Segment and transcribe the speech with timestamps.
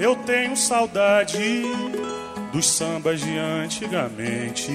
[0.00, 1.62] Eu tenho saudade
[2.50, 4.72] dos sambas de antigamente.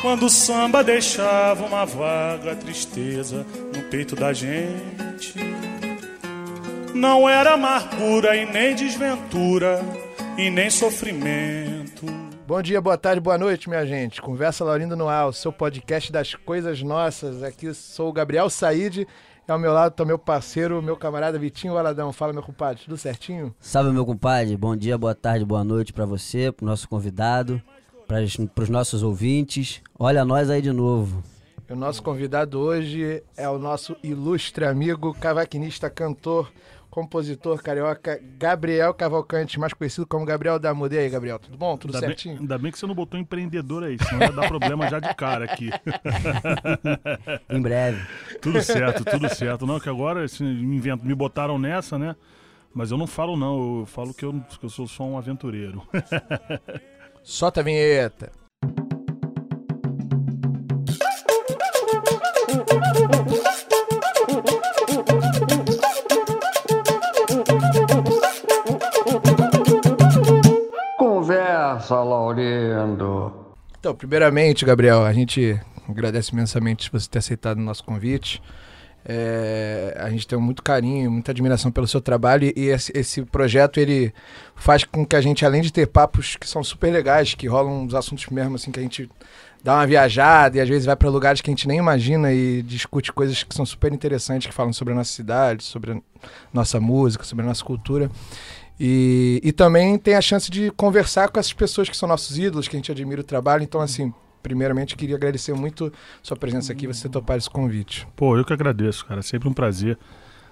[0.00, 3.44] Quando o samba deixava uma vaga tristeza
[3.76, 5.34] no peito da gente.
[6.94, 9.82] Não era amargura e nem desventura
[10.38, 12.06] e nem sofrimento.
[12.46, 14.22] Bom dia, boa tarde, boa noite, minha gente.
[14.22, 17.42] Conversa Laurindo no Ar, o seu podcast das coisas nossas.
[17.42, 19.06] Aqui sou o Gabriel Said
[19.48, 22.12] e ao meu lado tá meu parceiro, meu camarada Vitinho Valadão.
[22.12, 23.54] Fala, meu compadre, tudo certinho?
[23.58, 24.54] Salve, meu compadre.
[24.58, 27.60] Bom dia, boa tarde, boa noite para você, pro nosso convidado,
[28.06, 28.22] para
[28.62, 29.80] os nossos ouvintes.
[29.98, 31.22] Olha nós aí de novo.
[31.70, 36.52] O nosso convidado hoje é o nosso ilustre amigo, cavaquinista, cantor,
[36.90, 40.94] compositor carioca Gabriel Cavalcante, mais conhecido como Gabriel da Muda.
[40.94, 41.76] E aí, Gabriel, tudo bom?
[41.76, 42.34] Tudo ainda certinho?
[42.34, 45.14] Bem, ainda bem que você não botou empreendedor aí, senão ia dar problema já de
[45.14, 45.70] cara aqui.
[47.50, 48.00] em breve.
[48.40, 49.66] Tudo certo, tudo certo.
[49.66, 52.16] Não, que agora esse invento, me botaram nessa, né?
[52.74, 55.82] Mas eu não falo não, eu falo que eu, que eu sou só um aventureiro.
[57.22, 58.32] Solta a vinheta.
[71.88, 73.32] Conversa, Laurindo.
[73.80, 75.58] Então, primeiramente, Gabriel, a gente
[75.88, 78.42] agradece imensamente você ter aceitado o nosso convite.
[79.04, 83.78] É, a gente tem muito carinho, muita admiração pelo seu trabalho e esse, esse, projeto
[83.78, 84.12] ele
[84.54, 87.84] faz com que a gente, além de ter papos que são super legais, que rolam
[87.84, 89.08] uns assuntos mesmo assim que a gente
[89.64, 92.60] dá uma viajada e às vezes vai para lugares que a gente nem imagina e
[92.60, 96.00] discute coisas que são super interessantes, que falam sobre a nossa cidade, sobre a
[96.52, 98.10] nossa música, sobre a nossa cultura.
[98.80, 102.68] E, e também tem a chance de conversar com essas pessoas que são nossos ídolos,
[102.68, 103.62] que a gente admira o trabalho.
[103.62, 104.12] Então, assim,
[104.42, 108.06] primeiramente queria agradecer muito sua presença aqui, você topar esse convite.
[108.14, 109.22] Pô, eu que agradeço, cara.
[109.22, 109.98] Sempre um prazer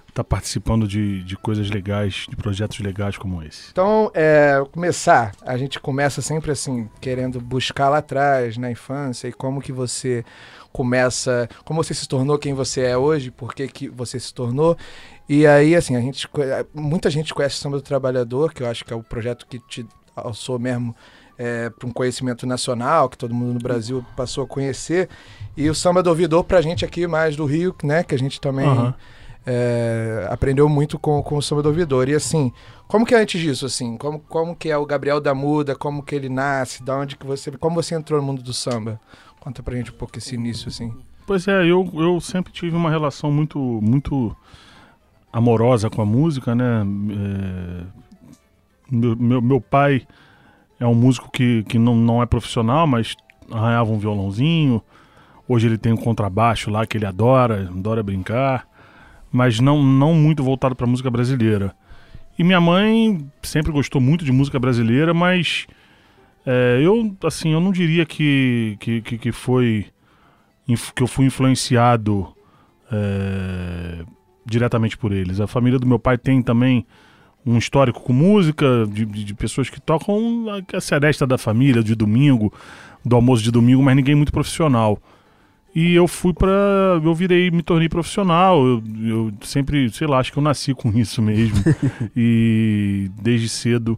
[0.09, 3.69] estar participando de, de coisas legais, de projetos legais como esse.
[3.71, 9.33] Então, é, começar, a gente começa sempre assim, querendo buscar lá atrás, na infância, e
[9.33, 10.25] como que você
[10.71, 14.77] começa, como você se tornou quem você é hoje, por que, que você se tornou.
[15.29, 16.27] E aí, assim, a gente,
[16.73, 19.59] muita gente conhece o Samba do Trabalhador, que eu acho que é o projeto que
[19.59, 20.95] te alçou mesmo
[21.37, 25.09] é, para um conhecimento nacional, que todo mundo no Brasil passou a conhecer.
[25.55, 28.17] E o Samba do Ouvidor, para a gente aqui mais do Rio, né, que a
[28.17, 28.93] gente também uhum.
[29.45, 32.09] é, aprendeu muito com, com o Samba do Ouvidor.
[32.09, 32.51] E assim,
[32.87, 33.97] como que é antes disso, assim?
[33.97, 35.75] Como, como que é o Gabriel da Muda?
[35.75, 36.81] Como que ele nasce?
[36.83, 37.51] Da onde que você...
[37.51, 38.99] Como você entrou no mundo do samba?
[39.39, 40.93] Conta pra gente um pouco esse início, assim.
[41.25, 43.59] Pois é, eu, eu sempre tive uma relação muito...
[43.59, 44.35] muito
[45.37, 46.83] amorosa com a música, né?
[47.11, 47.83] É,
[48.89, 50.01] meu, meu, pai
[50.79, 53.15] é um músico que, que não, não é profissional, mas
[53.51, 54.81] arranhava um violãozinho.
[55.47, 58.67] Hoje ele tem um contrabaixo lá que ele adora, adora brincar,
[59.31, 61.75] mas não, não muito voltado para música brasileira.
[62.37, 65.67] E minha mãe sempre gostou muito de música brasileira, mas
[66.45, 69.85] é, eu assim eu não diria que, que, que, foi
[70.95, 72.27] que eu fui influenciado
[72.91, 74.03] é,
[74.47, 75.39] diretamente por eles.
[75.39, 76.85] A família do meu pai tem também
[77.45, 82.51] um histórico com música, de, de, pessoas que tocam a seresta da família, de domingo,
[83.05, 84.99] do almoço de domingo, mas ninguém muito profissional.
[85.73, 88.65] E eu fui para Eu virei, me tornei profissional.
[88.65, 91.57] Eu, eu, sempre, sei lá, acho que eu nasci com isso mesmo.
[92.15, 93.97] e desde cedo,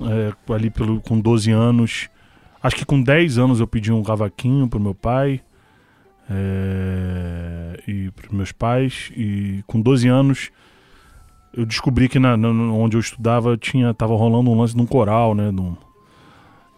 [0.00, 2.08] é, ali pelo, com 12 anos,
[2.62, 5.40] acho que com 10 anos eu pedi um cavaquinho pro meu pai
[6.30, 9.10] é, e para meus pais.
[9.16, 10.50] E com 12 anos
[11.52, 14.86] eu descobri que na, na, onde eu estudava tinha tava rolando um lance de um
[14.86, 15.52] coral, né?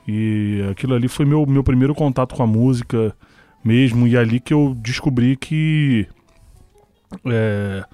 [0.09, 3.15] E aquilo ali foi meu, meu primeiro contato com a música
[3.63, 4.07] mesmo.
[4.07, 6.09] E é ali que eu descobri que.
[7.27, 7.85] É,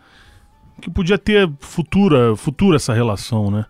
[0.80, 3.66] que podia ter futura, futura essa relação, né?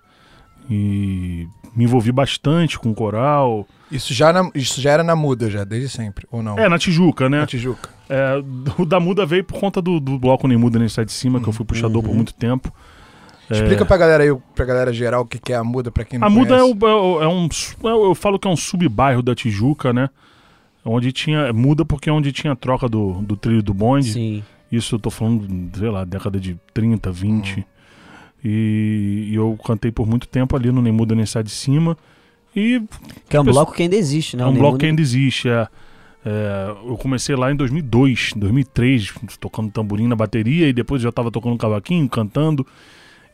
[0.70, 3.66] E me envolvi bastante com coral.
[3.90, 6.58] Isso já, na, isso já era na Muda, já, desde sempre, ou não?
[6.58, 7.40] É, na Tijuca, né?
[7.40, 7.88] Na Tijuca.
[8.08, 8.42] É,
[8.78, 11.38] o da Muda veio por conta do, do bloco Nem Muda Nem Sai de Cima,
[11.38, 11.42] uhum.
[11.42, 12.08] que eu fui puxador uhum.
[12.08, 12.72] por muito tempo.
[13.50, 13.86] Explica é...
[13.86, 16.30] pra galera aí, pra galera geral, o que, é a Muda, pra quem não a
[16.30, 16.52] conhece.
[16.52, 17.46] A Muda é, o, é, um.
[17.46, 20.10] É eu falo que é um subbairro da Tijuca, né?
[20.84, 21.52] Onde tinha.
[21.52, 24.12] Muda porque é onde tinha troca do, do trilho do bonde.
[24.12, 24.42] Sim.
[24.70, 25.48] Isso eu tô falando,
[25.78, 27.56] sei lá, década de 30, 20.
[27.56, 27.64] Uhum.
[28.44, 31.96] E, e, eu cantei por muito tempo ali no Nem Muda Nem Sai de Cima.
[32.58, 32.82] E,
[33.28, 34.42] que é um bloco que ainda existe, né?
[34.42, 35.68] É um bloco que ainda existe, é.
[36.26, 41.30] É, eu comecei lá em 2002, 2003, tocando tamborim na bateria e depois já estava
[41.30, 42.66] tocando cavaquinho, cantando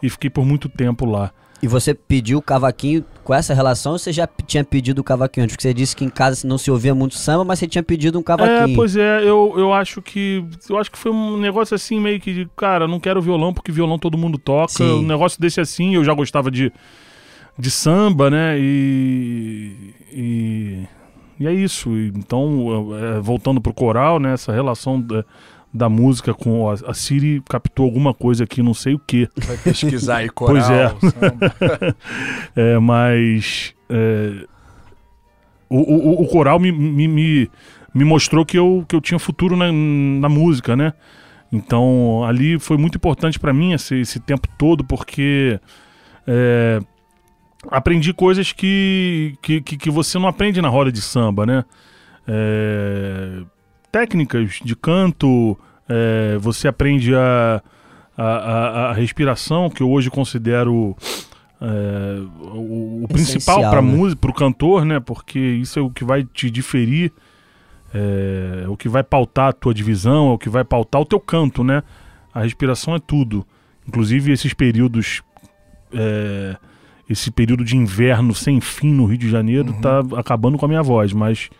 [0.03, 1.33] e fiquei por muito tempo lá.
[1.63, 5.45] E você pediu o cavaquinho com essa relação ou você já tinha pedido o cavaquinho
[5.45, 5.57] antes?
[5.57, 8.19] Porque você disse que em casa não se ouvia muito samba, mas você tinha pedido
[8.19, 8.75] um cavaquinho.
[8.75, 10.45] É, pois é, eu, eu acho que.
[10.69, 13.73] Eu acho que foi um negócio assim, meio que de, cara, não quero violão, porque
[13.73, 14.75] violão todo mundo toca.
[14.75, 14.99] Sim.
[14.99, 16.71] Um negócio desse assim, eu já gostava de,
[17.59, 18.59] de samba, né?
[18.59, 19.95] E.
[20.13, 20.87] E,
[21.41, 21.91] e é isso.
[21.97, 24.33] Então, é, voltando pro coral, né?
[24.33, 25.25] Essa relação da,
[25.73, 26.69] da música com.
[26.69, 29.29] A, a Siri captou alguma coisa aqui, não sei o quê.
[29.37, 30.97] Vai pesquisar aí coral.
[31.01, 31.95] Pois é.
[32.57, 34.47] É, mas é,
[35.69, 37.51] o, o, o coral me, me, me,
[37.93, 40.93] me mostrou que eu, que eu tinha futuro na, na música, né?
[41.53, 45.59] Então ali foi muito importante para mim esse, esse tempo todo, porque
[46.27, 46.81] é,
[47.71, 51.65] aprendi coisas que, que, que, você não aprende na roda de samba, né?
[52.27, 53.43] É,
[53.91, 55.59] técnicas de canto,
[55.89, 57.63] é, você aprende a,
[58.17, 60.97] a, a, a respiração, que eu hoje considero
[61.61, 62.21] é,
[62.53, 63.89] o, o principal para né?
[63.89, 65.01] música, para o cantor, né?
[65.01, 67.13] Porque isso é o que vai te diferir,
[67.93, 71.05] é, é o que vai pautar a tua divisão, é o que vai pautar o
[71.05, 71.83] teu canto, né?
[72.33, 73.47] A respiração é tudo.
[73.87, 75.23] Inclusive esses períodos,
[75.93, 76.57] é,
[77.09, 79.81] esse período de inverno sem fim no Rio de Janeiro Uhum.
[79.81, 81.51] tá acabando com a minha voz, mas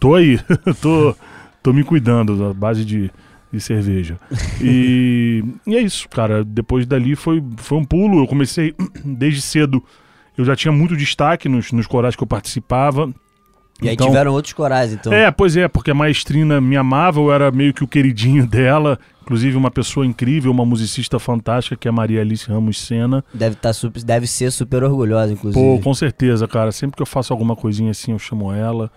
[0.00, 0.38] tô aí,
[0.80, 1.14] tô,
[1.62, 3.10] tô me cuidando à base de,
[3.52, 4.18] de cerveja.
[4.60, 6.44] E, e é isso, cara.
[6.44, 8.22] Depois dali foi, foi um pulo.
[8.22, 8.74] Eu comecei
[9.04, 9.82] desde cedo.
[10.38, 13.12] Eu já tinha muito destaque nos, nos corais que eu participava.
[13.80, 15.12] E aí Então- tiveram outros corais, então.
[15.12, 18.98] É, pois é, porque a maestrina me amava, eu era meio que o queridinho dela.
[19.22, 23.24] Inclusive, uma pessoa incrível, uma musicista fantástica, que é a Maria Alice Ramos Sena.
[23.32, 25.64] Deve, tá super, deve ser super orgulhosa, inclusive.
[25.64, 26.72] Pô, com certeza, cara.
[26.72, 28.90] Sempre que eu faço alguma coisinha assim, eu chamo ela.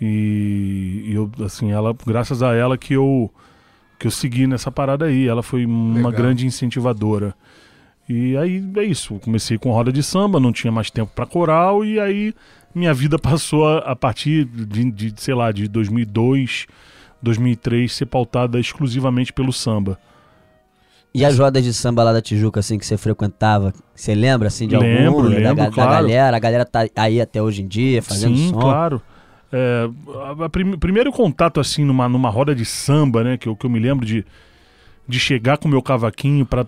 [0.00, 3.30] E, e eu, assim, ela, graças a ela que eu
[3.98, 5.26] que eu segui nessa parada aí.
[5.26, 6.12] Ela foi uma Legal.
[6.12, 7.34] grande incentivadora.
[8.08, 9.14] E aí é isso.
[9.20, 12.34] Comecei com roda de samba, não tinha mais tempo pra coral e aí
[12.78, 16.66] minha vida passou a, a partir de, de, sei lá, de 2002,
[17.22, 19.98] 2003 ser pautada exclusivamente pelo samba.
[21.14, 24.68] E as rodas de samba lá da Tijuca, assim, que você frequentava, você lembra, assim,
[24.68, 25.30] de Lembro, alguma?
[25.30, 25.90] da, lembro, ga- da claro.
[25.92, 26.36] galera?
[26.36, 28.58] A galera tá aí até hoje em dia, fazendo Sim, som.
[28.60, 29.00] claro.
[29.50, 29.88] É,
[30.40, 33.64] a- a prim- primeiro contato assim numa, numa roda de samba, né, que eu, que
[33.64, 34.26] eu me lembro de,
[35.08, 36.66] de chegar com o meu cavaquinho para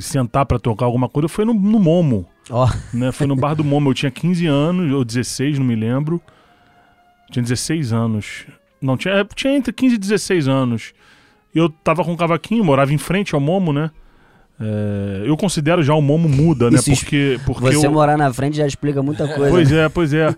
[0.00, 3.12] sentar para tocar alguma coisa foi no, no Momo, Ó, né?
[3.12, 3.90] Foi no bar do Momo.
[3.90, 6.20] Eu tinha 15 anos ou 16, não me lembro.
[7.30, 8.46] Tinha 16 anos.
[8.80, 10.92] Não, tinha, é, tinha entre 15 e 16 anos.
[11.54, 13.90] E eu tava com o cavaquinho, morava em frente ao Momo, né?
[14.60, 16.78] É, eu considero já o Momo muda, né?
[16.78, 19.50] Isso Porque, porque você eu, morar na frente já explica muita coisa.
[19.50, 20.34] Pois é, pois é.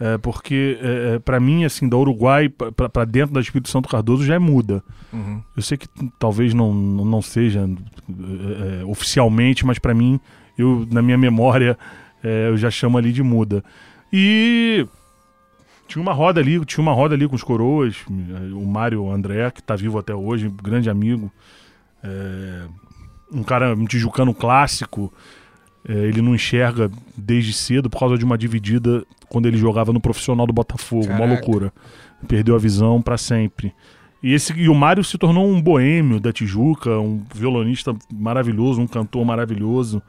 [0.00, 4.24] É, porque é, é, para mim, assim, da Uruguai pra dentro da Espírito Santo Cardoso
[4.24, 4.82] já é muda.
[5.12, 5.42] Uhum.
[5.56, 5.88] Eu sei que
[6.18, 10.20] talvez não, não seja é, é, oficialmente, mas pra mim,
[10.58, 11.78] eu, na minha memória,
[12.22, 13.64] é, eu já chamo ali de muda.
[14.12, 14.86] E
[15.86, 19.62] tinha uma roda ali, tinha uma roda ali com os coroas, o Mário André, que
[19.62, 21.32] tá vivo até hoje, grande amigo.
[22.02, 22.64] É,
[23.32, 25.12] um cara um tijucano clássico.
[25.88, 30.00] É, ele não enxerga desde cedo por causa de uma dividida quando ele jogava no
[30.00, 31.06] profissional do Botafogo.
[31.06, 31.34] Uma Caraca.
[31.34, 31.72] loucura.
[32.26, 33.72] Perdeu a visão pra sempre.
[34.22, 38.86] E, esse, e o Mário se tornou um boêmio da Tijuca, um violonista maravilhoso, um
[38.86, 40.02] cantor maravilhoso.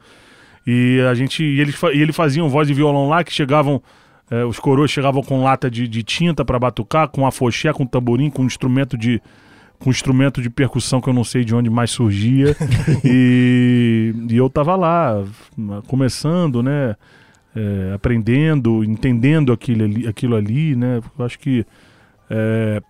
[0.66, 1.42] E a gente.
[1.42, 3.82] E ele, fa- e ele fazia um voz de violão lá que chegavam.
[4.30, 8.30] eh, os coroas chegavam com lata de, de tinta pra batucar, com afoxé, com tamborim,
[8.30, 9.20] com instrumento de.
[9.78, 12.54] Com instrumento de percussão que eu não sei de onde mais surgia.
[13.02, 15.24] e, e eu tava lá,
[15.86, 16.94] começando, né?
[17.56, 21.00] eh, aprendendo, entendendo aquilo ali, aquilo ali, né?
[21.18, 21.64] Eu acho que
[22.28, 22.80] eh,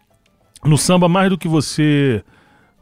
[0.64, 2.22] no samba, mais do que você.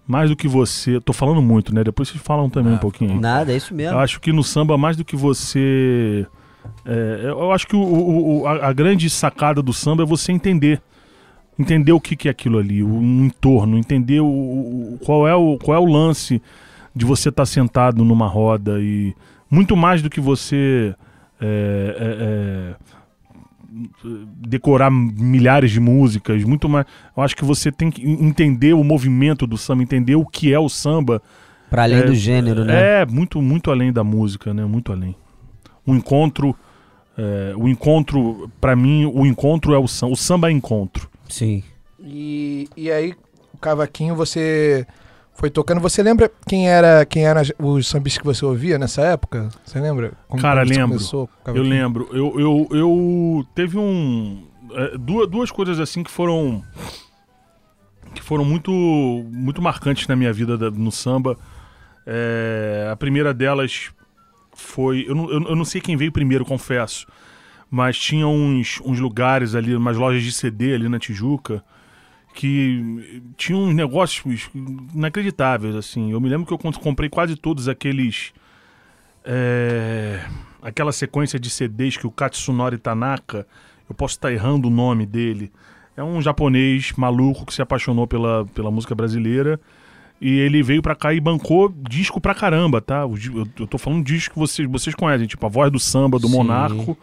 [0.08, 0.98] Mais do que você.
[1.02, 1.84] Tô falando muito, né?
[1.84, 3.20] Depois vocês falam também Ah, um pouquinho.
[3.20, 3.94] Nada, é isso mesmo.
[3.94, 6.26] Eu acho que no samba, mais do que você.
[6.84, 10.80] é, eu acho que o- o- a, a grande sacada do samba é você entender.
[11.58, 15.34] Entender o que, que é aquilo ali, o, um entorno, entender o, o- qual, é
[15.34, 16.40] o, qual é o lance
[16.94, 19.14] de você estar sentado numa roda e
[19.50, 20.94] muito mais do que você
[21.40, 22.74] é, é, é,
[24.40, 26.86] decorar milhares de músicas, muito mais.
[27.16, 30.58] Eu acho que você tem que entender o movimento do samba, entender o que é
[30.58, 31.22] o samba
[31.70, 33.02] Pra além é, do gênero, né?
[33.02, 34.64] é, muito, muito além da música, né?
[34.64, 35.14] Muito além.
[35.86, 36.56] O encontro,
[37.16, 40.12] é, o encontro, pra mim, o encontro é o samba.
[40.12, 41.10] O samba é encontro.
[41.28, 41.62] Sim.
[42.00, 43.14] E, e aí,
[43.52, 44.86] o cavaquinho você
[45.38, 45.80] foi tocando.
[45.80, 49.48] Você lembra quem era quem era os sambistas que você ouvia nessa época?
[49.64, 50.12] Você lembra?
[50.28, 50.88] Como, Cara, lembro.
[50.88, 52.08] começou Eu lembro.
[52.12, 56.62] Eu, eu, eu teve um é, duas, duas coisas assim que foram
[58.14, 58.72] que foram muito
[59.32, 61.36] muito marcantes na minha vida da- no samba.
[62.06, 63.90] É, a primeira delas
[64.54, 65.04] foi.
[65.08, 67.06] Eu não, eu, eu não sei quem veio primeiro, confesso.
[67.70, 71.62] Mas tinha uns, uns lugares ali, umas lojas de CD ali na Tijuca,
[72.34, 74.50] que tinham uns negócios
[74.94, 76.12] inacreditáveis, assim.
[76.12, 78.32] Eu me lembro que eu comprei quase todos aqueles.
[79.24, 80.24] É,
[80.62, 83.46] aquela sequência de CDs que o Katsunori Tanaka,
[83.88, 85.52] eu posso estar errando o nome dele,
[85.96, 89.60] é um japonês maluco que se apaixonou pela, pela música brasileira
[90.20, 93.00] e ele veio pra cá e bancou disco pra caramba, tá?
[93.00, 96.28] Eu, eu tô falando disco que vocês, vocês conhecem, tipo a voz do samba, do
[96.28, 96.36] Sim.
[96.36, 96.96] Monarco.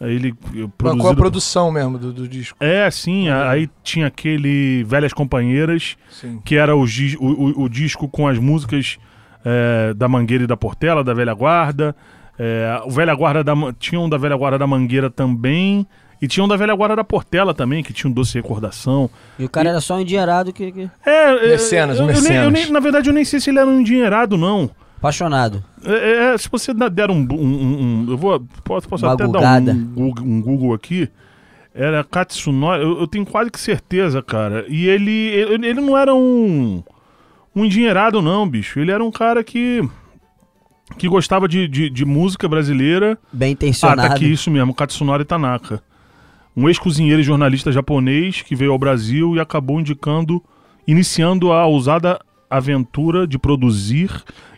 [0.00, 2.56] Aí Ele eh, Bancou a produzido- produção mesmo do, do disco.
[2.60, 3.28] É, sim.
[3.28, 6.40] a- Aí tinha aquele Velhas Companheiras, Sim.
[6.44, 8.98] que era o, o, o- disco com as músicas
[9.44, 11.94] é, da Mangueira e da Portela, da Velha Guarda.
[12.38, 15.86] É, o Velha Guarda da, tinha um da Velha Guarda da Mangueira também.
[16.22, 19.08] E tinha um da Velha Guarda da Portela também, que tinha um doce recordação.
[19.38, 20.90] E o cara era só um endinheirado que, que...
[21.06, 21.10] É,
[21.46, 22.52] é, Mecenas, eu, eu nem- eu mecenas.
[22.52, 24.70] nem- na verdade, eu nem sei se ele era um endinheirado, não.
[25.00, 25.64] Apaixonado.
[25.84, 28.40] É, é, se você der um, um- um- Eu vou.
[28.62, 29.72] Posso, posso Uma até gulgada.
[29.72, 31.08] dar um, Google- um Google aqui.
[31.74, 32.82] Era Katsunori.
[32.82, 34.64] Eu, eu tenho quase que certeza, cara.
[34.68, 36.82] E ele, ele, ele não era um.
[37.56, 38.78] Um endinheirado, não, bicho.
[38.78, 39.82] Ele era um cara que.
[40.98, 43.16] Que gostava de, de, de música brasileira.
[43.32, 44.08] Bem Ah, intencionado.
[44.08, 45.80] tá aqui, isso mesmo, Katsunori Tanaka.
[46.56, 50.42] Um ex-cozinheiro e jornalista japonês que veio ao Brasil e acabou indicando,
[50.86, 52.18] iniciando a ousada
[52.50, 54.10] aventura de produzir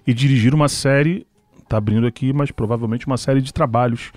[0.06, 1.26] e dirigir uma série,
[1.68, 4.10] tá abrindo aqui, mas provavelmente uma série de trabalhos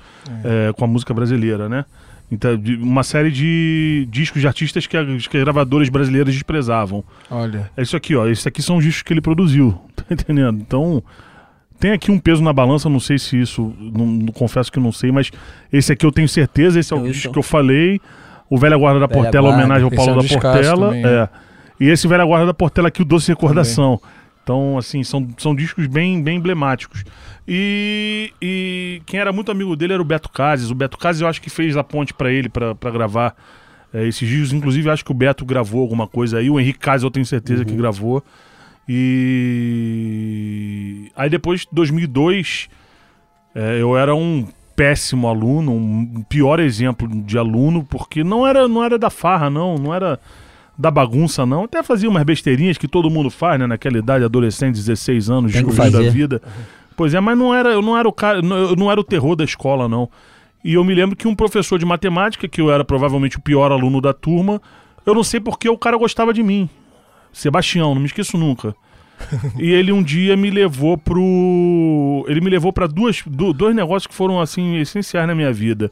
[0.44, 1.86] eh, com a música brasileira, né?
[2.32, 7.04] Então, uma série de discos de artistas que, as gravadoras brasileiras desprezavam.
[7.30, 7.70] Olha.
[7.78, 8.28] É isso aqui, ó.
[8.28, 9.80] Esses aqui são os discos que ele produziu.
[9.96, 10.60] Tá entendendo?
[10.60, 11.04] Então,
[11.80, 13.74] tem aqui um peso na balança, não sei se isso.
[13.80, 15.32] Não, não- confesso que não sei, mas
[15.72, 17.34] esse aqui eu tenho certeza, esse é o Eu disco então.
[17.34, 18.00] que eu falei.
[18.50, 19.64] O Velha Guarda da Velha Portela, Guarda.
[19.64, 20.88] homenagem ao Paulo é um da Portela.
[20.90, 21.30] também, é.
[21.80, 24.00] E esse Velha Guarda da Portela aqui, o Doce Recordação.
[24.46, 27.04] Então, assim, são, são discos bem, bem emblemáticos.
[27.48, 30.70] E, e quem era muito amigo dele era o Beto Cases.
[30.70, 33.36] O Beto Cases eu acho que fez a ponte pra ele pra gravar
[33.92, 34.54] é, esses discos.
[34.54, 36.48] Inclusive, acho que o Beto gravou alguma coisa aí.
[36.48, 38.24] O Henrique Cases eu tenho certeza que gravou.
[38.88, 39.02] E
[41.16, 42.70] aí depois, 2002,
[43.56, 48.84] é, eu era um péssimo aluno, um pior exemplo de aluno, porque não era, não
[48.84, 50.20] era da farra, não, não era
[50.78, 51.64] da bagunça, não.
[51.64, 55.92] Até fazia umas besteirinhas que todo mundo faz, né, naquela idade, adolescente, 16 anos, descobrindo
[55.92, 56.42] da vida.
[56.98, 59.36] Pois é, mas não era, eu não era o cara, eu não era o terror
[59.36, 60.10] da escola, não.
[60.64, 63.72] E eu me lembro que um professor de matemática, que eu era provavelmente o pior
[63.72, 64.62] aluno da turma,
[65.06, 66.70] eu não sei porque o cara gostava de mim.
[67.32, 68.74] Sebastião, não me esqueço nunca.
[69.60, 72.26] e ele um dia me levou pro.
[72.28, 75.92] Ele me levou para duas, du- dois negócios que foram assim essenciais na minha vida.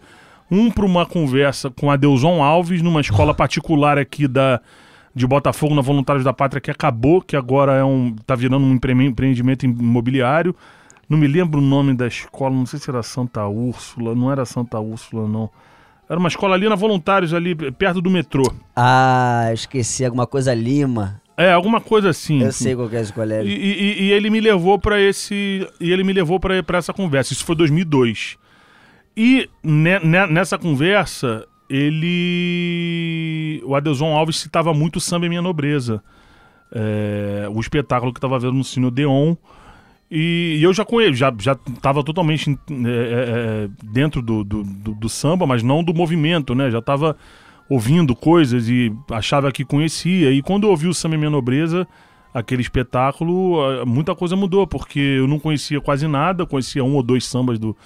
[0.53, 4.61] Um para uma conversa com a Deuson Alves numa escola particular aqui da
[5.15, 8.73] de Botafogo na Voluntários da Pátria que acabou, que agora é um tá virando um
[8.75, 10.55] empre- empreendimento imobiliário.
[11.09, 14.45] Não me lembro o nome da escola, não sei se era Santa Úrsula, não era
[14.45, 15.49] Santa Úrsula não.
[16.09, 18.43] Era uma escola ali na Voluntários ali perto do metrô.
[18.75, 21.19] Ah, esqueci alguma coisa Lima.
[21.35, 22.41] É, alguma coisa assim.
[22.43, 23.51] Eu sei qual que é esse E, colégio.
[23.51, 27.33] e- e- e ele me levou pra esse e ele me levou pra essa conversa.
[27.33, 28.37] Isso foi 2002.
[29.15, 35.41] E ne- ne- nessa conversa ele o Adelson Alves citava muito o Samba e Minha
[35.41, 36.01] Nobreza,
[36.75, 39.35] É, o espetáculo que estava vendo no Cine Odeon.
[40.09, 44.95] E, e eu já conheço, já já estava totalmente é, é, dentro do, do, do-
[44.95, 46.71] do samba, mas não do movimento, né?
[46.71, 47.15] Já estava
[47.69, 50.31] ouvindo coisas e achava que conhecia.
[50.31, 51.87] E quando eu ouvi o Samba e Minha Nobreza,
[52.33, 57.23] aquele espetáculo, muita coisa mudou, porque eu não conhecia quase nada, conhecia um ou dois
[57.25, 57.77] sambas do,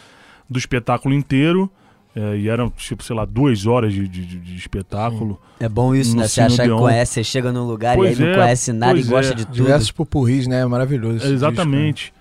[0.49, 1.69] do espetáculo inteiro.
[2.15, 5.39] eh, e eram, tipo, sei lá, duas horas de, de, de- espetáculo.
[5.59, 6.27] É bom isso, né?
[6.27, 8.99] Você achar que conhece, você chega num lugar Pois e aí não é, conhece nada
[8.99, 9.35] e gosta é.
[9.35, 9.53] de tudo.
[9.55, 10.65] Diversos pupurris, né?
[10.65, 11.25] Maravilhoso.
[11.31, 12.11] Exatamente.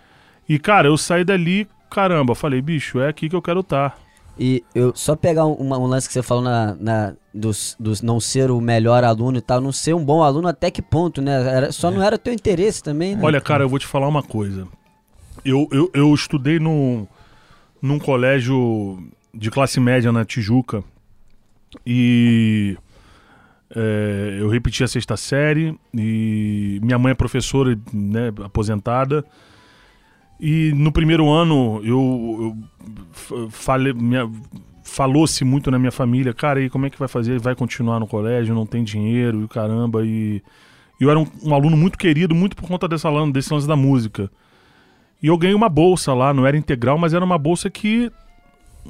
[0.48, 3.96] E, cara, eu saí dali, caramba, falei, bicho, é aqui que eu quero estar.
[4.38, 8.02] E eu só pegar um, uma- um lance que você falou na, na, dos, dos
[8.02, 11.22] não ser o melhor aluno e tal, não ser um bom aluno até que ponto,
[11.22, 11.32] né?
[11.56, 13.22] Era, só não era teu interesse também, né?
[13.24, 14.68] Olha, cara, eu vou te falar uma coisa.
[15.42, 17.08] Eu, eu, eu estudei no,
[17.86, 18.98] num colégio
[19.32, 20.82] de classe média na Tijuca
[21.86, 22.76] e
[23.74, 29.24] é, eu repeti a sexta série e minha mãe é professora, né, aposentada.
[30.38, 32.56] E no primeiro ano eu,
[33.30, 33.94] eu falei,
[34.82, 37.38] falou-se muito na minha família, cara, e como é que vai fazer?
[37.38, 38.54] Vai continuar no colégio?
[38.54, 40.42] Não tem dinheiro e caramba e
[41.00, 44.30] eu era um, um aluno muito querido, muito por conta dessa, desse lance da música.
[45.22, 48.10] E eu ganhei uma bolsa lá, não era integral, mas era uma bolsa que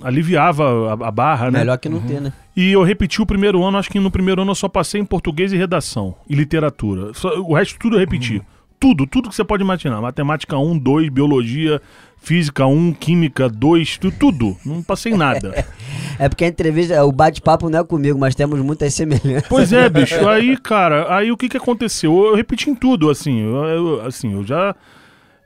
[0.02, 1.60] aliviava a, a barra, né?
[1.60, 2.32] Melhor que não ter, né?
[2.54, 5.04] E eu repeti o primeiro ano, acho que no primeiro ano eu só passei em
[5.04, 7.12] português e redação, e literatura.
[7.14, 8.42] Só- o resto tudo eu repeti.
[8.78, 10.00] tudo, tudo que você pode imaginar.
[10.02, 11.80] Matemática 1, 2, biologia,
[12.20, 14.54] física 1, química 2, tu- tudo.
[14.66, 15.64] Não passei nada.
[16.18, 19.48] É porque a entrevista, o bate-papo não é comigo, mas temos muitas semelhanças.
[19.50, 20.26] Pois é, bicho.
[20.26, 22.24] Aí, cara, aí o que que aconteceu?
[22.28, 23.40] Eu repeti em tudo, assim.
[23.40, 24.74] Eu, eu- assim, eu já.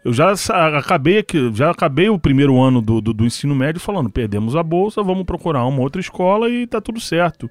[0.02, 0.33] Eu já
[0.78, 4.62] acabei aqui, já acabei o primeiro ano do, do, do ensino médio falando, perdemos a
[4.62, 7.50] bolsa, vamos procurar uma outra escola e tá tudo certo.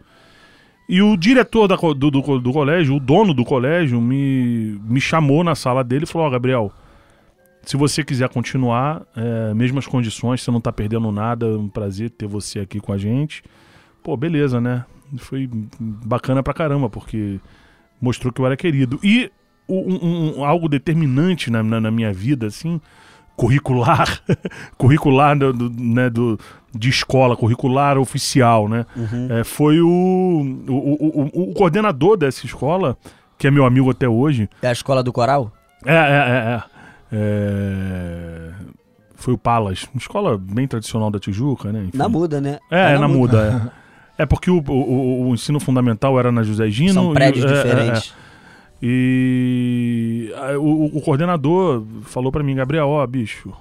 [0.88, 5.44] E o diretor da do, do, do colégio, o dono do colégio, me, me chamou
[5.44, 6.72] na sala dele e falou, ó, Gabriel,
[7.62, 12.10] se você quiser continuar, é, mesmas condições, você não tá perdendo nada, é um prazer
[12.10, 13.44] ter você aqui com a gente.
[14.02, 14.84] Pô, beleza, né?
[15.18, 15.48] Foi
[15.80, 17.40] bacana pra caramba, porque
[18.02, 19.00] mostrou que eu era querido.
[19.04, 19.32] E
[19.74, 22.80] um- um- algo determinante na, na- na minha vida, assim,
[23.36, 24.22] curricular,
[24.78, 26.40] curricular do, do- né, do,
[26.76, 28.86] de escola, curricular oficial, né?
[29.30, 32.98] É, foi o, o, o, o- o coordenador dessa escola,
[33.38, 34.50] que é meu amigo até hoje.
[34.62, 35.52] É a escola do coral?
[35.86, 36.56] É, é, é.
[36.56, 36.80] é.
[37.12, 38.52] É,
[39.16, 41.86] Foi o Palas, uma escola bem tradicional da Tijuca, né?
[41.88, 41.98] Enfim.
[41.98, 42.60] Na muda, né?
[42.70, 43.72] É, Tá na muda.
[44.18, 46.94] É, é porque o, ensino fundamental era na José Gino.
[46.94, 47.64] São e- prédios é, é, é.
[47.64, 48.14] diferentes.
[48.82, 53.52] E o, o coordenador falou pra mim, Gabriel, ó, bicho,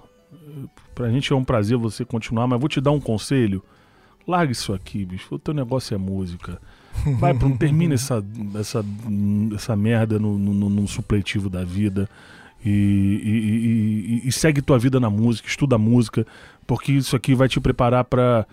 [0.95, 3.63] pra gente é um prazer você continuar, mas vou te dar um conselho.
[4.27, 5.35] Larga isso aqui, bicho.
[5.35, 6.61] O teu negócio é música.
[7.19, 8.85] Vai pra, termina essa, essa,
[9.55, 12.09] essa merda no, no supletivo da vida.
[12.65, 16.27] E, e- e- e- segue tua vida na música, estuda música,
[16.67, 18.45] porque isso aqui vai te preparar pra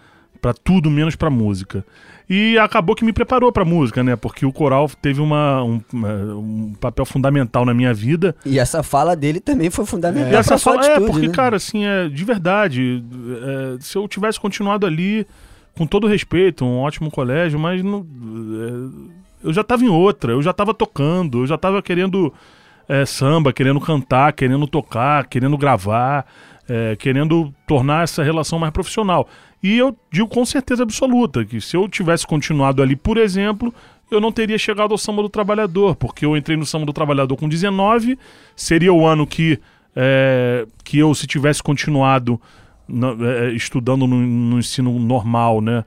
[0.45, 1.83] pra tudo menos pra música.
[2.29, 4.15] E acabou que me preparou pra música, né?
[4.15, 8.35] Porque o coral teve uma, um, um papel fundamental na minha vida.
[8.45, 11.33] E essa fala dele também foi fundamental E essa fala, é, atitude, porque, né?
[11.33, 13.03] cara, assim, é, de verdade,
[13.41, 15.25] é, se eu tivesse continuado ali,
[15.75, 20.43] com todo respeito, um ótimo colégio, mas não, é, eu já tava em outra, eu
[20.43, 22.31] já tava tocando, eu já tava querendo
[22.87, 26.27] é, samba, querendo cantar, querendo tocar, querendo gravar,
[26.69, 29.27] é, querendo tornar essa relação mais profissional.
[29.63, 33.73] E eu digo com certeza absoluta que se eu tivesse continuado ali, por exemplo,
[34.11, 37.35] eu não teria chegado ao Samba do Trabalhador, porque eu entrei no Samba do Trabalhador
[37.35, 38.17] com 19,
[38.55, 39.59] seria o ano que,
[39.95, 42.39] é, que eu, se tivesse continuado
[42.87, 45.83] na- é, estudando no, no ensino normal, né?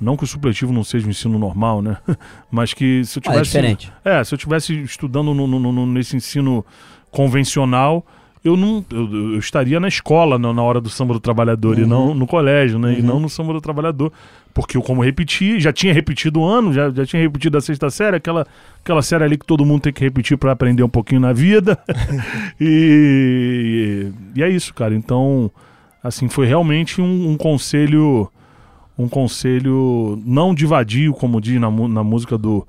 [0.00, 1.96] Não que o supletivo não seja um ensino normal, né?
[2.50, 3.50] Mas que se eu Ah, é tivesse.
[3.50, 3.92] diferente.
[4.04, 6.64] É, se eu tivesse estudando no- no- nesse ensino
[7.10, 8.04] convencional,
[8.44, 11.86] eu não eu, eu estaria na escola na, na hora do samba do trabalhador e
[11.86, 12.98] não no colégio, né?
[12.98, 14.12] E não no samba do trabalhador.
[14.54, 17.88] Porque eu, como repeti, já tinha repetido o ano, já, já tinha repetido a sexta
[17.88, 18.46] série, aquela,
[18.82, 21.78] aquela série ali que todo mundo tem que repetir para aprender um pouquinho na vida.
[22.60, 24.94] e, e é isso, cara.
[24.94, 25.50] Então,
[26.02, 28.30] assim, foi realmente um, um conselho.
[28.98, 32.66] Um conselho não de vadio, como diz na, na música do,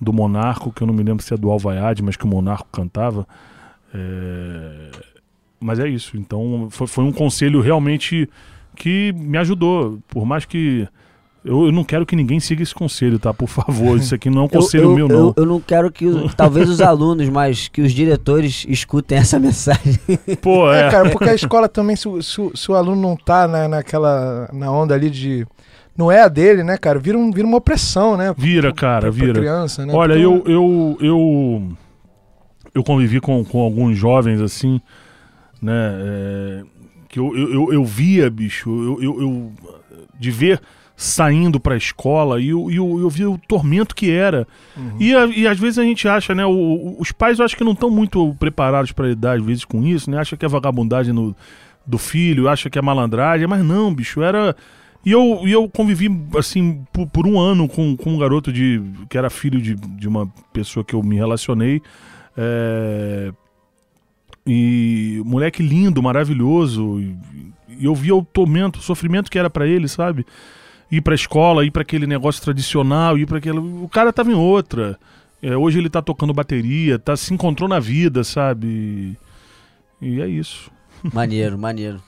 [0.00, 2.66] do Monarco, que eu não me lembro se é do Alvaiade, mas que o Monarco
[2.72, 3.24] cantava.
[3.94, 4.90] É,
[5.60, 6.16] Mas é isso.
[6.16, 8.28] Então foi, foi um conselho realmente
[8.76, 9.98] que me ajudou.
[10.08, 10.88] Por mais que.
[11.42, 13.32] Eu, eu não quero que ninguém siga esse conselho, tá?
[13.32, 13.96] Por favor.
[13.98, 15.16] Isso aqui não é um conselho eu, eu, meu, não.
[15.28, 19.98] Eu, eu não quero que talvez os alunos, mas que os diretores escutem essa mensagem.
[20.42, 20.90] Pô, É, é.
[20.90, 23.68] cara, porque a escola também, se, o- se o- se o aluno não tá na,
[23.68, 24.48] naquela.
[24.52, 25.46] na onda ali de.
[25.96, 26.98] Não é a dele, né, cara?
[26.98, 28.34] Vira, um, vira uma opressão, né?
[28.36, 29.32] Vira, cara, pra, pra vira.
[29.40, 29.92] criança, né?
[29.94, 31.68] Olha, Porque eu, eu, eu,
[32.74, 34.80] eu convivi com, com alguns jovens assim,
[35.60, 35.72] né?
[35.72, 36.62] é,
[37.08, 39.52] que eu, eu, eu, via, bicho, eu, eu, eu-
[40.18, 40.60] de ver
[40.96, 44.46] saindo pra escola e eu, eu, eu via o tormento que era.
[44.76, 44.96] Uhum.
[45.00, 46.44] E, a- e às vezes a gente acha, né?
[46.46, 49.82] o- os pais eu acho que não estão muito preparados pra lidar, às vezes, com
[49.86, 50.18] isso, né?
[50.18, 51.34] Acha que é vagabundagem no,
[51.86, 54.54] do filho, acha que é malandragem, mas não, bicho, era.
[55.04, 58.82] E eu, e eu convivi, assim, por, por um ano com, com um garoto de,
[59.08, 61.80] que era filho de, de uma pessoa que eu me relacionei.
[62.36, 63.32] é,
[64.46, 67.00] E moleque lindo, maravilhoso.
[67.00, 67.16] E,
[67.78, 70.26] e eu via o tormento, o sofrimento que era pra ele, sabe?
[70.90, 73.58] Ir pra escola, ir pra aquele negócio tradicional, ir para aquele.
[73.58, 74.98] O cara tava em outra.
[75.42, 79.16] É, hoje ele tá tocando bateria, tá, se encontrou na vida, sabe?
[80.00, 80.70] E é isso.
[81.12, 82.02] maneiro, maneiro.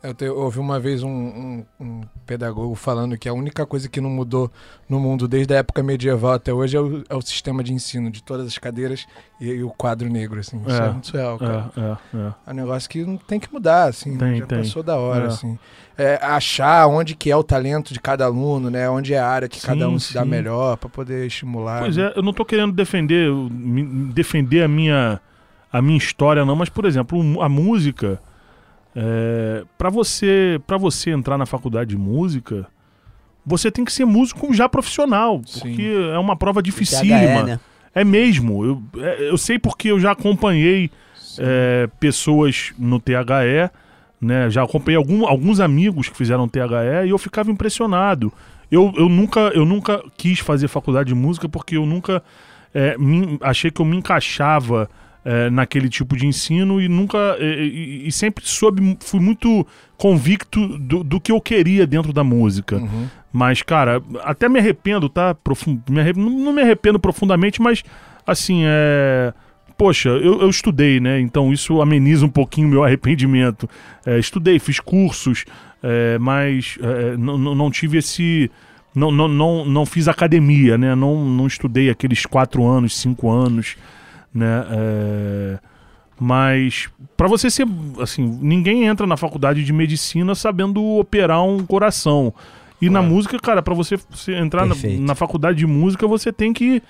[0.00, 3.88] Eu, te- eu ouvi uma vez um, um- um pedagogo falando que a única coisa
[3.88, 4.48] que não mudou
[4.88, 8.08] no mundo desde a época medieval até hoje é o, é o sistema de ensino
[8.08, 9.06] de todas as cadeiras
[9.40, 10.62] e, e o quadro negro, assim.
[10.64, 11.70] Isso é, É, muito real, cara.
[11.76, 12.32] É, é, é.
[12.46, 14.16] É um negócio que não tem que mudar, assim.
[14.16, 14.58] Tem, Já tem.
[14.58, 15.26] passou da hora, É.
[15.28, 15.58] assim.
[15.96, 18.88] É, achar onde que é o talento de cada aluno, né?
[18.88, 20.28] Onde é a área que cada Sim, um se dá sim.
[20.28, 21.80] melhor pra poder estimular.
[21.80, 22.12] Pois né?
[22.14, 23.28] é, eu não tô querendo defender,
[24.14, 25.20] defender a minha,
[25.72, 28.20] a minha história, não, mas, por exemplo, a música.
[28.96, 32.66] É, para você para você entrar na faculdade de música,
[33.44, 35.60] você tem que ser músico já profissional, Sim.
[35.60, 37.42] porque é uma prova THE, dificílima.
[37.42, 37.60] né?
[37.94, 38.64] É mesmo.
[38.64, 40.90] Eu, é, eu sei porque eu já acompanhei
[41.38, 43.70] é, pessoas no THE,
[44.20, 44.50] né?
[44.50, 46.60] Já acompanhei algum, alguns amigos que fizeram THE
[47.06, 48.32] e eu ficava impressionado.
[48.70, 52.22] Eu, eu, nunca, eu nunca quis fazer faculdade de música porque eu nunca
[52.74, 54.90] é, me, achei que eu me encaixava
[55.24, 61.02] é, naquele tipo de ensino e nunca e, e, sempre soube fui muito convicto do,
[61.02, 63.06] do, que eu queria dentro da música uhum.
[63.32, 67.82] mas cara até me arrependo tá Profund, me arrependo, não me arrependo profundamente mas
[68.26, 69.32] assim é
[69.78, 71.20] poxa, eu, eu, estudei, né?
[71.20, 73.70] Então isso ameniza um pouquinho o meu arrependimento.
[74.04, 75.44] É, estudei, fiz cursos,
[75.80, 78.50] é, mas é, não, não tive esse.
[78.94, 80.94] Não, não, não, não fiz academia, né?
[80.96, 83.76] Não, não estudei aqueles quatro anos, cinco anos,
[84.32, 84.64] né?
[84.70, 85.58] É,
[86.20, 87.66] mas para você ser
[88.00, 92.32] assim, ninguém entra na faculdade de medicina sabendo operar um coração.
[92.80, 96.52] E na música, cara, para você, você, entrar na, na, faculdade de música, você tem
[96.52, 96.80] que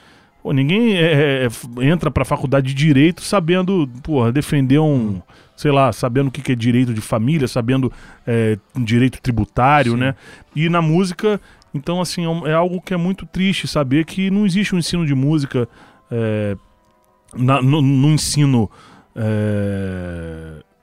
[0.48, 5.20] Pô, ninguém é, é, é, entra pra faculdade de direito sabendo, porra, defender um.
[5.56, 7.92] Sei lá, sabendo o que, que é direito de família, sabendo
[8.24, 9.98] é, direito tributário, Sim.
[9.98, 10.14] né?
[10.54, 11.40] E na música,
[11.74, 15.04] então, assim, é, é algo que é muito triste saber que não existe um ensino
[15.04, 15.68] de música
[16.10, 16.56] é,
[17.34, 18.70] na, no, no, ensino.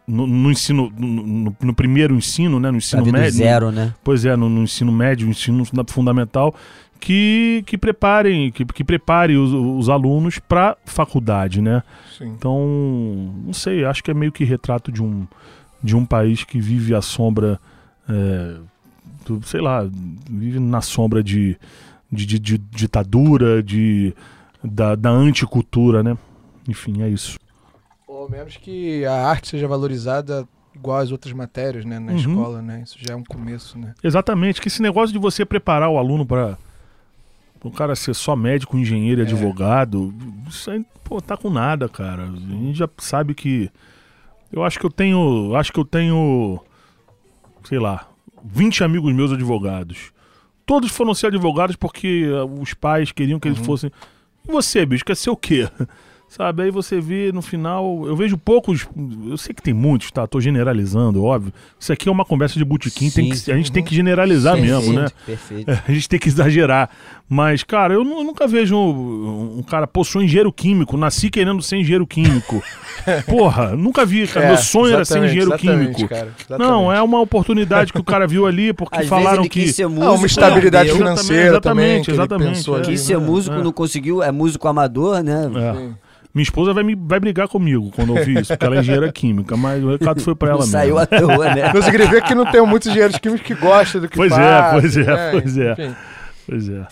[0.08, 2.69] No, no, ensino, no, no, primeiro ensino, né?
[2.69, 3.31] No ensino médio.
[3.31, 3.93] zero, né?
[4.03, 6.53] Pois é, no, no ensino médio, no ensino fundamental,
[6.99, 11.84] que, que preparem, que, que prepare os, os alunos para faculdade, né?
[12.17, 12.29] Sim.
[12.29, 15.27] Então, não sei, acho que é meio que retrato de um,
[15.84, 17.60] de um país que vive à sombra,
[18.10, 18.55] é,
[19.25, 19.88] do, sei lá,
[20.29, 21.58] vive na sombra de,
[22.12, 24.13] de, de, de ditadura, de,
[24.63, 26.17] da, da anticultura, né?
[26.67, 27.39] Enfim, é isso.
[28.08, 32.17] Ou menos que a arte seja valorizada igual as outras matérias, né, na uhum.
[32.17, 32.84] escola, né?
[32.84, 33.93] Isso já é um começo, né?
[34.04, 36.58] Exatamente, que esse negócio de você preparar o aluno para
[37.63, 39.28] o cara ser só médico, engenheiro e é.
[39.28, 40.13] advogado,
[40.47, 42.23] isso aí, pô, tá com nada, cara.
[42.23, 43.69] A gente já sabe que.
[44.51, 45.56] Eu acho que eu tenho.
[45.56, 46.60] Acho que eu tenho.
[47.63, 48.08] Sei lá,
[48.43, 50.12] 20 amigos meus advogados.
[50.65, 52.28] Todos foram ser advogados porque
[52.60, 53.65] os pais queriam que eles uhum.
[53.65, 53.91] fossem.
[54.47, 55.67] E você, bicho, quer ser o quê?
[56.28, 56.64] Sabe?
[56.64, 58.04] Aí você vê no final.
[58.06, 58.88] Eu vejo poucos.
[59.30, 60.28] Eu sei que tem muitos, tá?
[60.28, 61.54] Tô generalizando, óbvio.
[61.80, 63.10] Isso aqui é uma conversa de botequim.
[63.10, 65.08] Tem que, a gente tem que generalizar mesmo, né?
[65.26, 65.70] Perfeito.
[65.88, 66.90] a gente tem que exagerar.
[67.30, 71.62] Mas, cara, eu, eu nunca vejo um, um, cara, pô, sou engenheiro químico, nasci querendo
[71.62, 72.62] ser engenheiro químico.
[73.28, 74.46] Porra, nunca vi, cara.
[74.46, 76.08] É, Meu sonho era ser engenheiro químico.
[76.08, 79.62] Cara, não, é uma oportunidade que o cara viu ali, porque Às falaram que.
[79.62, 82.16] Quis ser músico, ah, uma estabilidade financeira exatamente, também.
[82.16, 82.60] Exatamente.
[82.60, 82.90] exatamente.
[82.90, 83.64] Quis ser músico, é.
[83.64, 85.50] não conseguiu, é músico amador, né?
[85.56, 86.06] É.
[86.36, 89.10] Minha esposa vai, me, vai brigar comigo quando eu ouvir isso, porque ela é engenheira
[89.10, 90.71] química, mas o recado foi pra ela mesmo.
[90.74, 91.71] Saiu à toa, né?
[91.74, 94.43] Não significa que não tem muitos engenheiros químicos que gostam do que pois faz.
[94.45, 95.32] É, pois é, né?
[95.32, 95.95] pois é, Enfim.
[96.45, 96.88] pois é.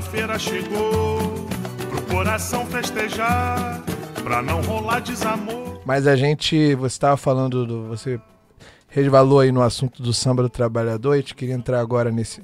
[0.00, 1.18] Segunda-feira chegou
[1.90, 3.82] pro coração festejar,
[4.22, 5.82] pra não rolar desamor.
[5.84, 7.88] Mas a gente, você estava falando do.
[7.88, 8.18] Você
[8.88, 12.42] resvalou aí no assunto do samba do trabalhador, e gente queria entrar agora nesse,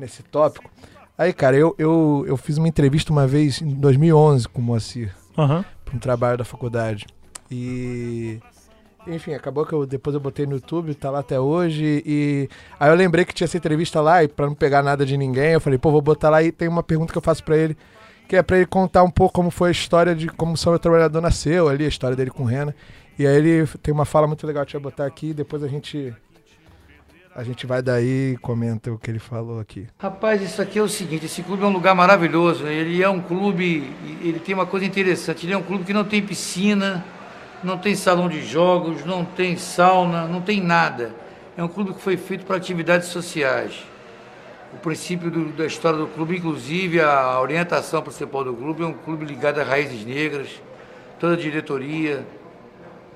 [0.00, 0.68] nesse tópico.
[1.16, 5.14] Aí, cara, eu, eu, eu fiz uma entrevista uma vez em 2011 com o Moacir,
[5.38, 5.62] uhum.
[5.84, 7.06] para um trabalho da faculdade.
[7.48, 8.40] E
[9.14, 12.02] enfim, acabou que eu depois eu botei no YouTube, tá lá até hoje.
[12.06, 15.16] E aí eu lembrei que tinha essa entrevista lá, e pra não pegar nada de
[15.16, 17.56] ninguém, eu falei, pô, vou botar lá e tem uma pergunta que eu faço para
[17.56, 17.76] ele,
[18.28, 20.76] que é para ele contar um pouco como foi a história de como o São
[20.78, 22.74] Trabalhador nasceu ali, a história dele com o Rena.
[23.18, 26.14] E aí ele tem uma fala muito legal que eu botar aqui, depois a gente.
[27.34, 29.86] A gente vai daí e comenta o que ele falou aqui.
[29.98, 33.20] Rapaz, isso aqui é o seguinte, esse clube é um lugar maravilhoso, ele é um
[33.20, 33.88] clube,
[34.20, 37.04] ele tem uma coisa interessante, ele é um clube que não tem piscina,
[37.62, 41.14] não tem salão de jogos, não tem sauna, não tem nada.
[41.56, 43.84] É um clube que foi feito para atividades sociais.
[44.72, 48.94] O princípio do, da história do clube, inclusive a orientação principal do clube, é um
[48.94, 50.48] clube ligado a raízes negras.
[51.18, 52.24] Toda a diretoria,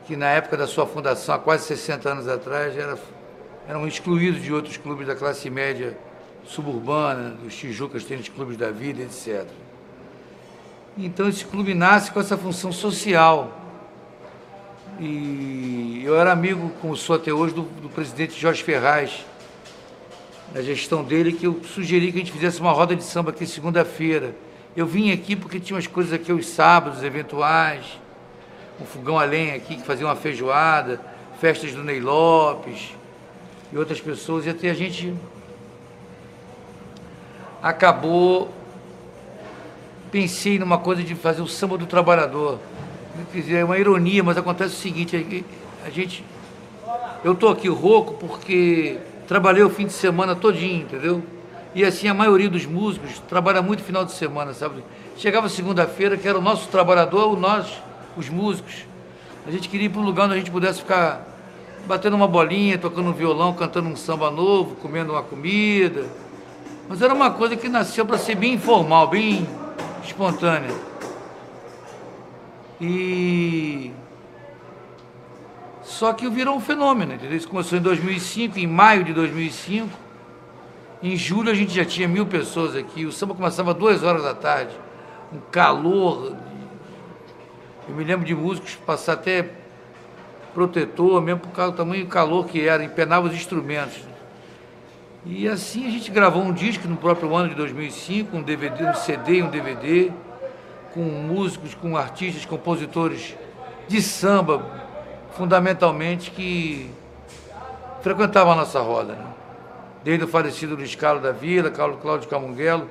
[0.07, 2.98] que na época da sua fundação, há quase 60 anos atrás, era,
[3.66, 5.96] eram excluídos de outros clubes da classe média
[6.44, 9.46] suburbana, dos Tijucas Tênis Clubes da Vida, etc.
[10.98, 13.63] Então esse clube nasce com essa função social
[15.00, 19.24] e eu era amigo, como sou até hoje, do, do presidente Jorge Ferraz,
[20.54, 23.46] na gestão dele, que eu sugeri que a gente fizesse uma roda de samba aqui
[23.46, 24.35] segunda-feira.
[24.76, 27.85] Eu vim aqui porque tinha umas coisas aqui os sábados eventuais,
[28.80, 31.00] um fogão a lenha aqui que fazia uma feijoada,
[31.40, 32.94] festas do Ney Lopes.
[33.72, 35.12] e outras pessoas, e até a gente
[37.62, 38.52] acabou.
[40.12, 42.61] Pensei numa coisa de fazer o samba do trabalhador.
[43.50, 45.44] É uma ironia, mas acontece o seguinte:
[45.85, 46.24] a gente.
[47.22, 51.22] Eu estou aqui rouco porque trabalhei o fim de semana todinho, entendeu?
[51.74, 54.85] E assim a maioria dos músicos trabalha muito final de semana, sabe?
[55.16, 57.83] Chegava segunda-feira, que era o nosso trabalhador, o nós,
[58.16, 58.85] os músicos.
[59.46, 61.27] A gente queria ir para um lugar onde a gente pudesse ficar
[61.87, 66.05] batendo uma bolinha, tocando um violão, cantando um samba novo, comendo uma comida.
[66.88, 69.46] Mas era uma coisa que nasceu para ser bem informal, bem
[70.05, 70.70] espontânea.
[72.80, 73.92] E
[75.82, 77.37] só que virou um fenômeno, entendeu?
[77.37, 79.88] Isso começou em 2005, em maio de 2005.
[81.02, 83.04] Em julho a gente já tinha mil pessoas aqui.
[83.04, 84.74] O samba começava duas horas da tarde.
[85.32, 86.34] Um calor.
[87.87, 89.50] Eu me lembro de músicos passar até
[90.54, 94.00] protetor, mesmo por causa do tamanho do calor que era, empenava os instrumentos.
[95.26, 98.94] E assim a gente gravou um disco no próprio ano de 2005, um DVD, um
[98.94, 100.12] CD e um DVD,
[100.94, 103.37] com músicos, com artistas, compositores
[103.88, 104.64] de samba,
[105.33, 106.90] fundamentalmente, que
[108.00, 109.14] frequentavam a nossa roda.
[109.14, 109.35] Né?
[110.04, 112.88] desde o falecido Luiz Carlos da Vila, Carlos Cláudio Camunguelo,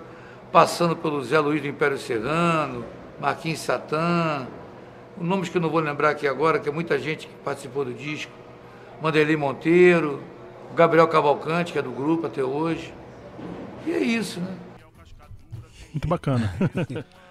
[0.51, 2.83] passando pelo Zé Luiz do Império Serrano,
[3.21, 4.47] Marquinhos Satã,
[5.15, 7.93] nomes que eu não vou lembrar aqui agora, que é muita gente que participou do
[7.93, 8.31] disco,
[8.99, 10.21] Manderlei Monteiro,
[10.75, 12.91] Gabriel Cavalcante, que é do grupo até hoje.
[13.85, 14.57] E é isso, né?
[15.93, 16.51] Muito bacana.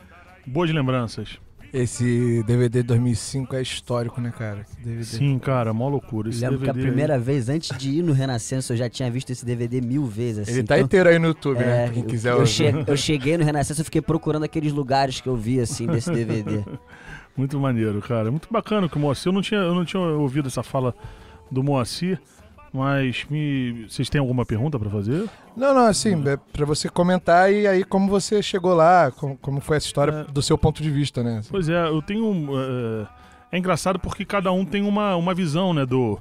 [0.47, 1.39] Boas lembranças.
[1.73, 4.67] Esse DVD de 2005 é histórico, né, cara?
[4.79, 5.05] DVD.
[5.05, 6.29] Sim, cara, mó loucura.
[6.29, 7.21] Esse Lembro DVD que a primeira aí...
[7.21, 10.41] vez, antes de ir no Renascença, eu já tinha visto esse DVD mil vezes.
[10.41, 10.59] Assim.
[10.59, 11.91] Ele tá então, inteiro aí no YouTube, né, é, né?
[11.95, 15.35] Quem quiser eu, che eu cheguei no Renascença e fiquei procurando aqueles lugares que eu
[15.35, 16.63] vi, assim, desse DVD.
[17.35, 18.31] Muito maneiro, cara.
[18.31, 19.29] Muito bacana que o Moacir.
[19.29, 20.95] Eu não tinha, eu não tinha ouvido essa fala
[21.51, 22.21] do Moacir.
[22.73, 23.87] Mas me...
[23.87, 25.29] vocês têm alguma pergunta para fazer?
[25.55, 29.61] Não, não, assim, é para você comentar e aí como você chegou lá, como, como
[29.61, 30.33] foi essa história é...
[30.33, 31.43] do seu ponto de vista, né?
[31.51, 32.49] Pois é, eu tenho.
[32.59, 33.07] É,
[33.57, 36.19] é engraçado porque cada um tem uma, uma visão, né, do,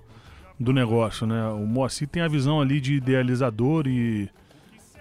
[0.60, 1.48] do negócio, né?
[1.48, 4.30] O Moacir tem a visão ali de idealizador e.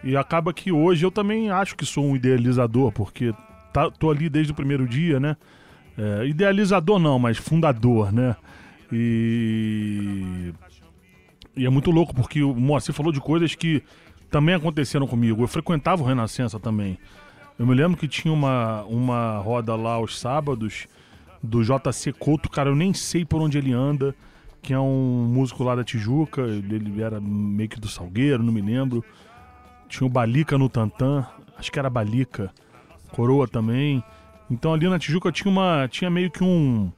[0.03, 3.35] E acaba que hoje eu também acho que sou um idealizador, porque
[3.71, 5.37] tá, tô ali desde o primeiro dia, né?
[5.99, 8.35] É, idealizador não, mas fundador, né?
[8.91, 10.53] E
[11.61, 13.83] e é muito louco porque o Moacir falou de coisas que
[14.31, 15.43] também aconteceram comigo.
[15.43, 16.99] Eu frequentava o Renascença também.
[17.59, 20.89] Eu me lembro que tinha uma, uma roda lá aos sábados
[21.43, 24.15] do JC Couto, cara, eu nem sei por onde ele anda,
[24.63, 28.63] que é um músico lá da Tijuca, ele era meio que do Salgueiro, não me
[28.63, 29.05] lembro.
[29.87, 31.27] Tinha o Balica no Tantã,
[31.59, 32.51] acho que era Balica,
[33.11, 34.03] Coroa também.
[34.51, 36.91] Então ali na Tijuca tinha uma tinha meio que um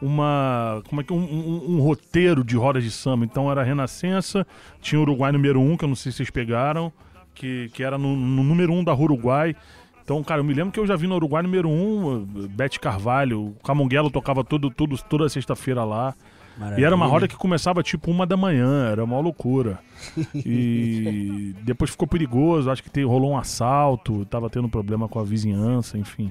[0.00, 3.24] uma como é que um, um, um, roteiro de rodas de samba.
[3.24, 4.46] Então era Renascença,
[4.80, 6.92] tinha Uruguai número 1, um, que eu não sei se vocês pegaram,
[7.34, 9.56] que, que era no, no número 1 um da Uruguai.
[10.02, 12.78] Então, cara, eu me lembro que eu já vi no Uruguai número 1, um, Bete
[12.78, 16.14] Carvalho, o Camonguelo tocava todo, todo, toda sexta-feira lá.
[16.58, 16.82] Maravilha.
[16.82, 19.78] E era uma roda que começava tipo uma da manhã, era uma loucura.
[20.44, 25.96] E depois ficou perigoso, acho que rolou um assalto, tava tendo problema com a vizinhança,
[25.96, 26.30] enfim.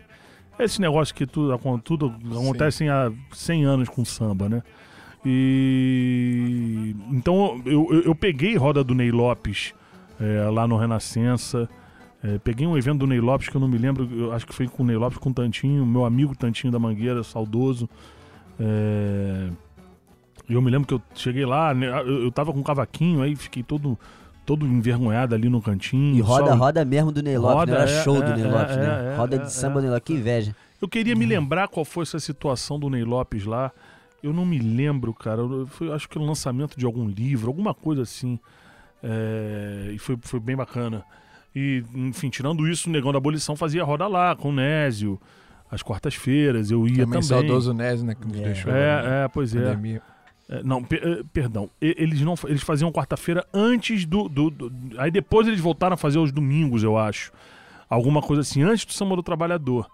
[0.59, 4.63] Esse negócio que tudo, tudo acontece há 100 anos com samba, né?
[5.25, 9.73] E então eu, eu, eu peguei roda do Ney Lopes
[10.19, 11.69] é, lá no Renascença.
[12.23, 14.53] É, peguei um evento do Ney Lopes que eu não me lembro, eu acho que
[14.53, 17.89] foi com o Ney Lopes, com o Tantinho, meu amigo Tantinho da Mangueira, saudoso.
[18.59, 19.49] É,
[20.49, 23.35] eu me lembro que eu cheguei lá, né, eu, eu tava com um cavaquinho, aí
[23.35, 23.97] fiquei todo
[24.45, 26.15] todo envergonhado ali no cantinho.
[26.15, 26.55] E roda, só...
[26.55, 27.81] roda mesmo do Ney Lopes, roda, né?
[27.81, 29.13] Era é, show é, do Ney Lopes, é, né?
[29.13, 30.55] É, roda de é, samba do Ney Lopes, que inveja.
[30.81, 33.71] Eu queria me lembrar qual foi essa situação do Ney Lopes lá.
[34.21, 35.41] Eu não me lembro, cara.
[35.67, 38.39] Foi, acho que o lançamento de algum livro, alguma coisa assim.
[39.01, 41.03] É, e foi, foi bem bacana.
[41.55, 45.19] E, enfim, tirando isso, o Negão da Abolição fazia roda lá, com o Nésio,
[45.69, 47.05] às quartas-feiras, eu ia também.
[47.05, 47.23] também.
[47.23, 48.43] saudoso Nésio, né, que nos é.
[48.43, 48.71] deixou.
[48.71, 49.71] É, é, pois é.
[49.71, 50.01] É,
[50.63, 51.69] não, per, eh, perdão.
[51.81, 56.19] Eles não eles faziam quarta-feira antes do, do, do, Aí depois eles voltaram a fazer
[56.19, 57.31] os domingos, eu acho.
[57.89, 59.89] Alguma coisa assim, antes do Samba do Trabalhador.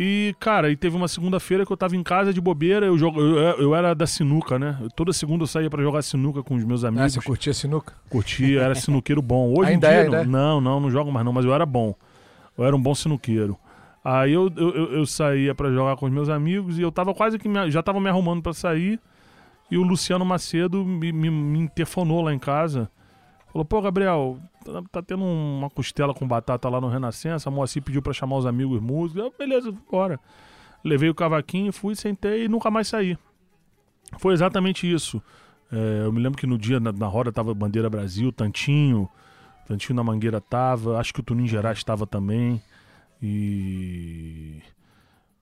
[0.00, 3.20] E, cara, e teve uma segunda-feira que eu tava em casa de bobeira, eu, jogo,
[3.20, 4.78] eu, eu era da sinuca, né?
[4.94, 7.16] toda segunda eu saía para jogar sinuca com os meus amigos.
[7.16, 7.94] Ah, você curtia sinuca?
[8.08, 9.52] Curtia, era sinuqueiro bom.
[9.52, 10.24] Hoje ainda em dia, é, não, é?
[10.24, 11.96] não, não, não jogo mais não, mas eu era bom.
[12.56, 13.58] Eu era um bom sinuqueiro.
[14.04, 17.36] Aí eu, eu, eu saía para jogar com os meus amigos e eu tava quase
[17.36, 19.00] que me, já tava me arrumando para sair.
[19.70, 22.90] E o Luciano Macedo me, me, me interfonou lá em casa.
[23.52, 27.48] Falou, pô, Gabriel, tá, tá, tendo uma costela com batata lá no Renascença.
[27.48, 29.22] A Moacir pediu pra chamar os amigos músicos.
[29.22, 30.18] Eu, beleza, bora.
[30.84, 33.18] Levei o cavaquinho, fui, sentei e nunca mais saí.
[34.18, 35.22] Foi exatamente isso.
[35.70, 39.08] É, eu me lembro que no dia na, na roda tava Bandeira Brasil, Tantinho,
[39.66, 42.62] Tantinho na Mangueira tava, acho que o Tuninho Gerais estava também.
[43.22, 44.62] E.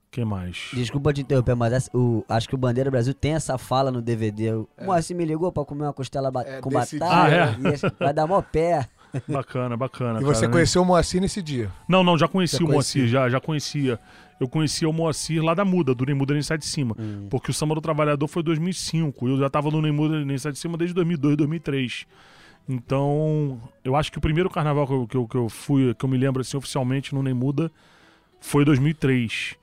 [0.09, 0.69] Quem mais?
[0.73, 4.01] Desculpa te interromper, mas essa- o, acho que o Bandeira Brasil tem essa fala no
[4.01, 4.53] DVD.
[4.53, 7.57] O Moacir me ligou pra comer uma costela ba- É, com batata.
[7.61, 8.87] e esse- vai dar mó pé.
[9.27, 10.19] Bacana, bacana.
[10.19, 10.53] E você cara, né?
[10.53, 11.71] conheceu o Moacir nesse dia.
[11.87, 13.07] Não, não, já conheci Já o Moacir, conhecia.
[13.07, 13.99] já, já conhecia.
[14.39, 16.93] Eu conhecia o Moacir lá da Muda, do Neymuda nem sai de cima.
[16.99, 17.25] Hum.
[17.29, 19.27] Porque o Samba do Trabalhador foi 2005.
[19.29, 22.05] Eu já tava no Neymuda nem sai de cima desde 2002, 2003.
[22.69, 26.03] Então, eu acho que o primeiro carnaval que eu, que eu, que eu fui, que
[26.05, 27.71] eu me lembro assim oficialmente no Neymuda,
[28.41, 29.55] foi 2003.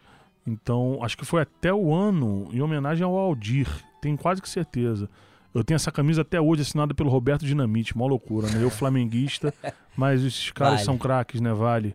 [0.47, 3.67] Então, acho que foi até o ano em homenagem ao Aldir.
[4.03, 5.09] Tenho quase que certeza.
[5.55, 8.63] Eu tenho essa camisa até hoje assinada pelo Roberto Dinamite, mó loucura, né?
[8.63, 9.55] Eu flamenguista,
[9.97, 10.85] mas esses caras Vale.
[10.85, 11.53] são craques, né?
[11.53, 11.95] Vale.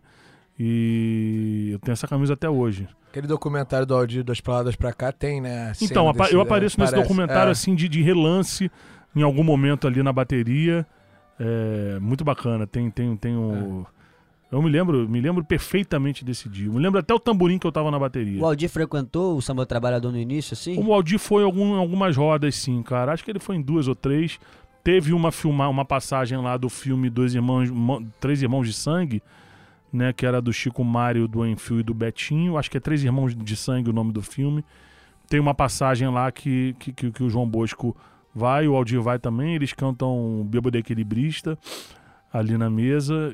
[0.58, 2.86] E eu tenho essa camisa até hoje.
[3.10, 5.72] Aquele documentário do Aldir das Palavras pra cá tem, né?
[5.80, 7.08] Então, apa- desse- eu apareço nesse parece.
[7.08, 7.52] documentário É.
[7.52, 8.70] assim de, de relance
[9.16, 10.86] em algum momento ali na bateria.
[11.38, 12.66] É muito bacana.
[12.66, 13.86] Tem, tem, tem o.
[14.50, 16.66] Eu me lembro, me lembro perfeitamente desse dia.
[16.66, 18.40] Eu me lembro até o tamborim que eu tava na bateria.
[18.42, 20.76] O Aldir frequentou o Samba do Trabalhador no início, assim?
[20.82, 23.12] O Aldir foi em algum- algumas rodas, sim, cara.
[23.12, 24.40] Acho que ele foi em duas ou três.
[24.82, 27.70] Teve uma filmar, uma passagem lá do filme Dois Irmãos,
[28.18, 29.22] Três Irmãos de Sangue,
[29.92, 30.12] né?
[30.12, 32.56] Que era do Chico Mário, do Enfio e do Betinho.
[32.56, 34.64] Acho que é Três Irmãos de Sangue o nome do filme.
[35.28, 37.96] Tem uma passagem lá que, que, que- que o João Bosco
[38.34, 39.54] vai, o Aldir vai também.
[39.54, 41.56] Eles cantam Bêbado Equilibrista
[42.32, 43.32] ali na mesa.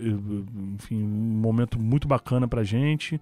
[0.74, 1.06] Enfim, um
[1.40, 3.20] momento muito bacana pra gente.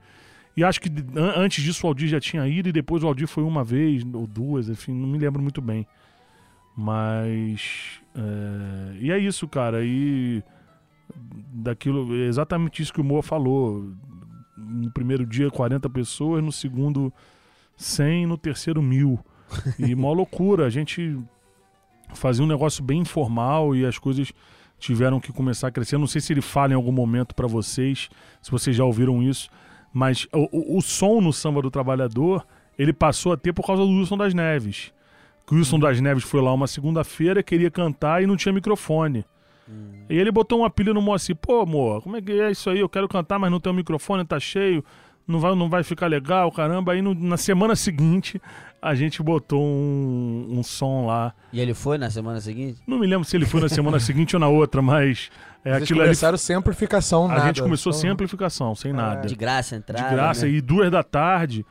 [0.56, 3.26] E acho que an- antes disso o Aldir já tinha ido e depois o Aldir
[3.26, 5.86] foi uma vez ou duas, enfim, não me lembro muito bem.
[6.76, 8.00] Mas.
[8.14, 9.84] é, E é isso, cara.
[9.84, 10.42] E
[11.52, 12.14] daquilo.
[12.14, 13.90] É exatamente isso que o Moa falou.
[14.56, 17.12] No primeiro dia, 40 pessoas, no segundo,
[17.76, 19.18] 100, no terceiro, mil.
[19.78, 20.66] E mó loucura.
[20.66, 21.18] A gente
[22.14, 24.32] fazia um negócio bem informal e as coisas
[24.84, 25.94] tiveram que começar a crescer.
[25.96, 28.08] Eu Não sei se ele fala em algum momento pra vocês,
[28.42, 29.48] se vocês já ouviram isso,
[29.92, 32.46] mas o, o, o som no Samba do Trabalhador,
[32.78, 34.92] ele passou a ter por causa do Wilson das Neves.
[35.46, 39.24] Que o Wilson das Neves foi lá uma segunda-feira, queria cantar e não tinha microfone.
[40.10, 42.80] E ele botou uma pilha no Moacir, pô, amor, como é que é isso aí?
[42.80, 44.84] Eu quero cantar, mas não tem o microfone, tá cheio,
[45.26, 46.92] não vai, não vai ficar legal, caramba.
[46.92, 48.38] Aí no- na semana seguinte,
[48.86, 51.32] a gente botou um, um som lá.
[51.52, 52.82] E ele foi na semana seguinte?
[52.86, 55.30] Não me lembro se ele foi na semana seguinte ou na outra, mas
[55.64, 56.08] é Vocês aquilo ali.
[56.08, 59.26] começaram sem amplificação, A gente começou só- sem amplificação, sem nada.
[59.26, 60.08] De graça, entrada.
[60.08, 60.52] De graça, né?
[60.52, 61.64] e duas da tarde.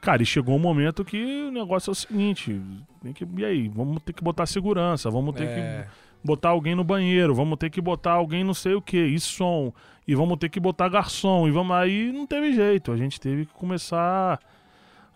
[0.00, 2.60] Cara, e chegou um momento que o negócio é o seguinte:
[3.02, 3.68] tem que, e aí?
[3.68, 5.82] Vamos ter que botar segurança, vamos ter É.
[5.82, 5.88] que
[6.26, 9.72] botar alguém no banheiro, vamos ter que botar alguém não sei o que, e som,
[10.06, 13.46] e vamos ter que botar garçom, e vamos aí não teve jeito, a gente teve
[13.46, 14.38] que começar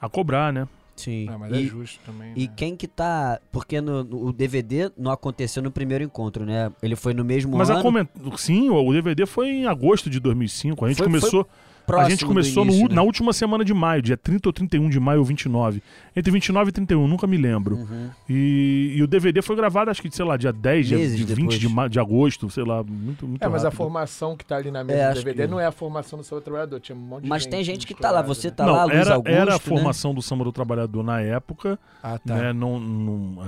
[0.01, 0.67] a cobrar, né?
[1.03, 1.27] Sim.
[1.29, 2.33] Ah, mas é e, justo também.
[2.37, 2.53] e né?
[2.57, 3.41] quem que tá.
[3.51, 6.71] Porque no, no- o DVD não aconteceu no primeiro encontro, né?
[6.83, 7.81] Ele foi no mesmo Mas ano.
[7.81, 8.07] a coment...
[8.37, 11.45] sim, o DVD foi em agosto de 2005, a gente Foi- foi
[11.83, 12.95] começou A próximo gente do começou no início, u- né?
[12.95, 15.83] na última semana de maio, dia 30 ou 31 de maio ou 29.
[16.17, 17.77] Entre 29 e 31, nunca me lembro.
[17.77, 18.11] Uhum.
[18.29, 21.25] E, e o DVD foi gravado, acho que, sei lá, dia 10, dia, Meses de
[21.25, 21.85] 20 depois.
[21.89, 23.77] de, de agosto, sei lá, muito, muito É, mas a rápido.
[23.79, 26.25] formação que tá ali na mesa É, do DVD que- não é a formação do
[26.25, 26.81] seu trabalhador.
[26.81, 28.55] Tinha um monte de Mas gente tem gente que tá lá, você né?
[28.55, 29.35] tá Não, lá, Luiz era, Augusto.
[29.35, 29.59] era a né?
[29.59, 32.35] formação do Samba do Trabalhador na época, Ah, tá.
[32.35, 32.53] né?
[32.53, 33.39] Não, não-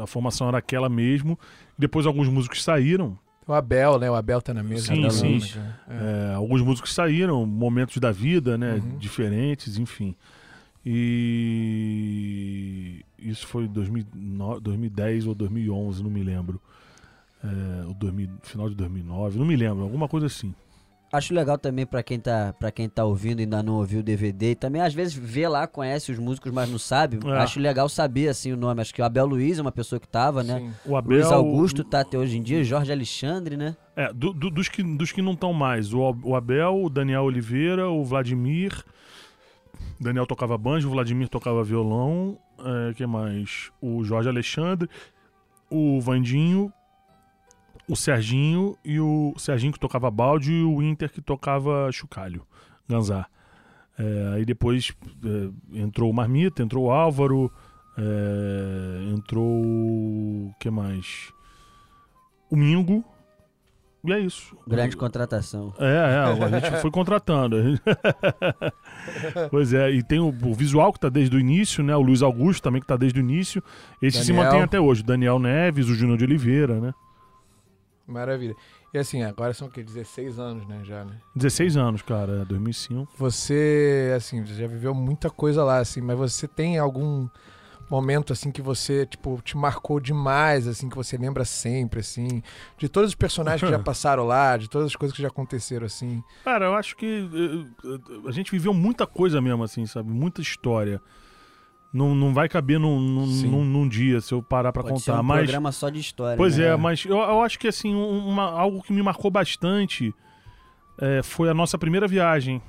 [0.00, 1.38] a, a formação era aquela mesmo.
[1.78, 4.10] Depois alguns músicos saíram, O Abel, né?
[4.10, 4.94] O Abel tá na mesa.
[4.94, 5.40] Sim, sim.
[5.88, 6.30] É.
[6.30, 8.74] É, alguns músicos saíram, momentos da vida, né?
[8.74, 8.98] Uhum.
[8.98, 10.14] Diferentes, enfim.
[10.84, 16.60] E isso foi 2009, 2010 ou 2011, não me lembro.
[17.42, 20.54] É, o 2000, final de 2009, não me lembro, alguma coisa assim.
[21.12, 24.02] Acho legal também pra quem tá para quem tá ouvindo e ainda não ouviu o
[24.02, 27.18] DVD, e também às vezes vê lá, conhece os músicos, mas não sabe.
[27.28, 27.32] É.
[27.38, 28.80] Acho legal saber assim o nome.
[28.80, 30.58] Acho que o Abel Luiz é uma pessoa que tava, né?
[30.58, 30.72] Sim.
[30.90, 33.76] O Abel, Luiz Augusto tá até hoje em dia, Jorge Alexandre, né?
[33.94, 37.24] É, do- do- dos, que, dos que não estão mais, o, o Abel, o Daniel
[37.24, 38.82] Oliveira, o Vladimir.
[40.00, 42.38] Daniel tocava banjo, o Vladimir tocava violão.
[42.90, 43.70] É, que mais?
[43.80, 44.88] O Jorge Alexandre,
[45.70, 46.72] o Vandinho,
[47.92, 52.42] o Serginho e o Serginho que tocava balde e o Inter que tocava chocalho,
[52.88, 53.26] ganzá.
[53.98, 57.52] É, aí depois é, entrou o Marmita, entrou o Álvaro,
[57.98, 61.30] é, entrou o que mais?
[62.50, 63.04] O Mingo.
[64.02, 64.56] E é isso.
[64.66, 65.74] Grande contratação.
[65.78, 67.56] É, é, a gente foi contratando.
[69.50, 71.94] pois é, e tem o, o visual que tá desde o início, né?
[71.94, 73.62] O Luiz Augusto também que tá desde o início.
[74.00, 74.44] Esse se Daniel.
[74.44, 75.02] mantém até hoje.
[75.02, 76.94] O Daniel Neves, o Júnior de Oliveira, né?
[78.06, 78.54] Maravilha.
[78.92, 79.82] E assim, agora são o quê?
[79.82, 81.18] 16 anos, né, já, né?
[81.34, 83.12] 16 anos, cara, é 2005.
[83.16, 87.28] Você, assim, já viveu muita coisa lá, assim, mas você tem algum
[87.92, 92.42] momento assim que você, tipo, te marcou demais, assim, que você lembra sempre, assim,
[92.78, 95.84] de todos os personagens que já passaram lá, de todas as coisas que já aconteceram,
[95.86, 96.22] assim.
[96.42, 100.10] Cara, eu acho que eh, eh, a gente viveu muita coisa mesmo, assim, sabe?
[100.10, 101.00] Muita história.
[101.92, 105.20] Não, não vai caber num, num, num, dia se eu parar pra Pode ser contar.
[105.20, 106.36] um mas, programa só de história.
[106.38, 106.68] pois né?
[106.68, 110.14] é, mas eu, eu acho que, assim, um- uma, algo que me marcou bastante
[110.98, 112.62] eh, foi a nossa primeira viagem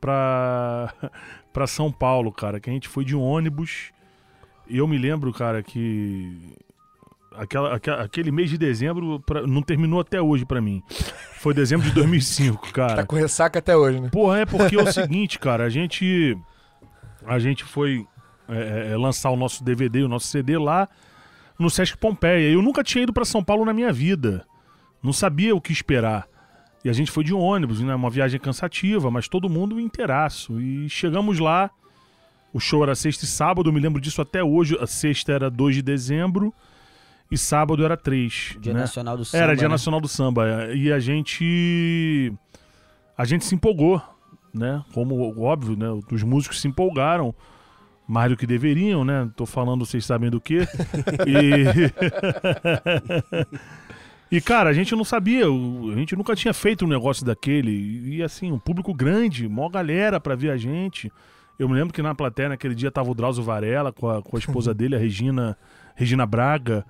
[0.00, 0.92] pra,
[1.52, 2.58] pra São Paulo, cara.
[2.58, 3.92] Que a gente foi de ônibus.
[4.68, 6.36] E eu me lembro, cara, que
[7.36, 10.82] aquela, aquela- aquele mês de dezembro pra- não terminou até hoje pra mim.
[11.38, 12.96] Foi dezembro de 2005, cara.
[12.96, 14.08] Tá com ressaca até hoje, né?
[14.10, 16.36] Porra, é porque é o seguinte, cara, a gente.
[17.26, 18.06] A gente foi
[18.48, 20.88] é, é, lançar o nosso DVD, o nosso CD lá
[21.58, 22.50] no Sesc Pompeia.
[22.50, 24.44] Eu nunca tinha ido pra São Paulo na minha vida.
[25.02, 26.26] Não sabia o que esperar.
[26.84, 27.94] E a gente foi de ônibus, né?
[27.94, 30.60] Uma viagem cansativa, mas todo mundo inteiraço.
[30.60, 31.70] E chegamos lá.
[32.52, 34.76] O show era sexta e sábado, eu me lembro disso até hoje.
[34.80, 36.54] A sexta era 2 de dezembro
[37.30, 38.58] e sábado era 3.
[38.60, 38.80] Dia né?
[38.80, 39.42] Nacional do Samba.
[39.42, 39.72] Era Dia né?
[39.72, 40.48] Nacional do Samba.
[40.48, 40.76] é.
[40.76, 42.32] E a gente.
[43.16, 44.00] A gente se empolgou,
[44.52, 44.84] né?
[44.92, 45.86] Como óbvio, né?
[46.12, 47.34] Os músicos se empolgaram.
[48.06, 49.30] Mais do que deveriam, né?
[49.34, 50.66] Tô falando, vocês sabem do quê.
[51.26, 51.74] E.
[54.36, 57.70] e, cara, a gente não sabia, a gente nunca tinha feito um negócio daquele.
[58.16, 61.10] E, assim, um público grande, mó galera pra ver a gente.
[61.58, 64.36] Eu me lembro que na plateia naquele dia tava o Drauzio Varela com a, com
[64.36, 65.56] a esposa dele, a Regina,
[65.94, 66.84] Regina Braga.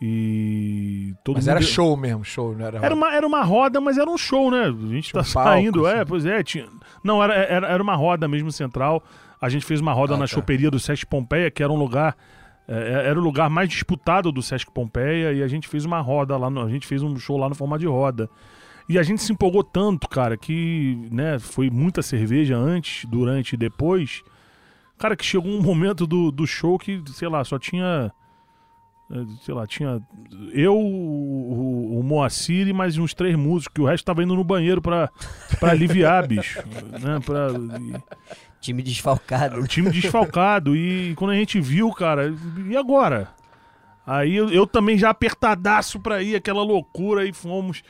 [0.00, 1.56] E todo Mas mundo.
[1.56, 2.78] era show mesmo, show, não era?
[2.84, 4.64] Era uma, era uma roda, mas era um show, né?
[4.64, 6.04] A gente Tinha tá um palco, saindo, é, assim.
[6.06, 6.42] pois é.
[6.42, 6.66] Tinha...
[7.02, 9.02] Não, era, era, era uma roda mesmo central.
[9.40, 10.28] A gente fez uma roda Ah, na tá.
[10.28, 12.16] choperia do Sesc Pompeia, que era um lugar.
[12.68, 16.36] é, era o lugar mais disputado do Sesc Pompeia, e a gente fez uma roda
[16.36, 18.28] lá, a gente fez um show lá no formato de roda.
[18.88, 23.56] E a gente se empolgou tanto, cara, que, né, foi muita cerveja antes, durante e
[23.56, 24.22] depois.
[24.98, 28.10] Cara, que chegou um momento do, do show que, sei lá, só tinha.
[29.12, 30.00] eh, Sei lá, tinha
[30.52, 34.42] eu, o, o, Moacir e mais uns três músicos, que o resto tava indo no
[34.44, 35.10] banheiro pra,
[35.60, 36.60] pra aliviar, bicho.
[37.00, 37.48] Né, pra,
[38.60, 39.58] Time desfalcado.
[39.60, 40.76] o time desfalcado.
[40.76, 42.34] E quando a gente viu, cara,
[42.68, 43.28] e agora?
[44.06, 47.82] Aí eu, eu também já apertadaço pra ir, aquela loucura, aí fomos.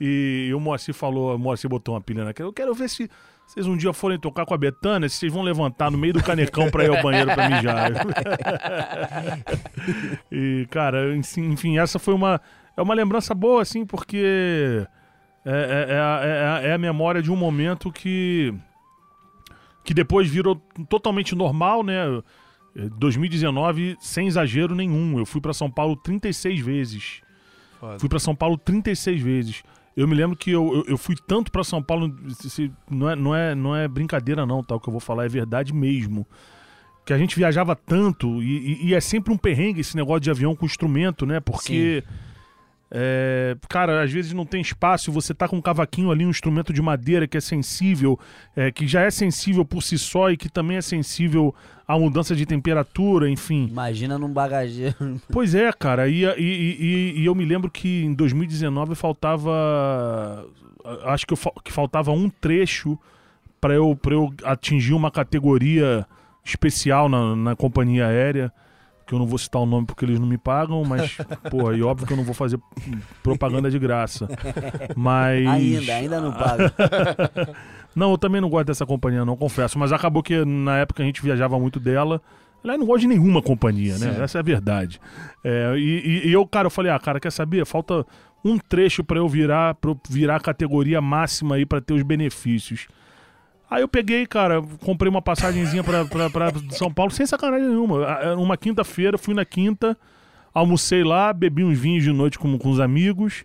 [0.00, 2.48] E, o Moacir falou, o Moacir botou uma pilha naquela.
[2.48, 3.10] Eu quero ver se
[3.46, 6.22] vocês um dia forem tocar com a Betânia, se vocês vão levantar no meio do
[6.22, 7.90] canecão pra ir ao banheiro pra mijar.
[10.30, 12.40] e, cara, enfim, essa foi uma.
[12.76, 14.84] É uma lembrança boa, assim, porque
[15.44, 18.52] é, é, é, é é a memória de um momento que
[19.84, 20.56] que depois virou
[20.88, 21.96] totalmente normal, né?
[22.76, 25.18] Eh, 2019, sem exagero nenhum.
[25.18, 27.20] Eu fui pra São Paulo 36 vezes.
[27.78, 27.98] Foda.
[27.98, 29.62] Fui pra São Paulo 36 vezes.
[29.96, 33.14] Eu me lembro que eu, eu, eu fui tanto pra São Paulo, se- não, é,
[33.14, 34.74] não, é, não é brincadeira não, tá?
[34.74, 36.26] O que eu vou falar é verdade mesmo.
[37.06, 40.30] Que a gente viajava tanto e, e- e é sempre um perrengue esse negócio de
[40.30, 41.38] avião com instrumento, né?
[41.38, 42.02] Porque,
[42.96, 46.72] é, cara, às vezes não tem espaço, você tá com um cavaquinho ali, um instrumento
[46.72, 48.16] de madeira que é sensível,
[48.54, 51.52] é, que já é sensível por si só e que também é sensível
[51.88, 53.66] à mudança de temperatura, enfim.
[53.68, 54.94] Imagina num bagageiro.
[55.32, 60.46] Pois é, cara, e, e- e- e eu me lembro que em 2019 faltava.
[61.06, 62.98] Acho que, eu que faltava um trecho
[63.60, 66.06] para eu, pra eu atingir uma categoria
[66.44, 68.52] especial na, na companhia aérea.
[69.06, 71.16] Que eu não vou citar o nome porque eles não me pagam, mas,
[71.50, 72.58] porra, e óbvio que eu não vou fazer
[73.22, 74.28] propaganda de graça.
[74.96, 75.46] Mas.
[75.46, 76.72] Ainda, ainda não paga.
[77.94, 79.78] Não, eu também não gosto dessa companhia, não, confesso.
[79.78, 82.20] Mas acabou que na época a gente viajava muito dela.
[82.60, 84.14] Aliás, não gosto de nenhuma companhia, né?
[84.14, 84.20] Sim.
[84.20, 85.00] Essa é a verdade.
[85.44, 87.64] É, e, e- e eu, cara, eu falei, ah, cara, quer saber?
[87.64, 88.04] Falta
[88.44, 92.02] um trecho pra eu virar, pra eu virar a categoria máxima aí pra ter os
[92.02, 92.88] benefícios.
[93.70, 98.06] Aí eu peguei, cara, comprei uma passagenzinha pra, pra, pra São Paulo, sem sacanagem nenhuma.
[98.06, 99.96] Ah, Era Uma quinta-feira, fui na quinta,
[100.52, 103.44] almocei lá, bebi uns vinhos de noite com, com os amigos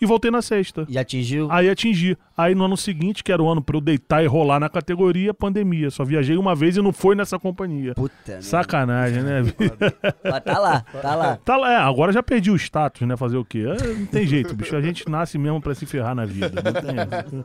[0.00, 0.84] e voltei na sexta.
[0.88, 1.46] E atingiu.
[1.48, 2.18] Aí atingi.
[2.36, 5.32] Aí no ano seguinte, que era o ano pra eu deitar e rolar na categoria,
[5.32, 5.90] pandemia.
[5.92, 7.94] Só viajei uma vez e não foi nessa companhia.
[7.94, 8.42] Puta.
[8.42, 9.42] Sacanagem, né?
[10.28, 11.36] Mas tá lá, tá lá.
[11.36, 13.16] tá lá, é, agora já perdi o status, né?
[13.16, 13.60] Fazer o quê?
[13.60, 14.74] É, não tem jeito, bicho.
[14.74, 16.60] A gente nasce mesmo pra se ferrar na vida.
[16.60, 17.44] Não tem.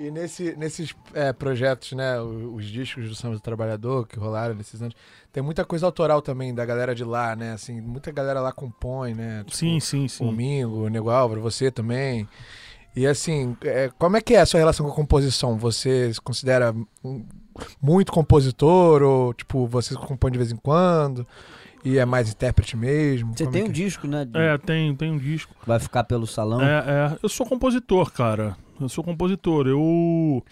[0.00, 4.54] E nesse, nesses é, projetos, né, o- os, discos do Samba do Trabalhador que rolaram
[4.54, 4.94] nesses anos,
[5.30, 7.52] tem muita coisa autoral também da galera de lá, né?
[7.52, 9.40] Assim, muita galera lá compõe, né?
[9.44, 10.32] Tipo, Sim, sim, O sim.
[10.32, 12.26] Mingo, o Nego Álvaro, você também.
[12.96, 15.58] E assim, é, como é que é a sua relação com a composição?
[15.58, 16.74] Você se considera
[17.80, 21.26] muito compositor ou, tipo, você compõe de vez em quando?
[21.84, 23.32] E é mais intérprete mesmo?
[23.36, 24.24] Você tem é um que- disco, né?
[24.24, 25.54] de- É, tem, tem um disco.
[25.66, 26.60] Vai ficar pelo salão.
[26.60, 26.78] É,
[27.14, 27.18] é.
[27.22, 28.56] Eu sou compositor, cara.
[28.80, 29.66] Eu sou compositor.
[29.66, 30.44] Eu.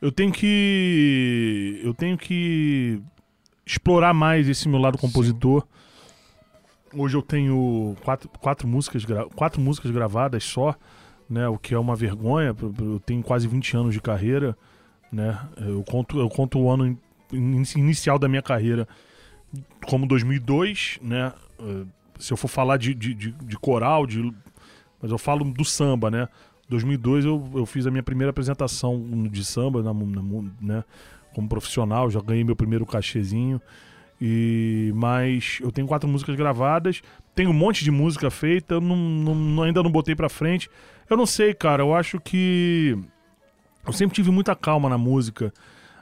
[0.00, 1.80] Eu tenho que.
[1.84, 3.00] Eu tenho que
[3.66, 5.66] explorar mais esse meu lado compositor.
[6.94, 10.74] Hoje eu tenho quatro, quatro, músicas, gra- quatro músicas gravadas só,
[11.28, 11.46] né?
[11.48, 12.54] O que é uma vergonha.
[12.78, 14.56] Eu tenho quase 20 anos de carreira,
[15.12, 15.38] né?
[15.58, 18.88] Eu conto, eu conto o ano in- inicial da minha carreira
[19.86, 21.32] como 2002, né?
[21.60, 21.84] Eh,
[22.18, 24.32] Se eu for falar de, de, de, de coral, de,
[25.00, 26.28] mas eu falo do samba, né?
[26.68, 30.22] 2002 eu, eu fiz a minha primeira apresentação de samba, na, na
[30.60, 30.84] né?
[31.34, 33.60] Como profissional, já ganhei meu primeiro cachezinho.
[34.20, 37.00] E mas eu tenho quatro músicas gravadas,
[37.36, 40.68] tenho um monte de música feita, eu não- não- ainda não botei pra frente.
[41.08, 42.98] Eu não sei, cara, eu acho que
[43.86, 45.52] eu sempre tive muita calma na música.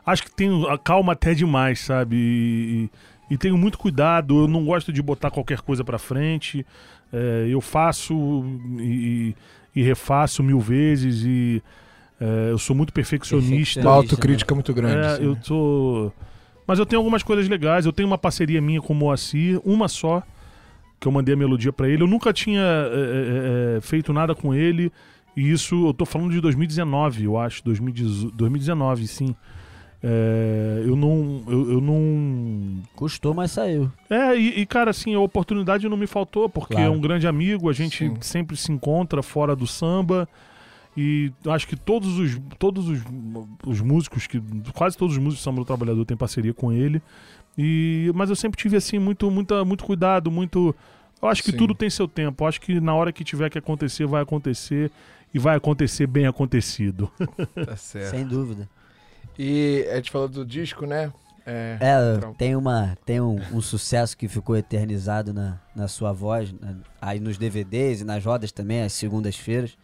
[0.04, 2.16] Acho que tenho a calma até demais, sabe?
[2.16, 2.90] E, e-
[3.30, 6.64] e tenho muito cuidado, eu não gosto de botar qualquer coisa pra frente.
[7.12, 8.44] É, eu faço
[8.78, 9.34] e,
[9.74, 11.62] e refaço mil vezes e
[12.20, 13.80] é, eu sou muito perfeccionista.
[13.80, 15.06] Uma autocrítica muito grande.
[15.06, 15.40] É, assim, eu né?
[15.44, 16.12] tô.
[16.66, 17.86] Mas eu tenho algumas coisas legais.
[17.86, 20.22] Eu tenho uma parceria minha com o Moacir, uma só,
[20.98, 22.02] que eu mandei a melodia pra ele.
[22.02, 24.90] Eu nunca tinha é, é, é, feito nada com ele.
[25.36, 27.62] E isso, eu tô falando de 2019, eu acho.
[27.62, 29.36] 2018 2019, sim.
[30.02, 31.42] É, eu não.
[31.48, 32.82] Eu, eu não.
[32.94, 33.90] Custou, mas saiu.
[34.08, 36.92] É, e, e, cara, assim, a oportunidade não me faltou, porque Claro.
[36.92, 38.16] é um grande amigo, a gente Sim.
[38.20, 40.28] sempre se encontra fora do samba.
[40.96, 43.00] E acho que todos os todos os,
[43.66, 44.40] os músicos que
[44.74, 47.02] quase todos os músicos do Samba do Trabalhador têm parceria com ele.
[47.58, 50.74] E mas eu sempre tive assim muito muita muito cuidado, muito
[51.20, 51.56] eu acho que Sim.
[51.58, 52.44] tudo tem seu tempo.
[52.44, 54.90] Eu acho que na hora que tiver que acontecer vai acontecer
[55.34, 57.10] e vai acontecer bem acontecido.
[57.66, 58.10] Tá certo.
[58.10, 58.66] Sem dúvida.
[59.38, 61.12] E a gente falou do disco, né?
[61.46, 62.36] É, É, Trampo.
[62.36, 67.20] tem, uma, tem um, um sucesso que ficou eternizado na, na sua voz, né, aí
[67.20, 69.78] nos DVDs e nas rodas também, às segundas-feiras,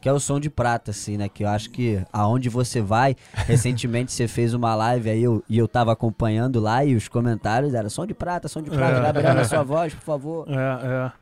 [0.00, 1.28] que é o som de prata, assim, né?
[1.28, 5.58] Que eu acho que aonde você vai, recentemente você fez uma live aí eu, e
[5.58, 9.02] eu tava acompanhando lá e os comentários eram som de prata, som de prata, É.
[9.02, 10.46] Gabriel na sua voz, por favor.
[10.48, 11.12] É,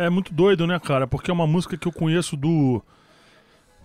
[0.00, 0.06] é.
[0.06, 1.06] É muito doido, né, cara?
[1.06, 2.82] Porque é uma música que eu conheço do.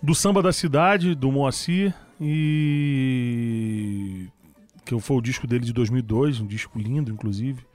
[0.02, 1.94] Do Samba da Cidade, do Moacir.
[2.24, 4.28] E.
[4.86, 7.66] Que foi o disco dele de 2002, um disco lindo, inclusive.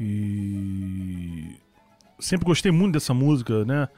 [0.00, 1.56] E.
[2.18, 3.88] Sempre gostei muito dessa música, né?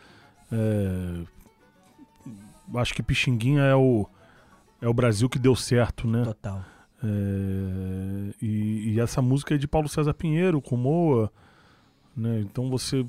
[0.51, 1.25] É,
[2.75, 4.07] Acho que Pixinguinha é o.
[4.81, 6.25] É o Brasil que deu certo, né?
[6.25, 6.65] Total.
[7.03, 11.33] É, e, e essa música é de Paulo César Pinheiro, com Moa.
[12.17, 12.41] Né?
[12.41, 13.07] Então você.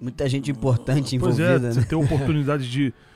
[0.00, 1.86] Muita gente importante Pois é, envolvida, você né?
[1.86, 2.92] ter a oportunidade de,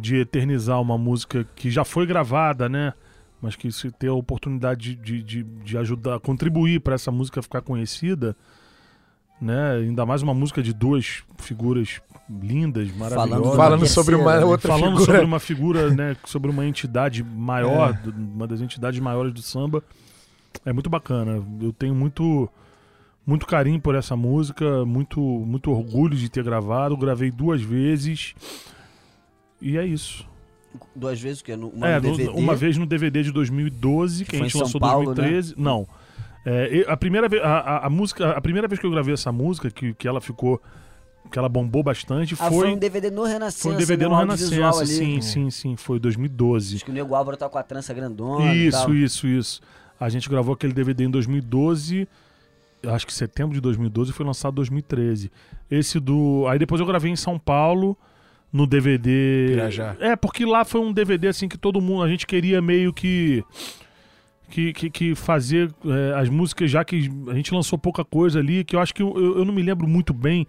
[0.00, 2.92] de eternizar uma música que já foi gravada, né?
[3.40, 7.60] Mas que você ter a oportunidade de, de, de ajudar, contribuir para essa música ficar
[7.60, 8.36] conhecida,
[9.40, 9.72] né?
[9.78, 13.56] Ainda mais uma música de duas figuras lindas, maravilhosas.
[13.56, 14.44] Falando Terceira, sobre uma né?
[14.44, 15.04] outra Falando figura.
[15.04, 16.16] sobre uma figura, né?
[16.24, 18.08] Sobre uma entidade maior, É.
[18.10, 19.82] uma das entidades maiores do samba.
[20.64, 21.42] É muito bacana.
[21.60, 22.48] Eu tenho muito,
[23.26, 26.96] muito carinho por essa música, muito, muito orgulho de ter gravado.
[26.96, 28.34] Gravei duas vezes.
[29.62, 30.26] E é isso.
[30.96, 31.54] Duas vezes o quê?
[31.54, 34.80] Uma é, no uma vez no DVD de 2012, que, Que a gente lançou em
[34.80, 35.14] Paulo, né?
[35.14, 35.54] 2013.
[35.56, 35.86] Não.
[36.44, 39.30] É, a primeira vez, a, a- a música, a primeira vez que eu gravei essa
[39.30, 40.60] música, que, que ela ficou,
[41.30, 44.10] que ela bombou bastante, Ah, foi foi um DVD no Renascença, foi um DVD né?
[44.10, 44.86] no Renascença, ali.
[44.88, 46.76] sim, sim, sim, foi 2012.
[46.76, 48.52] Acho que o Nego Álvaro tá com a trança grandona.
[48.54, 49.60] Isso, isso, isso.
[50.00, 52.08] A gente gravou aquele DVD em 2012,
[52.88, 55.30] acho que setembro de 2012 e foi lançado em 2013.
[55.70, 56.46] Esse do.
[56.48, 57.96] Aí depois eu gravei em São Paulo,
[58.52, 59.46] no DVD.
[59.50, 59.96] Pirajá.
[60.00, 62.02] É, porque lá foi um DVD assim que todo mundo.
[62.02, 63.42] A gente queria meio que.
[64.50, 68.62] Que, que, que fazer é, as músicas, já que a gente lançou pouca coisa ali,
[68.64, 70.46] que eu acho que eu, eu não me lembro muito bem,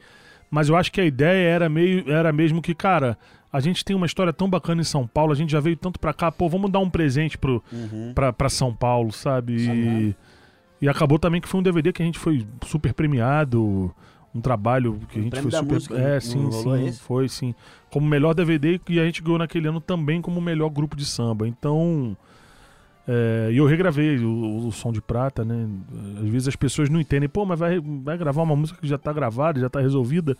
[0.52, 3.18] mas eu acho que a ideia era meio era mesmo que, cara,
[3.52, 6.02] a gente tem uma história tão bacana em São Paulo, a gente já veio tanto
[6.02, 8.12] pra cá, pô, vamos dar um presente pro, Uhum.
[8.14, 9.56] pra, pra São Paulo, sabe?
[9.56, 10.16] E,
[10.82, 13.96] e acabou também que foi um DVD que a gente foi super premiado,
[14.34, 15.74] um trabalho que a gente foi super.
[15.74, 17.00] música, é, sim, sim, esse?
[17.00, 17.54] foi sim.
[17.92, 21.48] Como melhor DVD e a gente ganhou naquele ano também como melhor grupo de samba.
[21.48, 22.18] Então,
[23.08, 25.68] é, e eu regravei o, o som de prata, né?
[26.22, 28.98] Às vezes as pessoas não entendem, pô, mas vai, vai gravar uma música que já
[28.98, 30.38] tá gravada, já tá resolvida.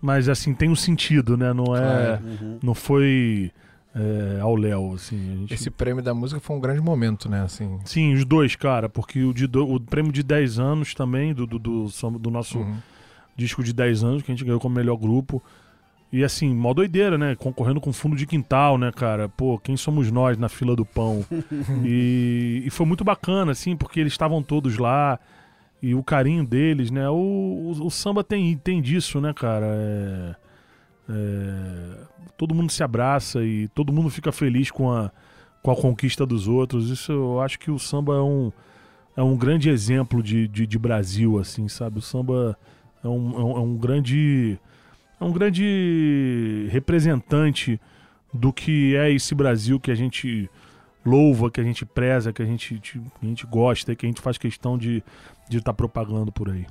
[0.00, 1.52] Mas assim, tem um sentido, né?
[1.52, 1.80] Não é.
[2.18, 2.24] Claro.
[2.24, 2.58] Uhum.
[2.62, 3.50] Não foi
[3.94, 5.16] é, ao Léo, assim.
[5.16, 5.54] A gente...
[5.54, 7.42] Esse prêmio da música foi um grande momento, né?
[7.42, 7.78] Assim.
[7.84, 11.46] Sim, os dois, cara, porque o, de do- o prêmio de 10 anos também, do,
[11.46, 12.76] do, do, do nosso Uhum.
[13.38, 15.42] Disco de 10 anos, que a gente ganhou como melhor grupo.
[16.12, 17.36] E assim, mó doideira, né?
[17.36, 19.28] Concorrendo com fundo de quintal, né, cara?
[19.28, 21.24] Pô, quem somos nós na fila do pão?
[21.84, 25.18] e, e foi muito bacana, assim, porque eles estavam todos lá
[25.80, 27.08] e o carinho deles, né?
[27.08, 29.66] O, o, o samba tem, tem disso, né, cara?
[29.66, 30.36] É,
[31.10, 31.96] é,
[32.36, 35.12] todo mundo se abraça e todo mundo fica feliz com a,
[35.62, 36.90] com a conquista dos outros.
[36.90, 38.50] Isso eu acho que o samba é um,
[39.14, 41.98] é um grande exemplo de, de, de Brasil, assim, sabe?
[41.98, 42.58] O samba
[43.02, 44.58] é um, é um, é um grande.
[45.20, 47.80] É um grande representante
[48.32, 50.48] do que é esse Brasil que a gente
[51.04, 54.20] louva, que a gente preza, que a gente, que a gente gosta, que a gente
[54.20, 56.66] faz questão de estar de tá propagando por aí.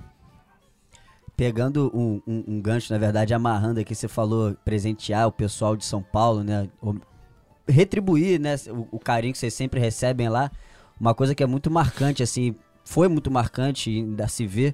[1.35, 5.85] Pegando um, um, um, gancho, na verdade, amarrando aqui, você falou presentear o pessoal de
[5.85, 6.69] São Paulo, né?
[7.67, 10.49] Retribuir né, o, o carinho que vocês sempre recebem lá.
[10.99, 14.73] Uma coisa que é muito marcante, assim, foi muito marcante, ainda se vê.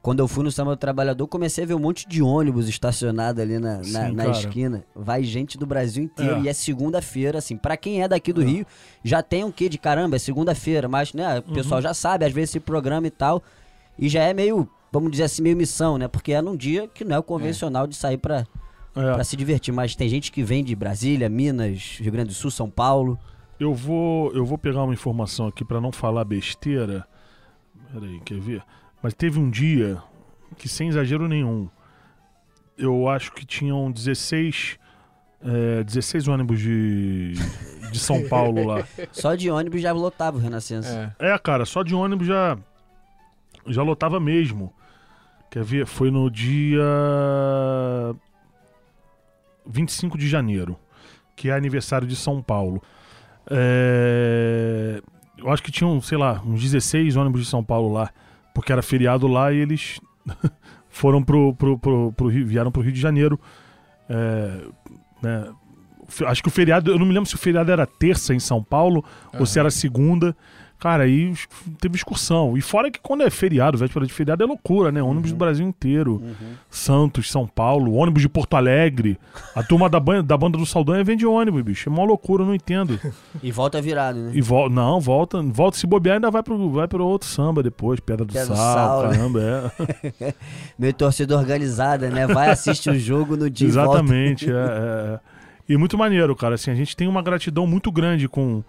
[0.00, 3.40] Quando eu fui no Samba do Trabalhador, comecei a ver um monte de ônibus estacionado
[3.40, 4.84] ali na, Sim, na, na esquina.
[4.94, 6.40] Vai gente do Brasil inteiro é.
[6.42, 7.56] e é segunda-feira, assim.
[7.56, 8.44] para quem é daqui do é.
[8.44, 8.66] Rio,
[9.02, 11.54] já tem um quê de caramba, é segunda-feira, mas, né, o uhum.
[11.54, 13.42] pessoal já sabe, às vezes, esse programa e tal.
[13.98, 16.06] E já é meio, vamos dizer assim, meio missão, né?
[16.06, 18.46] Porque é num dia que não é o convencional de sair pra,
[18.98, 19.14] é.
[19.14, 19.72] Pra se divertir.
[19.72, 23.18] Mas tem gente que vem de Brasília, Minas, Rio Grande do Sul, São Paulo.
[23.58, 27.06] Eu vou, eu vou pegar uma informação aqui para não falar besteira.
[27.92, 28.62] Peraí, quer ver?
[29.02, 30.02] Mas teve um dia
[30.56, 31.68] que, sem exagero nenhum,
[32.76, 34.78] eu acho que tinham 16,
[35.42, 37.34] é, 16 ônibus de,
[37.90, 38.86] de São Paulo lá.
[39.12, 41.14] Só de ônibus já lotava o Renascença.
[41.18, 41.30] É.
[41.32, 42.58] é, cara, só de ônibus já,
[43.66, 44.72] já lotava mesmo.
[45.50, 45.86] Quer ver?
[45.86, 46.84] Foi no dia
[49.66, 50.78] 25 de janeiro,
[51.34, 52.82] que é aniversário de São Paulo.
[53.50, 55.00] É...
[55.36, 58.10] Eu acho que tinham, sei lá, uns 16 ônibus de São Paulo lá,
[58.58, 60.00] porque era feriado lá e eles
[60.90, 63.38] foram pro, pro, pro, pro Rio, vieram pro Rio de Janeiro.
[64.10, 64.64] É...
[65.22, 65.48] Né?
[66.26, 68.60] Acho que o feriado, eu não me lembro se o feriado era terça em São
[68.60, 69.38] Paulo uhum.
[69.38, 70.36] ou se era segunda.
[70.78, 71.34] Cara, aí
[71.80, 72.56] teve excursão.
[72.56, 75.02] E fora que quando é feriado, véspera de feriado, é loucura, né?
[75.02, 75.36] Ônibus uhum.
[75.36, 76.22] do Brasil inteiro.
[76.22, 76.54] Uhum.
[76.70, 79.18] Santos, São Paulo, ônibus de Porto Alegre.
[79.56, 81.88] A turma da, da banda do Saldanha vende ônibus, bicho.
[81.88, 82.98] É uma loucura, eu não entendo.
[83.42, 84.30] E volta virado, né?
[84.34, 88.00] E vo não, volta, volta se bobear, ainda vai pro, vai pro outro samba depois,
[88.00, 89.16] Pedra do Pedra Sal, sal né?
[89.16, 89.70] caramba, né?
[90.20, 90.34] é.
[90.78, 92.26] Meio torcida organizada, né?
[92.26, 95.20] Vai assistir o jogo no dia Exatamente, é, é, é.
[95.68, 96.54] E muito maneiro, cara.
[96.54, 98.62] Assim, a gente tem uma gratidão muito grande com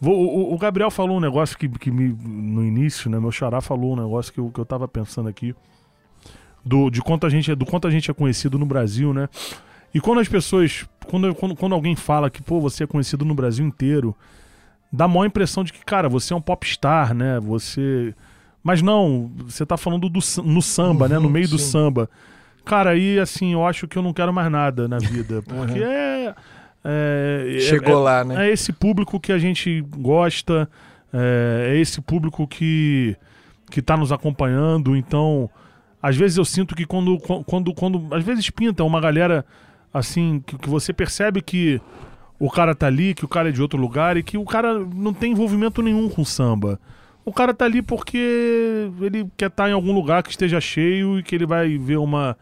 [0.00, 3.18] o, o, Gabriel falou um negócio que, que me, no início, né?
[3.18, 5.54] Meu xará falou um negócio que eu, que eu tava pensando aqui.
[6.64, 9.28] Do, de quanto a gente, do quanto a gente é conhecido no Brasil, né?
[9.92, 10.86] E quando as pessoas.
[11.06, 14.14] Quando, quando, quando alguém fala que, pô, você é conhecido no Brasil inteiro,
[14.92, 17.40] dá a maior impressão de que, cara, você é um popstar, né?
[17.40, 18.14] Você.
[18.62, 21.18] Mas não, você tá falando do, no samba, uhum, né?
[21.18, 21.56] No uhum, meio sim.
[21.56, 22.10] do samba.
[22.64, 25.42] Cara, aí, assim, eu acho que eu não quero mais nada na vida.
[25.48, 25.90] Porque uhum.
[25.90, 26.34] é
[26.84, 28.48] é, é, Chegou é, lá, né?
[28.48, 30.68] É esse público que a gente gosta,
[31.12, 33.16] é, é esse público que
[33.70, 34.96] que está nos acompanhando.
[34.96, 35.50] Então,
[36.02, 39.44] às vezes eu sinto que quando, quando, quando às vezes pinta uma galera
[39.92, 41.80] assim que, que você percebe que
[42.38, 44.78] o cara tá ali, que o cara é de outro lugar e que o cara
[44.78, 46.80] não tem envolvimento nenhum com samba.
[47.24, 51.18] O cara tá ali porque ele quer estar tá em algum lugar que esteja cheio
[51.18, 52.36] e que ele vai ver uma,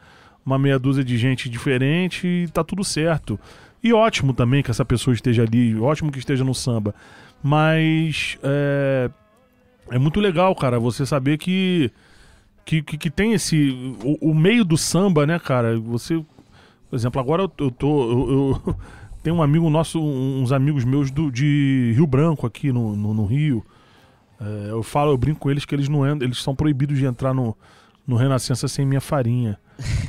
[0.44, 3.40] uma meia dúzia de gente diferente e tá tudo certo.
[3.82, 6.94] E ótimo também que essa pessoa esteja ali, ótimo que esteja no samba.
[7.42, 9.10] Mas é,
[9.90, 11.90] é muito legal, cara, você saber que,
[12.64, 13.96] que, que, que tem esse.
[14.02, 15.78] O, o, meio do samba, né, cara?
[15.78, 16.24] Você.
[16.88, 18.10] Por exemplo, agora eu, eu tô.
[18.10, 18.76] Eu, eu
[19.22, 23.26] tenho um amigo nosso, uns amigos meus do, de Rio Branco aqui no, no, no
[23.26, 23.64] Rio.
[24.40, 27.06] É, eu falo, eu brinco com eles que eles não entram, eles são proibidos de
[27.06, 27.56] entrar no,
[28.06, 29.58] no Renascença sem minha farinha.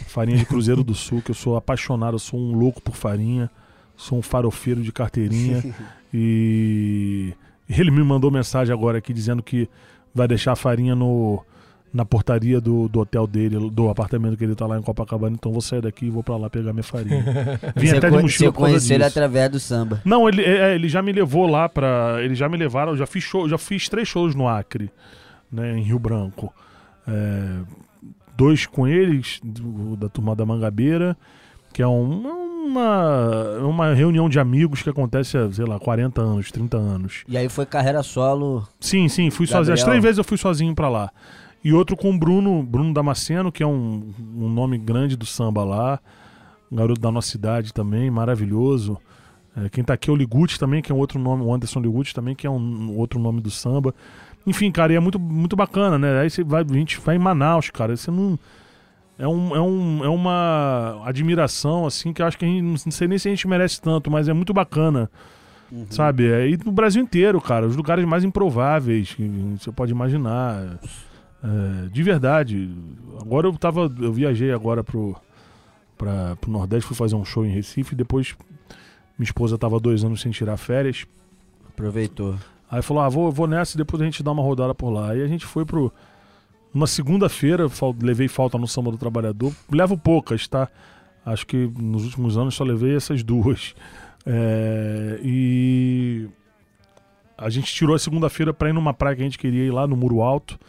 [0.08, 3.50] Farinha de Cruzeiro do Sul, que eu sou apaixonado, eu sou um louco por farinha
[3.98, 5.64] sou um farofeiro de carteirinha
[6.14, 7.34] e
[7.68, 9.68] ele me mandou mensagem agora aqui dizendo que
[10.14, 11.44] vai deixar a farinha no,
[11.92, 15.52] na portaria do, do hotel dele, do apartamento que ele tá lá em Copacabana, então
[15.52, 17.26] vou sair daqui e vou para lá pegar minha farinha.
[17.76, 20.02] Vim você até de mochila Você conheceu ele através do samba?
[20.06, 23.06] Não, ele, é, é, ele já me levou lá para, ele já me levaram, já
[23.06, 24.90] fiz show, já fiz três shows no Acre,
[25.52, 26.54] né, em Rio Branco.
[27.08, 27.62] É,
[28.38, 29.42] dois com eles,
[29.98, 31.18] da turma da Mangabeira,
[31.74, 32.28] que é um,
[32.68, 37.24] uma, uma reunião de amigos que acontece há, sei lá, 40 anos, 30 anos.
[37.28, 38.68] E aí foi carreira solo?
[38.80, 39.66] Sim, sim, fui Gabriel.
[39.66, 39.74] sozinho.
[39.74, 41.12] As três vezes eu fui sozinho para lá.
[41.64, 45.64] E outro com o Bruno, Bruno Damasceno, que é um, um nome grande do samba
[45.64, 46.00] lá.
[46.72, 48.98] Um garoto da nossa cidade também, maravilhoso.
[49.56, 51.80] É, quem tá aqui é o Liguti também, que é um outro nome, o Anderson
[51.80, 53.94] Liguti também, que é um outro nome do samba.
[54.46, 56.22] Enfim, cara, e é muito, muito bacana, né?
[56.22, 57.96] Aí você vai, a gente vai em Manaus, cara.
[57.96, 58.40] Você não
[59.20, 62.78] é, um, é, um, é uma admiração, assim, que eu acho que a gente não
[62.78, 65.10] sei nem se a gente merece tanto, mas é muito bacana.
[65.72, 65.88] Uhum.
[65.90, 66.32] Sabe?
[66.32, 70.80] É, e no Brasil inteiro, cara, os lugares mais improváveis que você pode imaginar.
[71.44, 72.70] É, de verdade.
[73.20, 73.92] Agora eu tava.
[74.00, 75.16] Eu viajei agora pro,
[75.98, 78.36] pra, pro Nordeste, fui fazer um show em Recife, depois
[79.18, 81.06] minha esposa tava dois anos sem tirar férias.
[81.68, 82.38] Aproveitou.
[82.70, 85.12] Aí falou, ah, vou, vou nessa e depois a gente dá uma rodada por lá.
[85.12, 85.92] Aí a gente foi pro.
[86.74, 89.54] Uma segunda-feira, fal- levei falta no Samba do Trabalhador.
[89.72, 90.68] Levo poucas, tá?
[91.26, 93.74] Acho que nos últimos anos só levei essas duas.
[94.30, 96.28] É, e
[97.38, 99.88] a gente tirou a segunda-feira pra ir numa praia que a gente queria ir lá
[99.88, 100.60] no Muro Alto.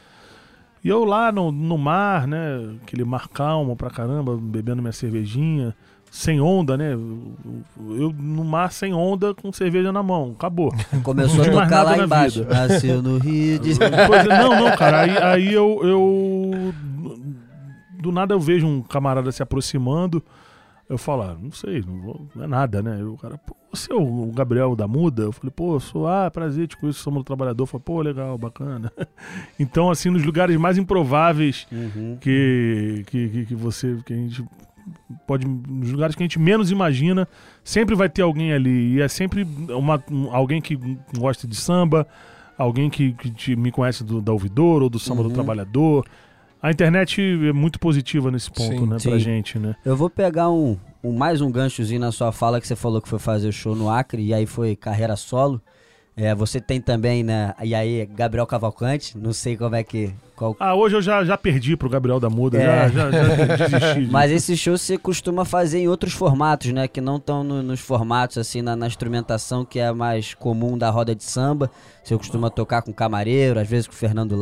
[0.84, 2.38] E eu lá no, no mar, né?
[2.84, 5.74] Aquele mar calmo pra caramba, bebendo minha cervejinha.
[6.11, 6.92] Sem onda, né?
[6.94, 10.32] Eu no mar sem onda com cerveja na mão.
[10.36, 10.72] Acabou.
[11.04, 12.40] Começou a tocar lá na embaixo.
[12.42, 12.54] vida.
[12.68, 15.00] Nasceu no Rio de é, não, não, cara.
[15.02, 16.74] Aí, aí eu, eu.
[18.00, 20.22] Do nada eu vejo um camarada se aproximando.
[20.88, 22.96] Eu falo, ah, não sei, não, vou- não é nada, né?
[22.98, 25.24] Eu, o cara, pô, você é o Gabriel da Muda?
[25.24, 27.64] Eu falei, pô, sou, ah, prazer, te conheço, somos do trabalhador.
[27.64, 28.90] Eu falei, pô, legal, bacana.
[29.61, 32.16] então, assim, nos lugares mais improváveis Uhum.
[32.18, 33.98] que, que, que, que você.
[34.06, 34.42] Que a gente
[35.26, 35.47] pode.
[35.47, 37.26] Nos lugares que a gente menos imagina,
[37.64, 38.95] sempre vai ter alguém ali.
[38.97, 40.78] E é sempre uma, um- alguém que
[41.16, 42.07] gosta de samba,
[42.57, 45.34] alguém que, que te- me conhece do, da ouvidor ou do samba do Uhum.
[45.34, 46.05] trabalhador.
[46.61, 49.18] A internet é muito positiva nesse ponto, Sim, né, pra sim.
[49.20, 49.76] gente, né?
[49.84, 53.09] Eu vou pegar um, um- mais um ganchozinho na sua fala que você falou que
[53.09, 55.61] foi fazer o show no Acre e aí foi carreira solo.
[56.16, 57.55] É, você tem também, né?
[57.62, 60.12] E aí, Gabriel Cavalcante, não sei como é que.
[60.39, 60.55] Qual...
[60.61, 62.89] Ah, hoje eu já, já perdi pro Gabriel da Muda, É.
[62.89, 64.05] já, já, já desisti.
[64.07, 66.86] de- Mas esse show você costuma fazer em outros formatos, né?
[66.86, 71.12] Que não estão nos formatos, assim, na, na instrumentação que é mais comum da roda
[71.12, 71.68] de samba.
[72.05, 74.39] Você costuma tocar com camareiro, às vezes com Fernando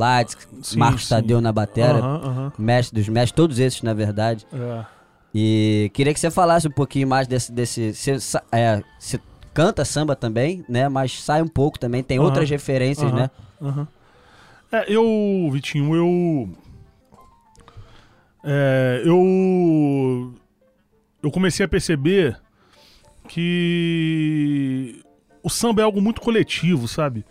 [0.62, 1.08] Sim, Marcos sim.
[1.14, 2.52] Tadeu na batera, aham.
[2.58, 4.46] mestre dos mestres, todos esses, na verdade.
[4.52, 4.84] É.
[5.34, 7.50] E queria que você falasse um pouquinho mais desse.
[7.50, 8.16] desse você,
[8.52, 9.18] é, você
[9.54, 10.88] canta samba também, né?
[10.90, 13.30] Mas sai um pouco também, tem outras referências, né?
[13.62, 13.88] Aham.
[14.70, 16.48] É, eu, Vitinho, eu.
[18.44, 20.34] É, eu.
[21.22, 22.40] Eu comecei a perceber
[23.28, 25.02] que
[25.42, 27.24] o samba é algo muito coletivo, sabe?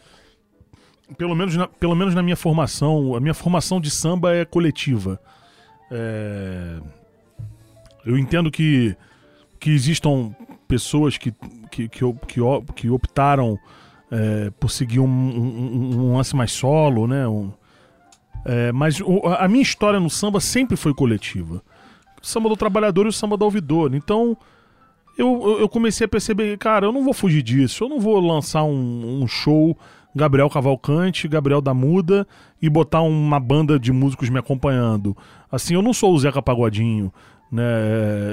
[1.17, 5.19] Pelo menos na, pelo menos na minha formação, a minha formação de samba é coletiva.
[5.91, 6.79] É,
[8.05, 8.95] eu entendo que,
[9.59, 10.35] que existam
[10.67, 11.31] pessoas que,
[11.71, 12.41] que, que, que,
[12.75, 13.59] que optaram
[14.11, 17.27] é, por seguir um, um, um lance mais solo, né?
[17.27, 17.51] Um-
[18.45, 21.63] é, mas o- a minha história no samba sempre foi coletiva.
[22.21, 23.95] O samba do trabalhador e o samba do ouvidor.
[23.95, 24.37] Então
[25.17, 27.83] eu, eu- comecei a perceber, cara, eu não vou fugir disso.
[27.85, 29.75] Eu não vou lançar um, um show
[30.15, 32.27] Gabriel Cavalcante, Gabriel da Muda
[32.61, 35.15] e botar uma banda de músicos me acompanhando.
[35.51, 37.11] Assim, eu não sou o Zeca Pagodinho,
[37.51, 37.63] né?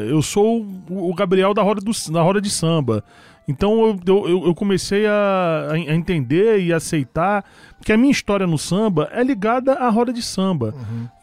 [0.08, 3.02] Eu sou o o Gabriel da roda, do, da roda de samba.
[3.48, 7.44] Então eu, eu- eu, comecei a, a entender e aceitar
[7.84, 10.72] que a minha história no samba é ligada à roda de samba.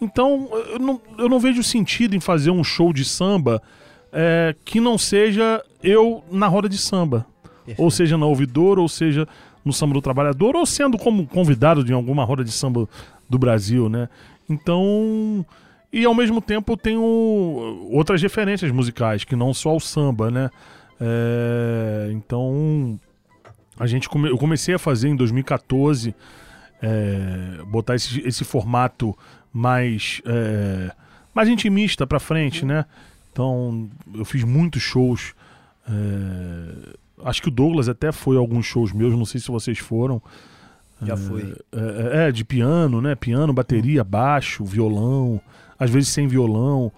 [0.01, 3.61] Então eu não, eu não vejo sentido em fazer um show de samba
[4.11, 7.26] é, que não seja eu na roda de samba.
[7.78, 9.28] Ou seja, na ouvidor, ou seja,
[9.63, 12.88] no samba do trabalhador, ou sendo como convidado de alguma roda de samba
[13.30, 14.09] do Brasil, né?
[14.49, 15.45] Então.
[15.91, 17.01] E ao mesmo tempo eu tenho
[17.91, 20.49] outras referências musicais, que não só o samba, né?
[21.00, 23.00] É, então.
[23.80, 26.14] A gente come- eu comecei a fazer em 2014,
[26.82, 29.18] é, botar esse, esse formato
[29.54, 30.91] mais, é,
[31.34, 32.84] mais intimista pra frente, né?
[33.32, 35.34] Então, eu fiz muitos shows.
[35.88, 39.78] é, acho que o Douglas até foi a alguns shows meus, não sei se vocês
[39.78, 40.22] foram.
[41.02, 41.56] Já fui.
[41.72, 43.16] É, é, de piano, né?
[43.16, 45.39] Piano, bateria, baixo, violão,
[45.80, 46.91] às vezes sem violão.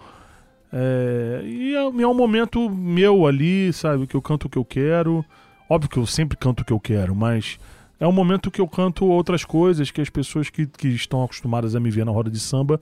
[0.72, 4.06] É, e é, é um momento meu ali, sabe?
[4.06, 5.24] Que eu canto o que eu quero.
[5.68, 7.58] Óbvio que eu sempre canto o que eu quero, mas
[8.00, 11.74] é um momento que eu canto outras coisas que as pessoas que, que estão acostumadas
[11.74, 12.80] a me ver na roda de samba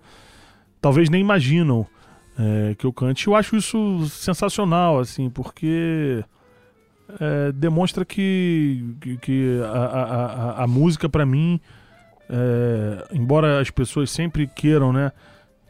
[0.80, 1.86] talvez nem imaginam
[2.38, 3.26] é, que eu cante.
[3.26, 6.24] Eu acho isso sensacional, assim, porque
[7.20, 11.61] é, demonstra que, que, que a, a, a, a música, pra mim,
[12.28, 15.12] é, embora as pessoas sempre queiram, né?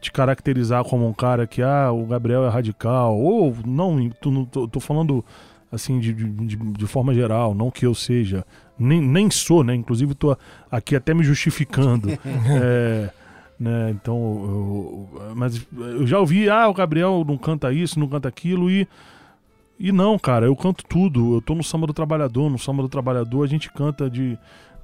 [0.01, 4.43] Te caracterizar como um cara que, ah, o Gabriel é radical, ou não, tu, não-
[4.45, 5.23] tô, tô falando
[5.71, 8.43] assim de, de, de- de forma geral, não que eu seja,
[8.77, 9.75] nem, nem sou, né?
[9.75, 10.35] Inclusive tô
[10.71, 12.09] aqui até me justificando.
[12.63, 13.09] É,
[13.59, 13.91] né?
[13.91, 18.71] Então, eu- mas eu já ouvi, ah, o Gabriel não canta isso, não canta aquilo,
[18.71, 18.87] e,
[19.79, 21.35] e não, cara, eu canto tudo.
[21.35, 24.35] Eu tô no samba do trabalhador, no samba do trabalhador a gente canta de,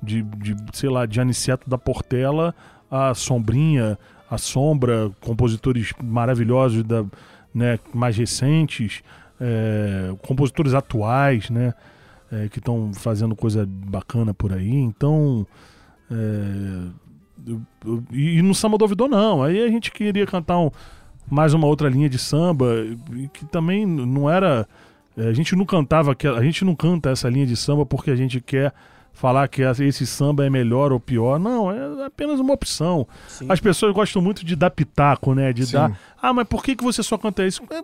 [0.01, 2.53] de, de sei lá, de Aniceto da Portela
[2.89, 3.97] a Sombrinha,
[4.30, 7.05] a Sombra, compositores maravilhosos da,
[7.53, 9.01] né, mais recentes,
[9.39, 11.73] é, compositores atuais, né,
[12.32, 14.69] é, que estão fazendo coisa bacana por aí.
[14.73, 15.47] Então,
[16.11, 16.88] é,
[17.47, 19.43] eu- eu- e, no samba do não.
[19.43, 20.71] Aí a gente queria cantar um-
[21.30, 22.65] mais uma outra linha de samba
[23.34, 24.67] que também não era
[25.17, 28.15] é, a gente não cantava a gente não canta essa linha de samba porque a
[28.15, 28.71] gente quer
[29.18, 31.39] falar que esse samba é melhor ou pior.
[31.39, 33.07] Não, é apenas uma opção.
[33.28, 33.47] Sim.
[33.49, 35.51] As pessoas gostam muito de dar pitaco, né?
[35.51, 35.74] De Sim.
[35.74, 35.99] dar.
[36.22, 37.63] Ah, mas por que, que você só canta isso?
[37.72, 37.84] É,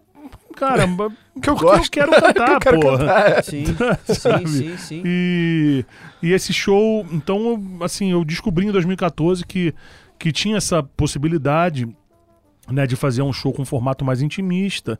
[0.56, 1.10] Caramba,
[1.42, 1.86] Que eu porque gosto.
[1.86, 2.98] eu quero cantar, eu quero porra.
[3.00, 3.44] cantar.
[3.46, 3.66] Sim,
[4.06, 4.48] Sabe?
[4.48, 5.02] sim, sim, sim.
[5.04, 5.84] E,
[6.22, 7.40] e esse show, então,
[7.80, 9.74] eu, assim, eu descobri em 2014 que,
[10.20, 11.88] que tinha essa possibilidade,
[12.70, 15.00] né, de fazer um show com um formato mais intimista.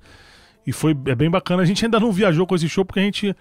[0.66, 1.62] E foi é bem bacana.
[1.62, 3.36] A gente ainda não viajou com esse show porque a gente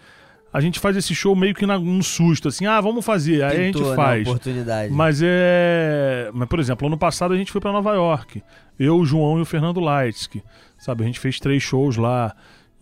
[0.53, 3.65] a gente faz esse show meio que num susto, assim, ah, vamos fazer, aí a
[3.65, 4.27] gente né, faz.
[4.27, 4.93] oportunidade.
[4.93, 6.31] Mas é.
[6.35, 8.43] Mas, por exemplo, ano passado a gente foi pra Nova York.
[8.79, 10.43] Eu, o João e o Fernando Leitsky.
[10.79, 12.35] Sabe, a gente fez três shows lá.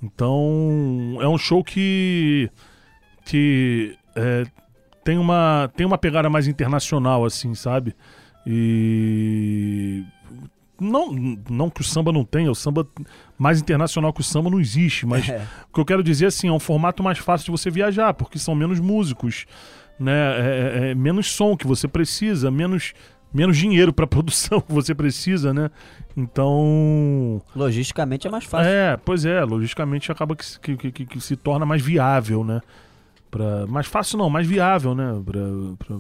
[0.03, 2.51] Então, é um show que.
[3.25, 3.97] que.
[4.17, 4.45] é,
[5.05, 7.95] tem, uma, tem uma pegada mais internacional, assim, sabe?
[8.45, 10.03] E.
[10.81, 11.13] Não,
[11.49, 12.87] não que o samba não tenha, o samba
[13.39, 15.47] mais internacional que o samba não existe, mas É.
[15.69, 18.39] o que eu quero dizer assim, é um formato mais fácil de você viajar, porque
[18.39, 19.45] são menos músicos,
[19.99, 20.13] né?
[20.13, 20.41] É,
[20.89, 22.95] é- é menos som que você precisa, menos,
[23.33, 25.71] menos dinheiro para produção que você precisa, né?
[26.17, 28.71] Então, Logisticamente é mais fácil.
[28.71, 32.61] é, pois é, logisticamente acaba que, se- que, que- que- se torna mais viável, né?
[33.31, 35.21] Pra, mais fácil não, mais viável, né?
[35.25, 35.41] Pra,
[35.79, 35.97] pra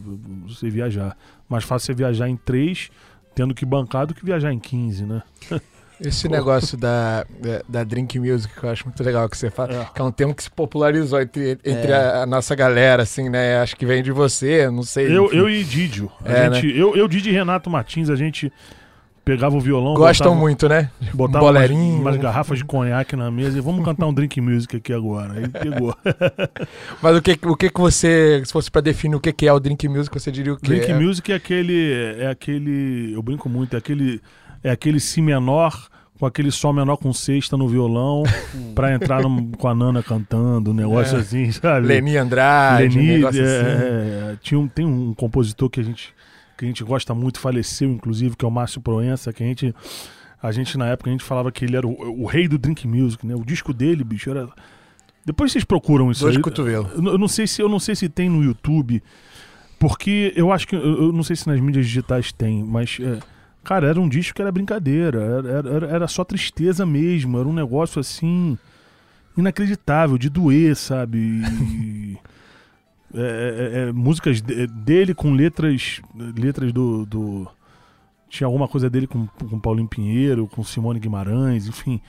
[0.49, 1.17] você viajar.
[1.49, 2.91] Mais fácil você viajar em três,
[3.41, 5.23] tendo que bancar, do que viajar em 15, né?
[5.99, 9.83] Esse negócio da, da, da drink music que eu acho muito legal que você fala,
[9.83, 9.85] É.
[9.95, 11.95] que é um termo que se popularizou entre, entre É.
[11.95, 13.59] a, a nossa galera, assim, né?
[13.59, 15.15] Acho que vem de você, não sei.
[15.15, 15.37] Eu, enfim.
[15.37, 16.11] eu e Didio.
[16.25, 18.51] A É, gente, eu, eu, Didio e Renato Martins, a gente
[19.31, 19.95] pegava o violão.
[19.95, 20.91] Gostam botava- muito, né?
[21.15, 22.01] Botava umas, bolerinho.
[22.01, 25.35] umas garrafas de conhaque na mesa e vamos cantar um drink music aqui agora.
[25.35, 25.95] Aí pegou.
[27.03, 29.53] Mas o que, o que que você, se fosse pra definir o que que é
[29.53, 30.67] o drink music, você diria o quê?
[30.67, 31.93] drink É- music é aquele.
[32.19, 33.13] É aquele.
[33.15, 34.21] Eu brinco muito, é aquele.
[34.63, 38.25] É aquele si menor com aquele sol menor com sexta no violão
[38.75, 41.21] pra entrar num- com a Nana cantando, um negócio É.
[41.21, 41.87] assim, sabe?
[41.87, 43.67] Leni Andrade, um Leni, negócio é, assim.
[44.33, 46.13] é, tinha um, tem um compositor que a gente
[46.61, 49.75] que a gente gosta muito, faleceu inclusive, que é o Márcio Proença, que a gente
[50.43, 52.87] a gente na época a gente falava que ele era o, o rei do drink
[52.87, 53.35] music, né?
[53.35, 54.49] O disco dele, bicho, era
[55.25, 56.43] Depois vocês procuram isso Dois aí.
[56.43, 56.93] cotovelos.
[56.93, 59.03] Eu, não- eu não sei se eu não sei se tem no YouTube,
[59.79, 63.19] porque eu acho que eu, eu não sei se nas mídias digitais tem, mas é,
[63.65, 67.53] cara, era um disco que era brincadeira, era, era, era só tristeza mesmo, era um
[67.55, 68.57] negócio assim
[69.37, 71.19] inacreditável de doer, sabe?
[71.19, 72.19] E-
[73.15, 76.01] é, é, é, músicas de- dele com letras
[76.37, 77.49] letras do, do-
[78.29, 82.01] tinha alguma coisa dele com, com Paulinho Pinheiro, com Simone Guimarães, enfim.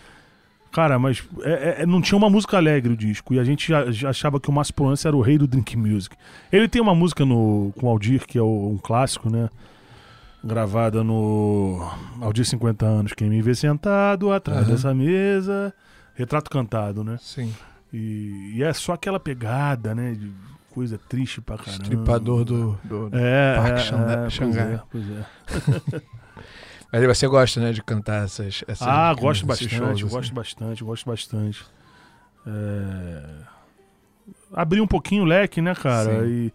[0.72, 3.34] Cara, mas é- é- não tinha uma música alegre o disco.
[3.34, 5.76] E a gente já, já achava que o Márcio Proença era o rei do drink
[5.76, 6.16] music.
[6.52, 9.50] Ele tem uma música no, com o Aldir, que é o- um clássico, né?
[10.44, 11.88] Gravada no
[12.20, 13.14] Aldir 50 anos.
[13.14, 14.72] Quem me vê sentado atrás Aham.
[14.72, 15.74] dessa mesa.
[16.16, 17.18] Retrato cantado, né?
[17.22, 17.54] Sim.
[17.94, 20.14] E, e é só aquela pegada, né?
[20.14, 20.32] De
[20.72, 21.84] coisa triste pra caramba.
[21.84, 22.80] Estripador do.
[22.84, 24.74] do- É, Parque é, Xanga- é, pois Xangai.
[24.74, 26.02] é, pois é.
[26.94, 28.64] Mas você gosta, né, de cantar essas.
[28.68, 30.08] essas Ah, esses gosto bastante, shows, assim.
[30.10, 31.66] gosto bastante, gosto bastante.
[32.46, 33.24] É...
[34.54, 36.22] Abrir um pouquinho o leque, né, cara?
[36.26, 36.28] Sim.
[36.28, 36.54] E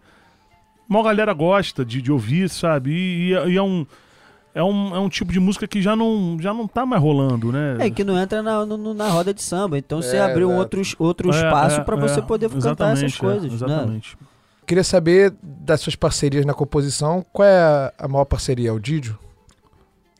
[0.87, 2.91] uma galera gosta de, de ouvir, sabe?
[2.91, 3.85] E, e- e é um.
[4.57, 7.51] É um, é um tipo de música que já não, já não tá mais rolando,
[7.51, 7.77] né?
[7.79, 9.77] É que não entra na, no- na roda de samba.
[9.77, 10.77] Então você É, abriu um exato.
[10.77, 13.49] outro, outro É, espaço é, pra é, você poder cantar essas exatamente, é, coisas.
[13.49, 13.55] né?
[13.55, 14.17] exatamente.
[14.65, 17.23] Queria saber das suas parcerias na composição.
[17.31, 18.69] Qual é a, maior parceria?
[18.69, 19.17] É o Didio?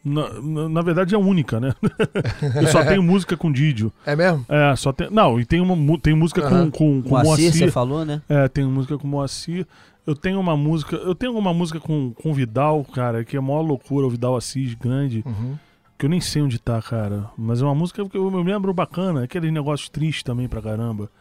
[0.06, 1.74] Na, na, na verdade é única, né?
[2.62, 3.92] Eu só tenho música com Didio.
[4.06, 4.46] É mesmo?
[4.48, 5.10] É, só tem.
[5.10, 6.70] Não, e tem, uma, tem música Aham.
[6.70, 7.72] com, com, com Moacir, você Moacir.
[7.72, 8.22] falou, né?
[8.30, 9.66] É, tem música com Moacir.
[10.08, 10.96] Eu tenho uma música.
[10.96, 14.38] Eu tenho uma música com, com Vidal, cara, que é a maior loucura, o Vidal
[14.38, 15.22] Assis, grande.
[15.26, 15.60] Uhum.
[15.98, 17.30] Que eu nem sei onde tá, cara.
[17.38, 21.12] Mas é uma música que eu me lembro bacana, aquele negócio triste também pra caramba.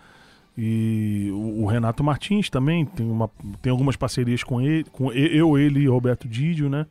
[0.56, 3.28] E o, o Renato Martins também tem, uma,
[3.60, 6.86] tem algumas parcerias com ele, com eu, ele e Roberto Didio, né?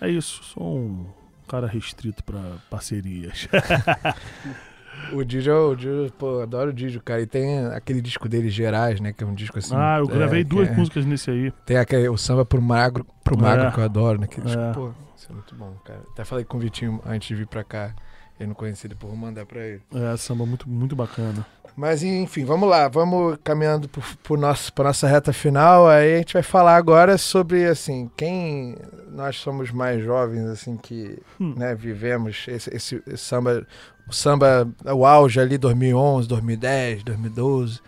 [0.00, 1.06] É isso, sou um
[1.48, 2.40] cara restrito pra
[2.70, 3.48] parcerias.
[5.12, 7.20] O Didio, o Didio, pô, adoro o Didio, cara.
[7.20, 9.12] E tem aquele disco dele, Gerais, né?
[9.12, 9.74] Que é um disco assim.
[9.76, 11.52] ah, eu é, gravei que duas é- músicas nesse aí.
[11.66, 13.70] Tem aquele, o samba pro magro, pro magro É.
[13.70, 14.24] que eu adoro, né?
[14.24, 14.72] Aquele disco, É.
[14.72, 16.00] pô, isso é muito bom, cara.
[16.12, 17.94] Até falei com o Vitinho antes de vir pra cá.
[18.40, 19.80] Ele não conhecia, depois vou mandar pra ele.
[19.94, 21.46] É, samba muito, muito bacana.
[21.76, 23.88] Mas enfim, vamos lá, vamos caminhando
[24.22, 25.88] pro nosso, pra nossa reta final.
[25.88, 28.76] Aí a gente vai falar agora sobre assim, quem
[29.10, 31.54] nós somos mais jovens, assim, que Hum.
[31.56, 33.66] né, vivemos esse, esse- esse samba,
[34.08, 37.80] o samba, o auge ali 2011, 2010, 2012.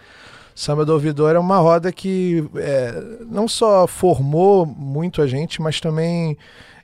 [0.55, 2.93] O samba do ouvidor é uma roda que é,
[3.31, 6.37] não só formou muito a gente, mas também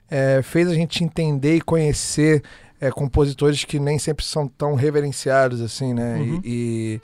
[0.09, 2.43] é, fez a gente entender e conhecer
[2.83, 6.17] é, compositores que nem sempre são tão reverenciados assim, né?
[6.17, 6.41] Uhum.
[6.43, 6.99] E,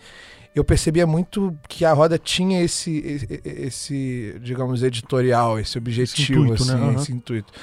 [0.53, 6.65] eu percebia muito que a roda tinha esse, esse, esse, digamos, editorial, esse objetivo, intuito,
[6.65, 6.73] né?
[6.73, 6.95] assim, Aham.
[6.95, 7.53] esse intuito.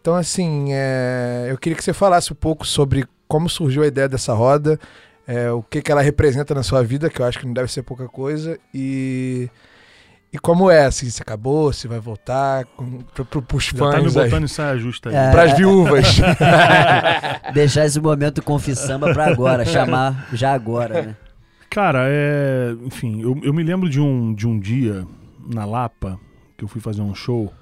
[0.00, 4.08] Então, assim, é, eu queria que você falasse um pouco sobre como surgiu a ideia
[4.08, 4.80] dessa roda,
[5.28, 7.70] é, o que, que ela representa na sua vida, que eu acho que não deve
[7.70, 9.48] ser pouca coisa, e,
[10.32, 14.00] e como é, assim, se acabou, se vai voltar, com, pro, pro, pros Já tá
[14.00, 15.16] me fãs aí, em saia justa aí.
[15.16, 15.30] É.
[15.32, 16.20] pras viúvas.
[17.52, 21.16] Deixar esse momento confissamba pra agora, chamar já agora, né?
[21.68, 22.74] Cara, é.
[22.84, 25.04] Enfim, eu, eu me lembro de um, de um dia
[25.52, 26.18] na Lapa
[26.56, 27.52] que eu fui fazer um show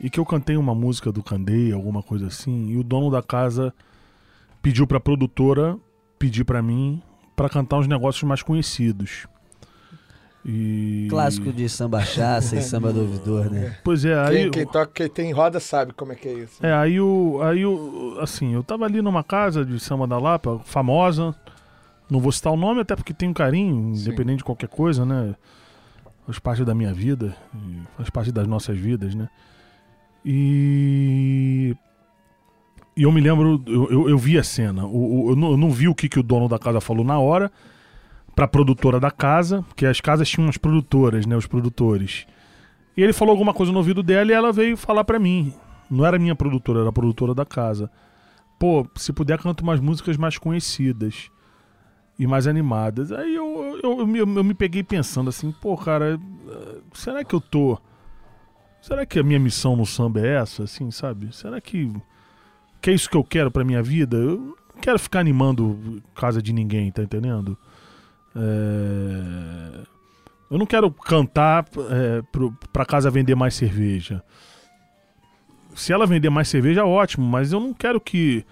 [0.00, 3.22] e que eu cantei uma música do Candeia, alguma coisa assim, e o dono da
[3.22, 3.74] casa
[4.62, 5.76] pediu pra produtora
[6.18, 7.02] pedir pra mim
[7.34, 9.26] pra cantar uns negócios mais conhecidos.
[10.44, 11.06] E.
[11.10, 13.76] Clássico de samba chaça e samba do ouvidor, né?
[13.84, 14.42] Pois é, aí.
[14.42, 16.64] quem, quem toca, quem tem roda sabe como é que é isso.
[16.64, 17.40] É, aí o.
[17.42, 18.16] Aí o.
[18.20, 21.34] Assim, eu tava ali numa casa de samba da Lapa, famosa.
[22.10, 24.02] Não vou citar o nome, até porque tem um carinho, Sim.
[24.02, 25.34] independente de qualquer coisa, né?
[26.24, 27.36] Faz parte da minha vida,
[27.96, 29.28] faz parte das nossas vidas, né?
[30.24, 31.76] E.
[32.96, 34.84] E eu me lembro, eu, eu, eu vi a cena.
[34.86, 37.18] O- eu, não, eu não vi o que, que o dono da casa falou na
[37.18, 37.50] hora
[38.38, 41.36] pra produtora da casa, porque as casas tinham umas produtoras, né?
[41.36, 42.24] Os produtores.
[42.96, 45.52] E ele falou alguma coisa no ouvido dela e ela veio falar pra mim.
[45.90, 47.90] Não era minha produtora, era a produtora da casa.
[48.56, 51.32] Pô, se puder, canta umas músicas mais conhecidas
[52.16, 53.10] e mais animadas.
[53.10, 56.14] Aí eu, eu, eu, me- eu me peguei pensando assim, pô, cara,
[56.48, 57.76] eh, será que eu tô.
[58.80, 61.34] Será que a minha missão no samba é essa, assim, sabe?
[61.34, 61.92] Será que.
[62.80, 64.16] Que é isso que eu quero pra minha vida?
[64.16, 67.58] Eu não quero ficar animando casa de ninguém, tá entendendo?
[68.38, 69.80] É,
[70.50, 74.22] Eu não quero cantar é, pro, pra casa vender mais cerveja.
[75.74, 78.44] Se ela vender mais cerveja, ótimo, mas eu não quero que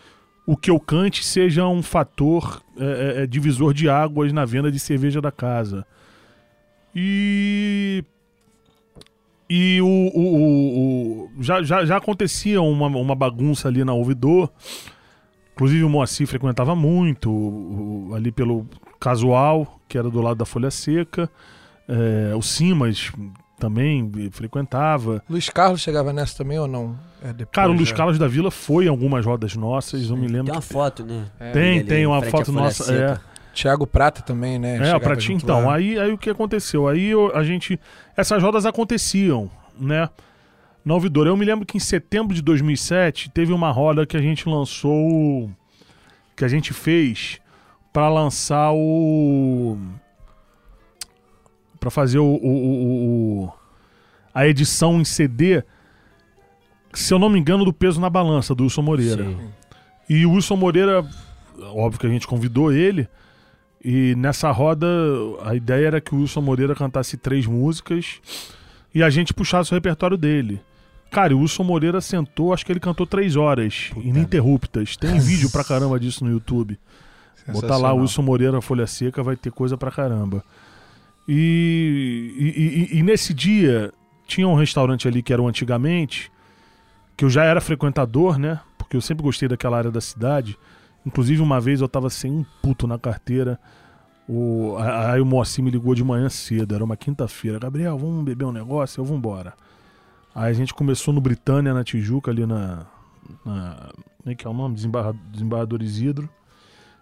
[0.46, 4.70] o que eu cante seja um fator é, é, é, divisor de águas na venda
[4.70, 5.86] de cerveja da casa.
[6.94, 8.04] E.
[9.48, 9.86] E o.
[9.86, 14.50] o- o- o- já, já, já acontecia uma, uma bagunça ali na ouvidor.
[15.54, 18.66] Inclusive o Moacir frequentava muito, ali pelo
[19.00, 21.30] casual, que era do lado da Folha Seca.
[21.88, 23.12] É, o Simas
[23.58, 25.22] também frequentava.
[25.30, 26.96] Luiz Carlos chegava nessa também ou não?
[27.22, 27.94] É depois, Cara, o Luiz já.
[27.96, 30.46] Carlos da Vila foi em algumas rodas nossas, eu me lembro.
[30.46, 31.26] Tem uma que- foto, né?
[31.52, 32.84] Tem, Ele tem uma foto nossa.
[32.84, 33.20] Seca.
[33.32, 34.74] É, Tiago Prata também, né?
[34.74, 35.38] é Chegava o Pratinho.
[35.38, 35.76] Então, lá.
[35.76, 36.86] aí, aí o que aconteceu?
[36.88, 37.80] Aí eu- a gente.
[38.16, 40.10] Essas rodas aconteciam, né?
[40.84, 41.30] Na ouvidora.
[41.30, 45.50] Eu me lembro que em setembro de 2007 teve uma roda que a gente lançou.
[46.36, 47.40] Que a gente fez
[47.96, 49.78] pra lançar o.
[51.80, 53.52] Pra fazer o, o- o-
[54.34, 55.62] a edição em CD.
[56.92, 59.24] Se eu não me engano, do peso na balança, do Wilson Moreira.
[59.24, 59.38] Sim.
[60.10, 61.08] E o Wilson Moreira,
[61.74, 63.08] óbvio que a gente convidou ele.
[63.82, 64.86] E nessa roda,
[65.42, 68.20] a ideia era que o Wilson Moreira cantasse três músicas
[68.94, 70.60] e a gente puxasse o repertório dele.
[71.10, 74.98] Cara, o Wilson Moreira sentou, acho que ele cantou três horas, ininterruptas.
[74.98, 76.78] Tem vídeo pra caramba disso no YouTube.
[77.52, 80.44] Botar lá Wilson Moreira Folha Seca, vai ter coisa pra caramba.
[81.28, 83.92] E, e- e- e nesse dia,
[84.26, 86.30] tinha um restaurante ali que era o antigamente,
[87.16, 88.60] que eu já era frequentador, né?
[88.78, 90.56] Porque eu sempre gostei daquela área da cidade.
[91.04, 93.58] Inclusive, uma vez eu tava sem um puto na carteira.
[94.28, 97.58] O, aí o Moacir me ligou de manhã cedo, era uma quinta-feira.
[97.58, 99.00] Gabriel, vamos beber um negócio?
[99.00, 99.54] Eu vou embora.
[100.34, 102.86] Aí a gente começou no Britânia, na Tijuca, ali na.
[103.44, 103.90] na
[104.22, 104.74] como é que é o nome?
[104.74, 106.28] Desembarra, Desembargador Isidro.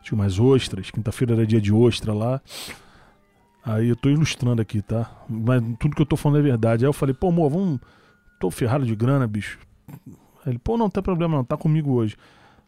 [0.04, 0.90] Tinha umas ostras.
[0.90, 2.40] Quinta-feira era dia de ostra lá.
[3.64, 5.10] Aí eu tô ilustrando aqui, tá?
[5.28, 6.84] Mas tudo que eu tô falando é verdade.
[6.84, 7.80] Aí eu falei, pô, amor, vamos.
[8.38, 9.58] Tô ferrado de grana, bicho.
[10.44, 12.16] Aí ele, pô, não, não tem problema não, tá comigo hoje.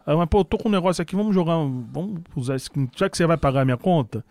[0.07, 1.57] Aí, mas, pô, eu tô com um negócio aqui, vamos jogar.
[1.93, 2.71] Vamos usar esse.
[2.97, 4.25] Já que você vai pagar a minha conta,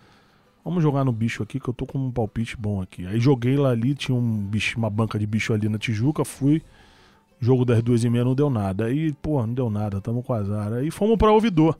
[0.63, 3.05] vamos jogar no bicho aqui, que eu tô com um palpite bom aqui.
[3.05, 6.63] Aí joguei lá ali, tinha um bicho, uma banca de bicho ali na Tijuca, fui.
[7.39, 8.85] Jogo das duas e meia não deu nada.
[8.85, 10.73] Aí, pô, não deu nada, tamo com azar.
[10.73, 11.77] Aí fomos pra ouvidor.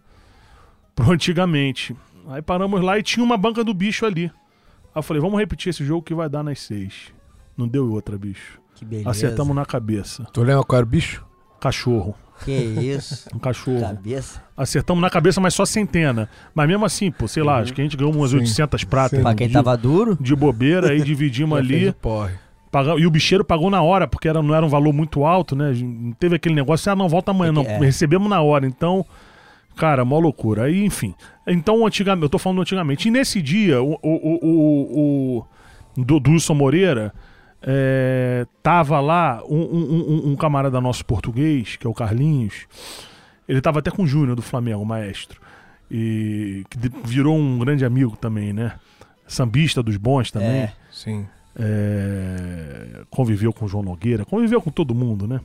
[0.96, 1.96] Pro antigamente.
[2.28, 4.26] Aí paramos lá e tinha uma banca do bicho ali.
[4.26, 4.32] Aí
[5.00, 7.14] eu falei, vamos repetir esse jogo que vai dar nas seis.
[7.58, 8.60] Não deu outra, bicho.
[8.76, 9.10] Que beleza.
[9.10, 10.26] Acertamos na cabeça.
[10.34, 11.26] Tu lembra qual era o bicho?
[11.60, 12.16] Cachorro.
[12.43, 13.30] Que isso.
[13.34, 13.80] Um cachorro.
[13.80, 14.41] Cabeça.
[14.58, 16.30] Acertamos na cabeça, mas só centena.
[16.54, 18.38] Mas mesmo assim, pô, sei lá, acho que a gente ganhou umas Sim.
[18.39, 19.24] 800 pratas Sim.
[19.24, 21.93] Pra quem de, tava duro, de bobeira, aí dividimos ali.
[21.93, 22.34] porre.
[22.70, 25.56] Pagamos, e o bicheiro pagou na hora, porque era, não era um valor muito alto,
[25.56, 25.72] né?
[25.74, 27.70] Não teve aquele negócio, ah, não, volta amanhã, Tem não.
[27.72, 27.78] é.
[27.80, 29.06] Recebemos na hora, então.
[29.76, 30.64] Cara, mó loucura.
[30.64, 31.14] Aí, enfim.
[31.48, 33.08] Então, antigamente, eu tô falando antigamente.
[33.08, 35.46] E nesse dia, o, o, o,
[35.98, 37.14] o, Wilson Moreira,
[37.62, 42.68] é, tava lá um, um- um- um camarada nosso português, que é o Carlinhos.
[43.48, 45.40] Ele tava até com o Júnior do Flamengo, o maestro.
[45.92, 48.74] E que virou um grande amigo também, né?
[49.28, 50.48] sambista dos bons também.
[50.50, 50.74] É.
[50.92, 51.26] Sim.
[51.58, 55.40] É, conviveu com o João Nogueira, conviveu com todo mundo, né?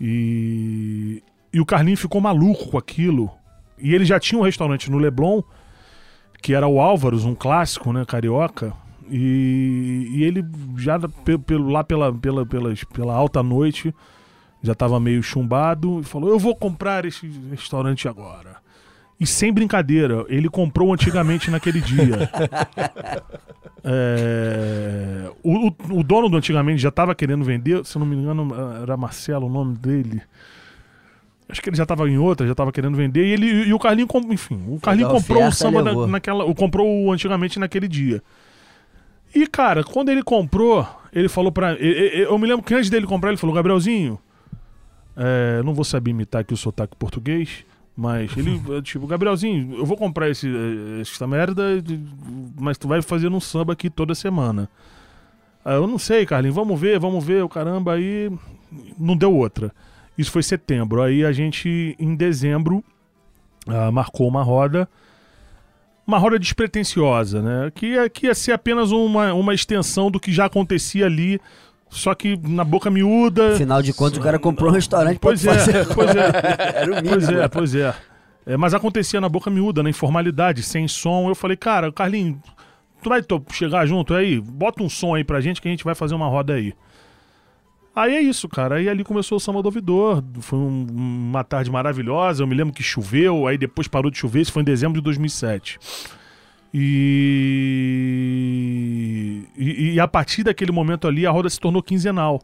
[0.00, 1.22] E,
[1.52, 3.30] e o Carlinho ficou maluco com aquilo.
[3.78, 5.42] E ele já tinha um restaurante no Leblon,
[6.42, 8.72] que era o Álvaros, um clássico, né, carioca.
[9.10, 10.44] E, e ele
[10.76, 13.94] já pe- pelo, lá pela, pela, pelas- pela alta noite
[14.62, 18.56] já estava meio chumbado e falou: Eu vou comprar esse restaurante agora.
[19.20, 22.30] E sem brincadeira, ele comprou antigamente naquele dia.
[23.84, 28.48] É, o, o- o dono do antigamente já estava querendo vender, se não me engano,
[28.82, 30.20] era Marcelo o nome dele.
[31.48, 33.24] Acho que ele já estava em outra, já estava querendo vender.
[33.24, 36.44] E, ele, e o Carlinho, enfim, o Carlinho comprou o oferta, samba na- naquela.
[36.44, 38.22] O, comprou o antigamente naquele dia.
[39.34, 41.72] E, cara, quando ele comprou, ele falou pra.
[41.74, 44.18] e- e- Eu me lembro que antes dele comprar, ele falou: Gabrielzinho,
[45.16, 47.64] é, não vou saber imitar aqui o sotaque português,
[47.96, 51.62] mas ele, tipo, Gabrielzinho, eu vou comprar esse, eh, essa merda,
[52.60, 54.68] mas tu vai fazer um samba aqui toda semana.
[55.64, 58.30] Eu não sei, Carlinhos, vamos ver, vamos ver, o caramba, aí
[58.98, 59.72] não deu outra.
[60.18, 61.00] Isso foi setembro.
[61.00, 62.82] Aí a gente, em dezembro,
[63.66, 64.88] ah, marcou uma roda.
[66.06, 67.70] Uma roda despretensiosa, né?
[67.74, 71.38] Que, ia- que ia ser apenas uma, uma extensão do que já acontecia ali,
[71.90, 73.52] só que na boca miúda.
[73.54, 75.86] Afinal de contas, o cara comprou um restaurante pra Pois é, fazer.
[75.94, 76.30] pois é.
[76.82, 77.10] Era o mínimo.
[77.14, 77.94] Pois é, pois é.
[78.46, 81.28] É, Mas acontecia na boca miúda, na informalidade, sem som.
[81.28, 82.38] Eu falei, cara, Carlinhos,
[83.02, 84.40] tu vai chegar junto aí?
[84.40, 86.72] Bota um som aí pra gente que a gente vai fazer uma roda aí.
[88.00, 88.76] Aí é isso, cara.
[88.76, 90.22] Aí ali começou o samba do ouvidor.
[90.40, 92.42] Foi um- uma tarde maravilhosa.
[92.42, 94.40] Eu me lembro que choveu, aí depois parou de chover.
[94.42, 95.78] Isso foi em dezembro de 2007.
[97.68, 102.40] E, e, e a partir daquele momento ali, a roda se tornou quinzenal.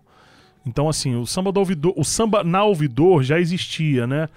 [0.67, 4.29] Então, assim, o samba do ouvidor, o samba na ouvidor já existia, né?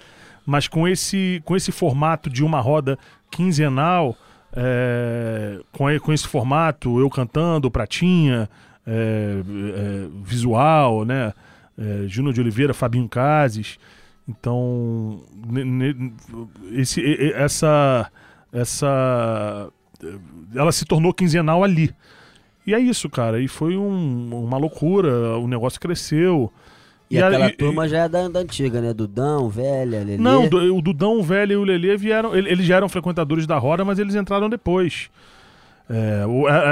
[0.45, 2.97] Mas com esse, com esse formato de uma roda
[3.31, 4.15] quinzenal,
[4.53, 8.49] é, com, com esse formato, eu cantando, Pratinha,
[8.87, 11.33] é, é, visual, né?
[11.77, 13.77] É, Júnior de Oliveira, Fabinho Cases.
[14.27, 15.21] Então,
[16.71, 18.09] esse, e- e- essa,
[18.51, 19.69] essa,
[20.55, 21.93] ela se tornou quinzenal ali.
[22.65, 23.39] E é isso, cara.
[23.39, 25.37] E foi um- uma loucura.
[25.37, 26.51] O negócio cresceu.
[27.09, 28.93] E, a- aquela e- turma já é da, da antiga, né?
[28.93, 30.17] Dudão, velha, Lelê.
[30.17, 32.35] Não, do- o Dudão, o Velho e o Lelê vieram.
[32.35, 35.09] ele- Eles já eram frequentadores da roda, mas eles entraram depois.
[35.89, 36.23] É,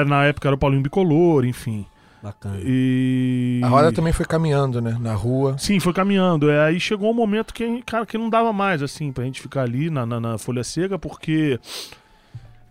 [0.01, 1.85] é, na época era o Paulinho Bicolor, enfim.
[2.25, 2.57] Bacana.
[2.63, 3.61] E.
[3.63, 4.97] A roda também foi caminhando, né?
[4.99, 5.55] Na rua.
[5.59, 6.49] Sim, foi caminhando.
[6.49, 9.61] É, aí chegou um momento que, cara, que não dava mais, assim, pra gente ficar
[9.61, 11.59] ali na, na, na folha seca, porque.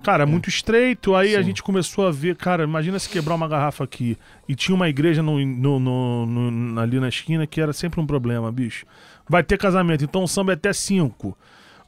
[0.02, 1.14] Cara, é muito estreito.
[1.14, 1.44] Aí a Sim.
[1.46, 4.18] gente começou a ver, cara, imagina se quebrar uma garrafa aqui.
[4.48, 8.06] E tinha uma igreja no, no- no- no- ali na esquina que era sempre um
[8.06, 8.84] problema, bicho.
[9.28, 11.38] Vai ter casamento, então o samba é até 5.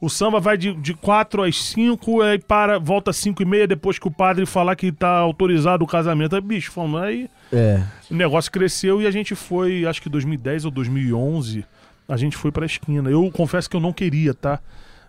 [0.01, 3.67] O samba vai de, de 4 às 5, aí para, volta às 5 e meia
[3.67, 6.35] depois que o padre falar que tá autorizado o casamento.
[6.37, 7.83] Aí, bicho, falando, aí É.
[8.11, 11.65] o negócio cresceu e a gente foi, acho que 2010 ou 2011,
[12.09, 13.09] a gente foi pra esquina.
[13.09, 14.61] Eu confesso que eu não queria, tá?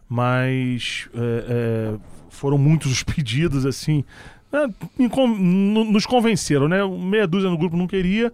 [0.09, 1.19] Mas é,
[1.49, 1.93] é,
[2.29, 4.03] foram muitos os pedidos, assim.
[4.53, 4.65] É,
[4.97, 6.77] no- nos convenceram, né?
[6.85, 8.31] Meia dúzia no grupo não queria.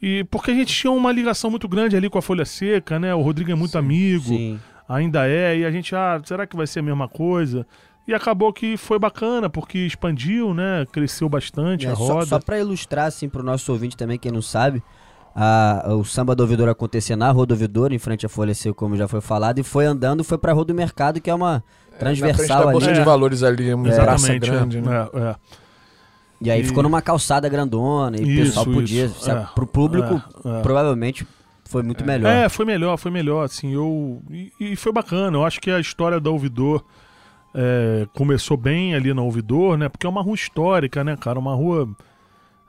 [0.00, 3.14] E porque a gente tinha uma ligação muito grande ali com a Folha Seca, né?
[3.14, 4.58] O Rodrigo é muito amigo, Sim.
[4.88, 7.66] Ainda é, e a gente, ah, será que vai ser a mesma coisa?
[8.06, 10.86] E acabou que foi bacana, porque expandiu, né?
[10.92, 12.26] Cresceu bastante É, a só, roda.
[12.26, 14.80] só pra ilustrar, assim, pro nosso ouvinte também, quem não sabe,
[15.34, 18.74] a- o samba do ouvidor acontecia na Rua do Ouvidor, em frente à Folha Seca,
[18.74, 21.64] como já foi falado, e foi andando, foi pra Rua do Mercado, que é uma
[21.92, 22.94] na transversal da Bolsa ali.
[22.94, 23.04] de É.
[23.04, 24.02] Valores ali, uma praça
[24.32, 25.08] Exatamente, grande, é, né?
[25.12, 25.34] é, é.
[26.40, 29.06] E aí E- ficou numa calçada grandona, e o pessoal podia.
[29.06, 30.62] isso, a- é, pro público, é, é.
[30.62, 31.26] provavelmente
[31.66, 32.28] foi muito melhor.
[32.30, 34.22] É, foi melhor, foi melhor, assim, eu...
[34.30, 36.84] E, e foi bacana, eu acho que a história da Ouvidor
[37.54, 41.54] é, começou bem ali na Ouvidor, né, porque é uma rua histórica, né, cara, uma
[41.54, 41.88] rua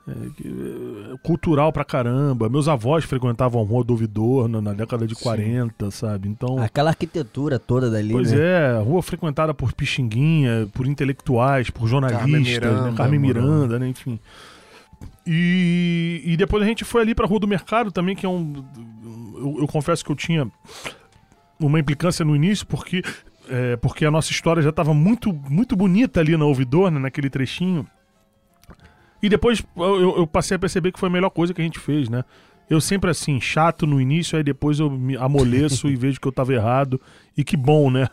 [0.08, 5.06] é, é, cultural pra caramba, meus avós frequentavam a rua do Ouvidor na, na década
[5.06, 6.58] de 40, sabe, então...
[6.58, 8.38] Aquela arquitetura toda dali, Pois né?
[8.40, 13.42] é, rua frequentada por Pixinguinha, por intelectuais, por jornalistas, Carmen né, Miranda, Carmen morou.
[13.42, 14.18] Miranda, né, enfim.
[15.30, 18.64] E, e depois a gente foi ali pra Rua do Mercado também, que é um.
[19.36, 20.50] Eu, eu confesso que eu tinha
[21.60, 23.02] uma implicância no início, porque,
[23.46, 27.28] é, porque a nossa história já estava muito, muito bonita ali na Ouvidor, né, naquele
[27.28, 27.86] trechinho.
[29.22, 31.78] E depois eu, eu passei a perceber que foi a melhor coisa que a gente
[31.78, 32.24] fez, né?
[32.70, 36.32] Eu sempre assim, chato no início, aí depois eu me amoleço e vejo que eu
[36.32, 37.00] tava errado.
[37.36, 38.08] E que bom, né?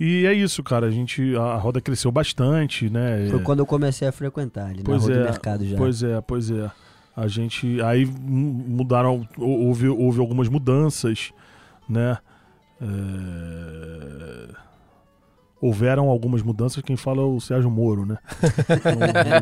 [0.00, 0.86] E é isso, cara.
[0.86, 1.36] A gente.
[1.36, 3.28] A roda cresceu bastante, né?
[3.30, 5.76] Foi quando eu comecei a frequentar ali, na Pois Rua é, do Mercado já.
[5.76, 6.70] Pois é, pois é.
[7.16, 7.80] A gente.
[7.82, 9.28] Aí mu- mudaram.
[9.38, 11.30] hou- Houve, houve algumas mudanças,
[11.88, 12.18] né?
[12.82, 14.48] É,
[15.66, 16.82] houveram algumas mudanças.
[16.82, 18.18] Quem fala é o Sérgio Moro, né?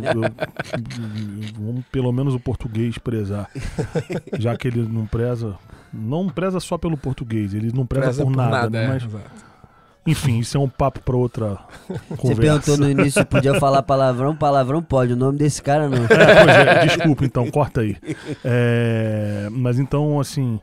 [0.03, 3.49] Então, eu- eu- vamos pelo menos o português prezar.
[4.39, 5.57] Já que ele não preza.
[5.93, 8.85] Não preza só pelo português, ele não preza, Preza por, nada, né?
[8.85, 9.24] é, Mas, exato.
[10.07, 11.59] enfim, isso é um papo para outra
[11.89, 12.40] Você conversa.
[12.40, 14.35] perguntou no início se podia falar palavrão.
[14.35, 16.05] Palavrão pode, o nome desse cara não.
[16.05, 17.97] É, pois é, desculpa então, corta aí.
[18.44, 20.59] É, mas então, assim,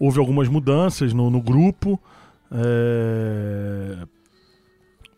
[0.00, 2.00] houve algumas mudanças no, no grupo.
[2.50, 3.96] é,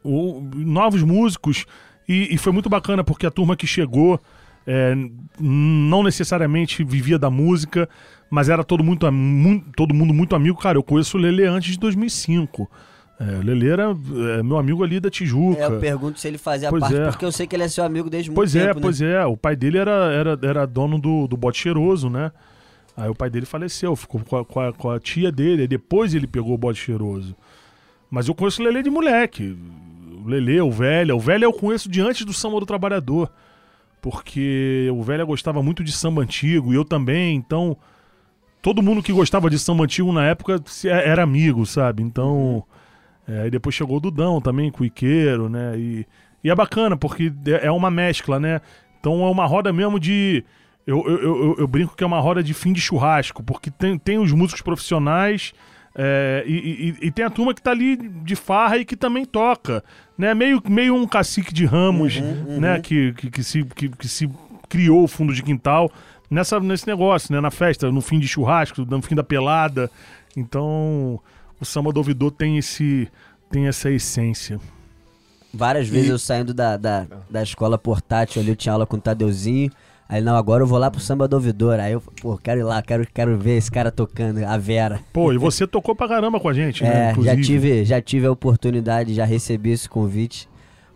[0.05, 1.65] o- novos músicos.
[2.09, 4.21] E, e foi muito bacana porque a turma que chegou
[4.67, 4.95] é,
[5.41, 7.89] não necessariamente vivia da música,
[8.31, 10.59] mas era todo, muito, am- mu- todo mundo muito amigo.
[10.59, 12.71] Cara, eu conheço o Lele antes de 2005.
[13.21, 13.95] É, o Lele era
[14.39, 15.61] é, meu amigo ali da Tijuca.
[15.63, 17.07] É, eu pergunto se ele fazia Pois parte, é.
[17.11, 18.75] porque eu sei que ele é seu amigo desde muito Pois é, tempo.
[18.77, 18.81] né?
[18.83, 19.25] pois é.
[19.25, 22.33] O pai dele era, era, era dono do, do bote cheiroso, né?
[22.97, 26.15] Aí o pai dele faleceu, ficou com a, com a- com a tia dele, depois
[26.15, 27.37] ele pegou o bote cheiroso.
[28.11, 29.57] Mas eu conheço o Lelê de moleque.
[30.25, 31.15] O Lelê, o Velha.
[31.15, 33.31] O Velha eu conheço de antes do Samba do Trabalhador.
[34.01, 37.77] Porque o Velha gostava muito de samba antigo, e eu também, então.
[38.61, 42.03] Todo mundo que gostava de samba antigo na época se- era amigo, sabe?
[42.03, 42.65] Então.
[43.27, 45.79] é, depois chegou o Dudão também, com o Iqueiro, né?
[45.79, 46.07] E,
[46.43, 48.61] e é bacana, porque é é uma mescla, né?
[49.01, 50.45] Então é uma roda mesmo de.
[50.87, 53.97] Eu, eu, eu, eu brinco que é uma roda de fim de churrasco, porque tem,
[53.99, 55.55] tem os músicos profissionais
[55.95, 56.53] é, e,
[57.01, 59.83] e- e tem a turma que tá ali de farra e que também toca.
[60.19, 60.35] Né?
[60.35, 62.81] Meio, meio um cacique de ramos, né?
[62.81, 64.29] Que, que, que se, que, que se
[64.69, 65.91] criou o fundo de quintal
[66.31, 67.41] nessa, nesse negócio, né?
[67.41, 69.91] Na festa, no fim de churrasco, no fim da pelada.
[70.37, 71.21] Então,
[71.61, 73.09] o samba do ouvidor tem, esse,
[73.51, 74.61] tem essa essência.
[75.53, 79.01] Várias vezes eu saindo da, da, da escola portátil ali, eu tinha aula com o
[79.01, 79.71] Tadeuzinho.
[80.09, 81.81] Aí, não, agora eu vou lá pro samba do ouvidor.
[81.81, 85.01] Aí eu, pô, quero ir lá, quero, quero ver esse cara tocando, a Vera.
[85.13, 87.13] Pô, e você tocou pra caramba com a gente, né?
[87.13, 90.49] É, já tive, já tive a oportunidade, já recebi esse convite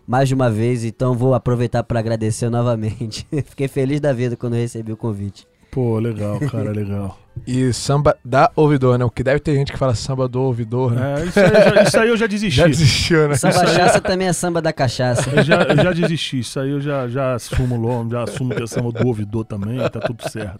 [0.09, 3.27] mais de uma vez, então vou aproveitar para agradecer novamente.
[3.45, 5.47] Fiquei feliz da vida quando recebi o convite.
[5.71, 7.17] Pô, legal, cara, legal.
[7.47, 9.05] E samba da ouvidor, né?
[9.05, 11.21] O que deve ter gente que fala samba do ouvidor, né?
[11.21, 12.57] É, isso, aí, eu já- isso aí eu já desisti.
[12.57, 13.35] Já desistiu, né?
[13.35, 15.29] Samba cachaça também é samba da cachaça.
[15.29, 16.39] Eu já, eu já desisti.
[16.39, 19.77] Isso aí eu já, já assumo logo, já assumo que é samba do ouvidor também,
[19.89, 20.59] tá tudo certo.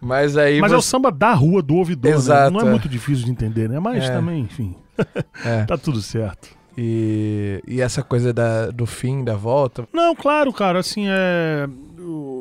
[0.00, 0.88] Mas aí Mas é o você...
[0.88, 2.16] samba da rua do ouvidor, né?
[2.16, 2.70] Exato, Não é, é.
[2.70, 3.78] muito difícil de entender, né?
[3.78, 4.10] Mas É.
[4.10, 4.74] também, enfim,
[5.44, 5.64] é.
[5.64, 6.48] tá tudo certo.
[6.76, 9.86] E, e essa coisa da, do fim, da volta.
[9.92, 11.68] Não, claro, cara, assim, é.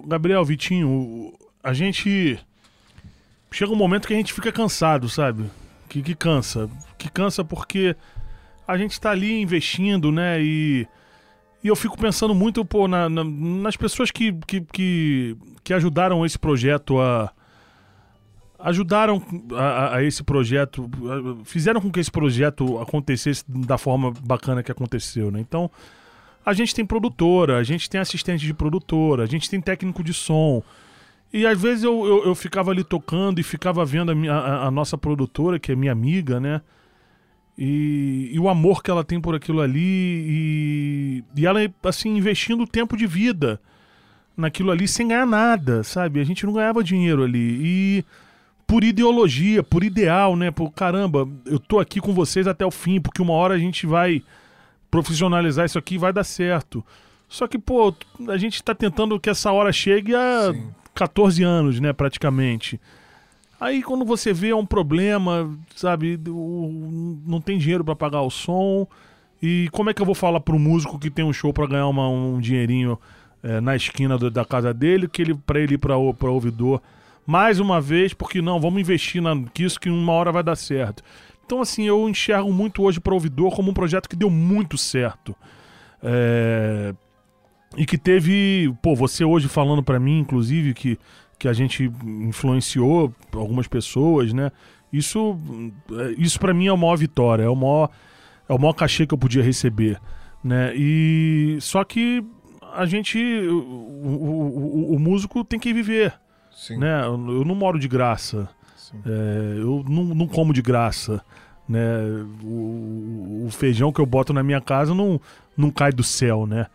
[0.07, 1.33] Gabriel, Vitinho,
[1.63, 2.39] a gente.
[3.51, 5.43] Chega um momento que a gente fica cansado, sabe?
[5.89, 6.69] Que, que cansa.
[6.97, 7.95] Que cansa porque
[8.67, 10.41] a gente tá ali investindo, né?
[10.41, 10.88] E.
[11.63, 16.25] E eu fico pensando muito, pô, na- na- nas pessoas que, que, que, que ajudaram
[16.25, 17.31] esse projeto a.
[18.57, 19.21] Ajudaram
[19.55, 20.89] a, a- esse projeto,
[21.45, 25.39] fizeram com que esse projeto acontecesse da forma bacana que aconteceu, né?
[25.39, 25.69] Então,
[26.45, 30.13] a gente tem produtora, a gente tem assistente de produtora, a gente tem técnico de
[30.13, 30.63] som.
[31.34, 34.68] E às vezes eu, eu, eu ficava ali tocando e ficava vendo a, minha- a-
[34.68, 36.61] a nossa produtora, que é minha amiga, né?
[37.57, 39.80] E, e o amor que ela tem por aquilo ali.
[39.80, 43.59] E, e ela, assim, investindo tempo de vida
[44.35, 46.19] naquilo ali sem ganhar nada, sabe?
[46.19, 47.59] A gente não ganhava dinheiro ali.
[47.61, 48.05] E
[48.65, 50.49] por ideologia, por ideal, né?
[50.49, 53.85] Por caramba, eu tô aqui com vocês até o fim, porque uma hora a gente
[53.85, 54.23] vai
[54.91, 56.85] profissionalizar isso aqui vai dar certo.
[57.30, 57.93] Só que, pô,
[58.27, 60.68] a gente tá tentando que essa hora chegue há Sim.
[60.93, 62.80] 14 anos, né, praticamente.
[63.59, 66.19] Aí quando você vê é um problema, sabe,
[67.26, 68.85] não tem dinheiro pra pagar o som.
[69.41, 71.88] E como é que eu vou falar pro músico que tem um show pra ganhar
[71.88, 72.99] uma- um dinheirinho
[73.43, 76.80] é, na esquina do- da casa dele, que ele para ele ir para o ouvidor
[77.26, 80.55] mais uma vez, porque não, vamos investir na, que isso que uma hora vai dar
[80.55, 81.01] certo.
[81.51, 85.35] Então assim, eu enxergo muito hoje para ouvidor como um projeto que deu muito certo.
[86.01, 86.93] É,
[87.75, 90.97] e que teve, pô, você hoje falando pra mim, inclusive, que,
[91.37, 94.49] que a gente influenciou algumas pessoas, né?
[94.93, 95.37] Isso,
[95.91, 97.89] é, isso para mim é a maior vitória, é o maior,
[98.47, 99.99] é o maior cachê que eu podia receber,
[100.41, 100.71] né?
[100.73, 102.23] E só que
[102.73, 106.13] a gente, o, o, o- o músico tem que viver,
[106.49, 106.77] Sim.
[106.77, 107.03] né?
[107.03, 108.47] Eu, não moro de graça.
[109.05, 111.22] É, eu não, não como de graça,
[111.68, 111.80] né?
[112.43, 115.19] O, o feijão que eu boto na minha casa não,
[115.57, 116.68] não cai do céu, né?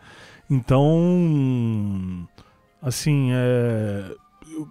[0.49, 2.27] Então,
[2.81, 4.11] assim, é,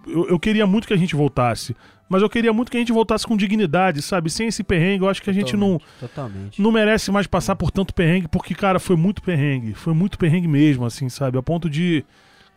[0.07, 1.75] eu- eu, queria muito que a gente voltasse,
[2.09, 4.29] mas eu queria muito que a gente voltasse com dignidade, sabe?
[4.29, 6.61] Sem esse perrengue, eu acho que a gente não, Totalmente.
[6.61, 9.73] não merece mais passar por tanto perrengue, porque, cara, foi muito perrengue.
[9.73, 11.37] Foi muito perrengue mesmo, assim, sabe?
[11.37, 12.03] A ponto de,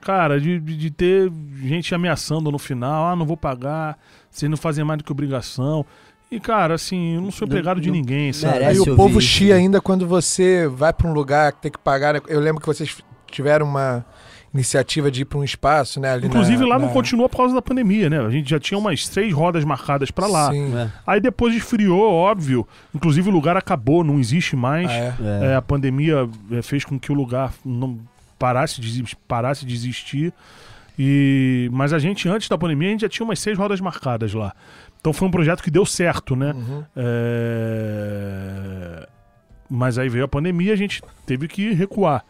[0.01, 1.31] cara, de de ter
[1.63, 3.99] gente ameaçando no final, ah, não vou pagar,
[4.31, 5.85] vocês não fazem mais do que obrigação.
[6.31, 8.65] E, cara, assim, eu não sou Não- empregado de não ninguém, sabe?
[8.73, 9.61] E o povo isso, chia né?
[9.61, 12.15] ainda quando você vai pra um lugar que tem que pagar.
[12.15, 12.21] né?
[12.29, 12.97] Eu lembro que vocês
[13.31, 14.05] tiveram uma
[14.55, 16.13] iniciativa de ir pra um espaço, né?
[16.13, 18.21] ali Inclusive na- lá não na- continua por causa da pandemia, né?
[18.21, 20.51] A gente já tinha umas seis rodas marcadas pra lá.
[20.53, 20.77] Sim.
[20.77, 22.67] É, Aí depois esfriou, óbvio.
[22.95, 24.89] Inclusive o lugar acabou, não existe mais.
[24.91, 25.15] Ah, é?
[25.21, 25.47] é.
[25.53, 27.99] É, a pandemia é, fez com que o lugar não
[28.39, 30.33] parasse de, parasse de existir.
[30.99, 34.33] E, mas a gente, antes da pandemia, a gente já tinha umas seis rodas marcadas
[34.35, 34.53] lá.
[35.01, 36.53] Então foi um projeto que deu certo, né?
[36.53, 36.85] Uhum.
[37.81, 39.07] É,
[39.69, 42.25] Mas aí veio a pandemia, a gente teve que recuar.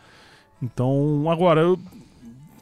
[0.62, 1.78] Então, agora, eu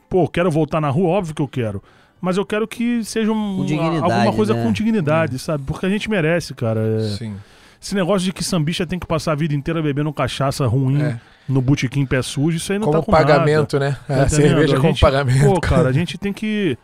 [0.09, 1.83] pô, quero voltar na rua, óbvio que eu quero.
[2.21, 3.65] Mas eu quero que seja um-
[4.03, 4.63] alguma coisa né?
[4.65, 5.65] com dignidade, sabe?
[5.65, 6.81] Porque a gente merece, cara.
[6.81, 7.37] É, Sim.
[7.81, 11.21] esse negócio de que sambista tem que passar a vida inteira bebendo cachaça ruim É.
[11.49, 13.25] no botequim pé sujo, isso aí não Como tá com nada.
[13.25, 13.97] pagamento, né?
[14.07, 14.29] Tá a entendendo?
[14.49, 15.45] cerveja A como gente- pagamento.
[15.45, 16.77] Pô, cara, a gente tem que.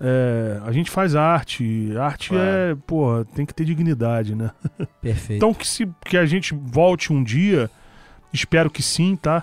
[0.00, 1.92] é, a gente faz arte.
[1.98, 4.50] Arte é, pô, tem que ter dignidade, né?
[5.02, 5.36] Perfeito.
[5.38, 7.70] Então que, se, que a gente volte um dia,
[8.32, 9.42] espero que sim, tá?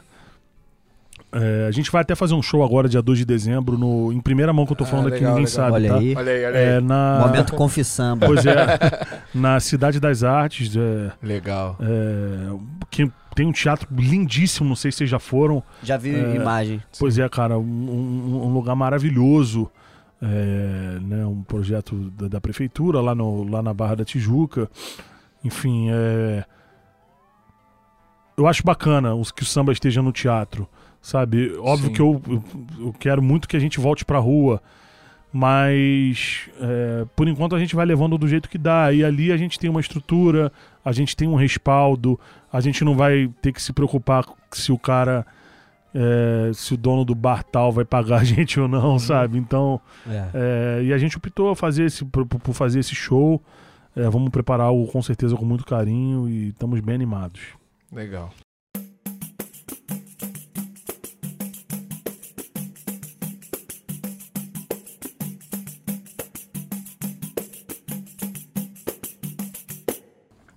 [1.37, 4.21] É, a gente vai até fazer um show agora, dia 2 de dezembro, no, em
[4.21, 5.63] primeira mão que eu tô Ah, falando aqui, legal, ninguém legal.
[5.65, 5.97] sabe, Olha tá?
[5.97, 6.15] aí.
[6.15, 6.65] Olha aí, olha aí.
[6.65, 8.25] É, na, Momento confissamba.
[8.25, 8.55] Pois é,
[9.35, 11.77] na Cidade das Artes, é, Legal.
[11.81, 12.57] é,
[12.89, 15.61] que tem um teatro lindíssimo, não sei se vocês já foram.
[15.83, 16.81] Já vi É, imagem.
[16.97, 19.69] Pois é, cara, um, um- um lugar maravilhoso.
[20.21, 24.67] é, né, um projeto da, da prefeitura lá, no, lá na Barra da Tijuca.
[25.43, 26.43] Enfim, é,
[28.37, 30.67] eu acho bacana os, que o samba esteja no teatro,
[31.01, 31.53] sabe?
[31.59, 31.93] Óbvio Sim.
[31.93, 32.43] que eu, eu,
[32.87, 34.61] eu quero muito que a gente volte pra rua,
[35.31, 38.91] mas é, por enquanto a gente vai levando do jeito que dá.
[38.93, 40.51] E ali a gente tem uma estrutura,
[40.85, 42.17] a gente tem um respaldo,
[42.53, 45.25] a gente não vai ter que se preocupar se o cara
[45.93, 49.37] é, se o dono do bar tal vai pagar a gente ou não, sabe?
[49.39, 50.29] Então, É.
[50.33, 53.41] é, e a gente optou fazer esse, por, por fazer esse show.
[53.95, 57.41] É, vamos preparar algo com certeza com muito carinho e estamos bem animados.
[57.91, 58.29] Legal.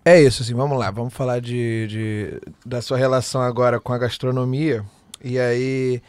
[0.08, 3.98] É isso, assim, vamos lá, vamos falar de, de- da sua relação agora com a
[3.98, 4.82] gastronomia.
[5.22, 6.00] E aí,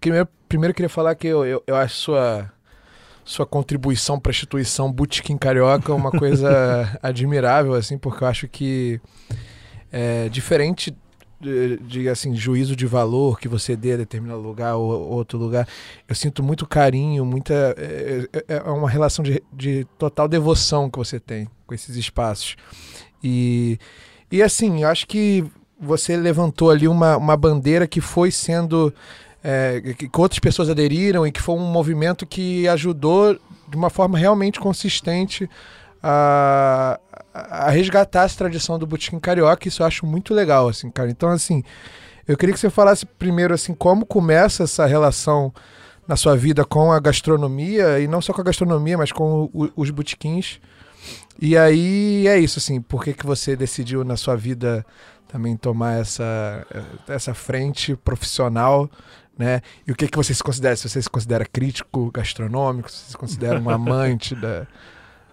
[0.00, 2.50] primeiro, primeiro queria falar que eu, eu, eu acho sua,
[3.24, 6.48] sua contribuição para a instituição Botequim Carioca uma coisa
[7.02, 9.00] admirável, assim, porque eu acho que
[9.92, 10.96] é diferente
[11.40, 15.38] de, de, assim juízo de valor que você dê a determinado lugar ou ou outro
[15.38, 15.68] lugar
[16.08, 20.96] eu sinto muito carinho muita é, é- é uma relação de, de total devoção que
[20.98, 22.56] você tem com esses espaços
[23.26, 23.78] e
[24.30, 25.44] e assim eu acho que
[25.78, 28.92] você levantou ali uma, uma bandeira que foi sendo
[29.44, 33.34] é, que, outras pessoas aderiram e que foi um movimento que ajudou
[33.68, 35.48] de uma forma realmente consistente
[36.02, 36.98] a,
[37.34, 41.10] a resgatar essa tradição do botequim carioca, isso eu acho muito legal, assim, cara.
[41.10, 41.62] Então, assim,
[42.26, 45.52] eu queria que você falasse primeiro, assim, como começa essa relação
[46.06, 49.70] na sua vida com a gastronomia, e não só com a gastronomia, mas com o-
[49.76, 50.60] os botequins.
[51.40, 54.84] E aí, é isso, assim, por que, que você decidiu na sua vida
[55.28, 56.66] também tomar essa,
[57.06, 58.90] essa frente profissional,
[59.38, 59.60] né?
[59.86, 60.76] E o que, que você se considera?
[60.76, 64.66] Se você se considera crítico gastronômico, se você se considera um amante da,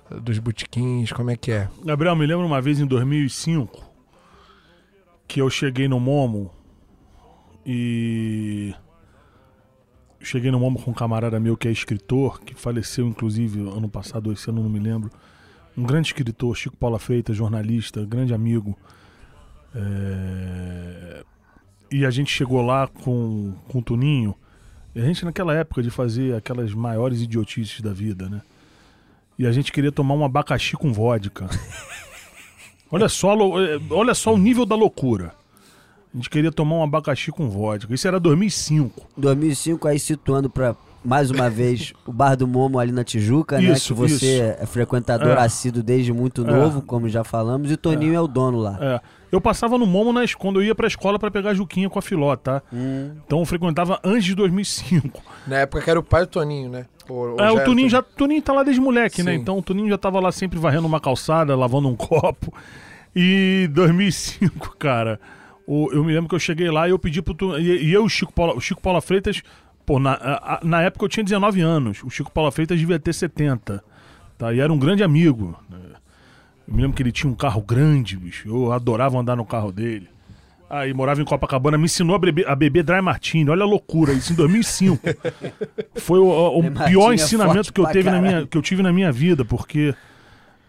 [0.10, 1.70] dos botequins, como é que é?
[1.86, 3.94] Gabriel, me lembro uma vez em 2005
[5.28, 6.52] que eu cheguei no Momo
[7.66, 8.74] e.
[10.22, 14.32] Cheguei no Momo com um camarada meu que é escritor, que faleceu inclusive ano passado,
[14.32, 15.12] esse ano não me lembro.
[15.78, 18.78] Um grande escritor, Chico Paula Freitas, jornalista, grande amigo.
[19.76, 21.24] É,
[21.92, 24.36] E a gente chegou lá com, com o Tuninho.
[24.96, 28.42] E a gente, naquela época de fazer aquelas maiores idiotices da vida, né?
[29.38, 31.50] E a gente queria tomar um abacaxi com vodka.
[32.92, 35.34] olha, só, eh, olha só o nível da loucura.
[36.14, 37.92] A gente queria tomar um abacaxi com vodka.
[37.92, 39.08] Isso era 2005.
[39.18, 43.72] 2005 aí situando pra mais uma vez o Bar do Momo ali na Tijuca, né?
[43.74, 44.16] Isso, Que você
[44.52, 44.62] isso.
[44.62, 45.42] é frequentador É.
[45.42, 46.52] assíduo desde muito É.
[46.52, 48.78] novo, como já falamos, e o Toninho é, o dono lá.
[48.82, 49.02] É,
[49.32, 52.02] eu passava no Momo na, quando eu ia pra escola pra pegar Juquinha com a
[52.02, 52.62] Filó, tá?
[52.72, 55.22] Hum, Então eu frequentava antes de 2005.
[55.48, 56.86] Na época que era o pai do Toninho, né?
[57.10, 59.34] Ou- ou É, o era Tuninho já, Tuninho tá lá desde moleque, né?
[59.34, 59.40] Sim.
[59.40, 62.54] Então o Tuninho já tava lá sempre varrendo uma calçada, lavando um copo.
[63.16, 65.20] E 2005, cara,
[65.68, 67.60] o- eu me lembro que eu cheguei lá e eu pedi pro.
[67.60, 69.42] E, e eu e o Chico Paula, o Chico Paula Freitas,
[69.86, 72.04] pô, na, na época eu tinha 19 anos.
[72.04, 73.84] O Chico Paula Freitas devia ter 70.
[74.38, 74.54] Tá?
[74.54, 75.58] E era um grande amigo.
[75.70, 75.78] né?
[76.68, 78.48] Eu me lembro que ele tinha um carro grande, bicho.
[78.48, 80.10] Eu adorava andar no carro dele.
[80.70, 83.48] Aí morava em Copacabana, me ensinou a beber, a beber Dry Martini.
[83.50, 85.00] Olha a loucura, isso em 2005.
[85.96, 88.92] Foi o, o pior é ensinamento que eu, teve na minha, que eu tive na
[88.92, 89.94] minha vida, porque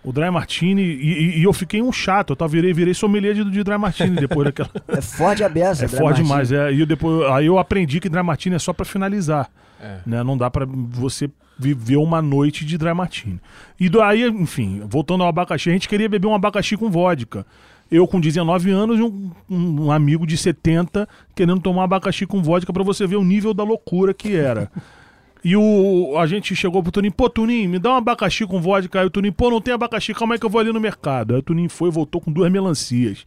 [0.05, 3.35] O Dry Martini, e, e- e eu fiquei um chato, eu tava, virei, virei sommelier
[3.35, 4.71] de, de Dry Martini depois daquela.
[4.89, 5.87] É forte a beça.
[5.87, 6.73] É forte demais, é.
[6.73, 9.49] E eu depois, aí eu aprendi que Dry Martini é só pra finalizar.
[9.81, 9.99] É.
[10.07, 10.23] Né?
[10.23, 13.41] Não dá pra você viver uma noite de Dry Martini.
[13.81, 17.47] E daí, enfim, voltando ao abacaxi, a gente queria beber um abacaxi com vodka.
[17.91, 22.73] Eu com 19 anos e um, um amigo de 70 querendo tomar abacaxi com vodka
[22.73, 24.71] pra você ver o nível da loucura que era.
[25.45, 29.01] E o, a gente chegou pro Tuninho, pô, Tuninho, me dá um abacaxi com vodka.
[29.01, 31.35] Aí o Tuninho, pô, não tem abacaxi, calma aí que eu vou ali no mercado.
[31.35, 33.27] Aí o Tuninho foi e voltou com duas melancias.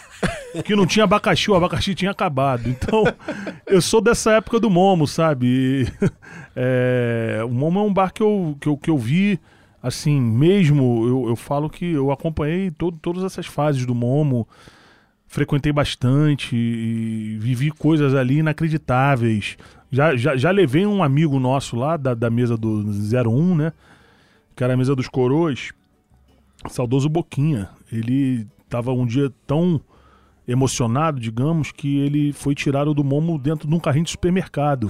[0.62, 2.68] que não tinha abacaxi, o abacaxi tinha acabado.
[2.68, 3.04] Então,
[3.66, 5.46] eu sou dessa época do Momo, sabe?
[5.46, 5.86] E,
[6.54, 9.40] é, o Momo é um bar que eu, que eu, que eu vi,
[9.82, 14.46] assim, mesmo, eu, eu falo que eu acompanhei todo, todas essas fases do Momo,
[15.34, 19.56] frequentei bastante e vivi coisas ali inacreditáveis.
[19.90, 23.72] Já, já, já levei um amigo nosso lá da, da mesa do 01, né?
[24.54, 25.72] Que era a mesa dos coroas,
[26.68, 27.68] saudoso Boquinha.
[27.90, 29.80] Ele tava um dia tão
[30.46, 34.88] emocionado, digamos, que ele foi tirado do Momo dentro de um carrinho de supermercado.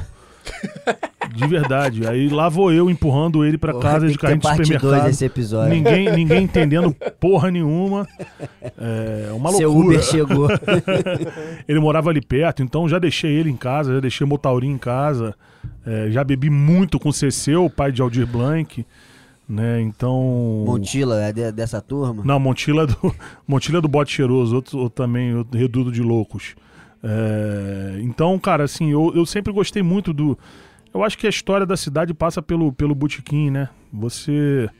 [1.35, 2.07] De verdade.
[2.07, 5.05] Aí lá vou eu empurrando ele pra Porra, casa de carrinho de supermercado.
[5.07, 5.75] desse episódio.
[5.75, 8.07] Ninguém, ninguém entendendo porra nenhuma.
[8.79, 9.97] É uma Seu loucura.
[9.97, 10.49] Uber chegou.
[11.69, 14.79] Ele morava ali perto, então já deixei ele em casa, já deixei o Motaurinho em
[14.79, 15.35] casa.
[15.87, 18.85] É, já bebi muito com o Ceceu, o pai de Aldir Blanc.
[19.47, 20.65] Né, então.
[20.67, 22.23] Montila é de- dessa turma?
[22.25, 23.15] Não, Montila é do,
[23.47, 26.55] Montila é do Bote Cheiroso, outro, outro também, outro Reduto de Loucos.
[27.03, 30.39] É, então, cara, assim, eu, eu sempre gostei muito do.
[30.95, 33.69] Eu acho que a história da cidade passa pelo, pelo botequim, né?
[33.93, 34.71] Você.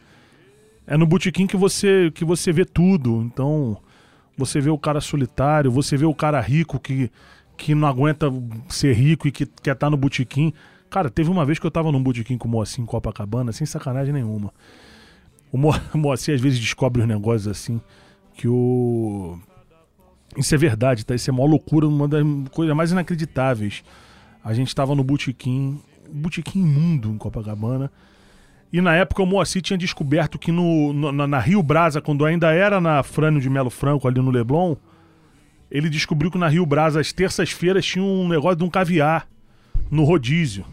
[0.87, 3.23] É no botequim que você, que você vê tudo.
[3.23, 3.77] Então,
[4.37, 7.11] você vê o cara solitário, você vê o cara rico que,
[7.57, 8.27] que não aguenta
[8.69, 10.53] ser rico e que quer estar no botequim.
[10.89, 13.67] Cara, teve uma vez que eu tava num botequim com o Moacir em Copacabana, sem
[13.67, 14.53] sacanagem nenhuma.
[15.51, 17.81] O Mo- Moacir às vezes descobre os negócios assim,
[18.35, 19.37] que o.
[20.37, 21.15] Isso é verdade, tá?
[21.15, 22.23] Isso é uma loucura, uma das
[22.53, 23.83] coisas mais inacreditáveis.
[24.45, 25.81] A gente tava no botequim,
[26.15, 27.91] botequim imundo em Copacabana.
[28.73, 32.51] E na época o Moacir tinha descoberto que no, no- na, Rio Brasa, quando ainda
[32.53, 34.75] era na Frânio de Melo Franco, ali no Leblon,
[35.71, 39.29] ele descobriu que na Rio Brasa, às terças-feiras, tinha um negócio de um caviar
[39.91, 40.65] no rodízio.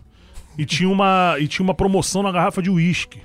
[0.57, 3.19] E tinha uma, e tinha uma promoção na garrafa de uísque.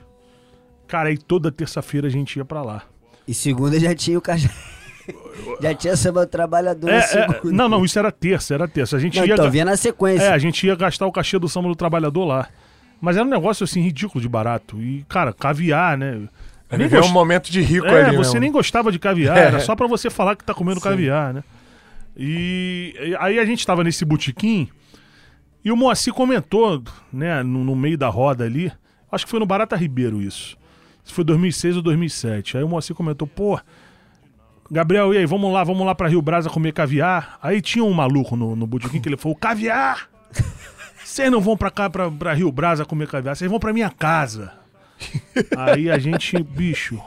[0.86, 2.82] Cara, aí toda terça-feira a gente ia pra lá.
[3.26, 4.50] E segunda já tinha o cajá.
[5.60, 8.96] já tinha samba do trabalhador É, é, não, não, isso era terça, era terça.
[8.96, 9.32] A gente Não, ia.
[9.34, 10.24] então, ga- vinha na sequência.
[10.24, 12.48] É, a gente ia gastar o cachê do samba do trabalhador lá.
[13.00, 14.80] Mas era um negócio assim ridículo de barato.
[14.80, 16.12] E, cara, caviar, né?
[16.16, 16.28] Ele
[16.78, 18.40] Nem vê um gost- momento de rico É, ali, você mesmo.
[18.40, 19.40] nem gostava de caviar, É.
[19.46, 20.88] era só pra você falar que tá comendo Sim.
[20.88, 21.44] caviar, né?
[22.16, 24.68] E, e aí a gente tava nesse botequim
[25.64, 28.72] e o Moacir comentou, né, no, no meio da roda ali,
[29.12, 30.56] acho que foi no Barata Ribeiro isso.
[31.04, 32.56] Isso foi 2006 ou 2007.
[32.56, 33.60] Aí o Moacir comentou, pô,
[34.70, 37.38] Gabriel, e aí, vamos lá, vamos lá pra Rio Brasa comer caviar.
[37.42, 40.08] Aí tinha um maluco no, no botequim que ele falou, caviar!
[41.04, 43.90] Vocês não vão pra cá, pra, pra Rio Brasa comer caviar, vocês vão pra minha
[43.90, 44.52] casa.
[45.56, 47.00] Aí a gente, bicho,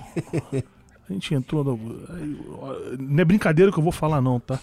[1.07, 1.63] a gente entrou.
[1.63, 1.77] No,
[2.97, 4.59] não é brincadeira que eu vou falar, não, tá?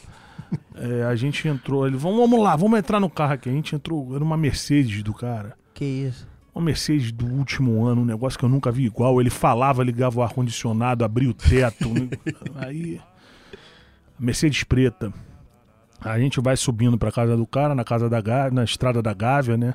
[0.75, 3.49] É, a gente entrou, ele, vamos, vamos lá, vamos entrar no carro aqui.
[3.49, 5.55] A gente entrou, era uma Mercedes do cara.
[5.75, 6.27] Que isso?
[6.57, 9.21] Uma Mercedes do último ano, um negócio que eu nunca vi igual.
[9.21, 11.87] Ele falava, ligava o ar-condicionado, abria o teto.
[11.93, 12.09] né?
[12.57, 12.99] aí.
[14.19, 15.13] Mercedes preta.
[16.01, 19.13] A gente vai subindo pra casa do cara, na casa da Gávea, na estrada da
[19.13, 19.75] Gávea, né?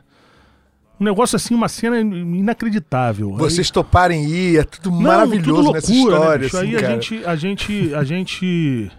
[1.00, 3.30] Um negócio assim, uma cena inacreditável.
[3.34, 6.38] Aí- Vocês toparem ir, é tudo não, maravilhoso tudo nessa loucura, história.
[6.40, 6.58] Né, bicho?
[6.58, 6.94] assim, Aí a cara.
[6.94, 8.92] gente, a gente, a gente,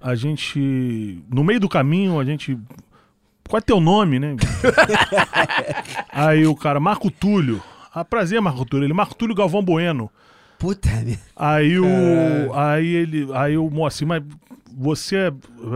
[0.00, 2.58] a gente, no meio do caminho, a gente,
[3.48, 4.36] qual é teu nome, né?
[6.12, 7.62] Aí o cara, Marco Túlio.
[7.94, 8.86] Ah, prazer, Marco Túlio.
[8.86, 10.10] Ele, Marco Túlio Galvão Bueno.
[10.58, 11.18] Puta merda.
[11.36, 14.22] Aí o, aí ele, aí o Moacir, mas
[14.76, 15.16] você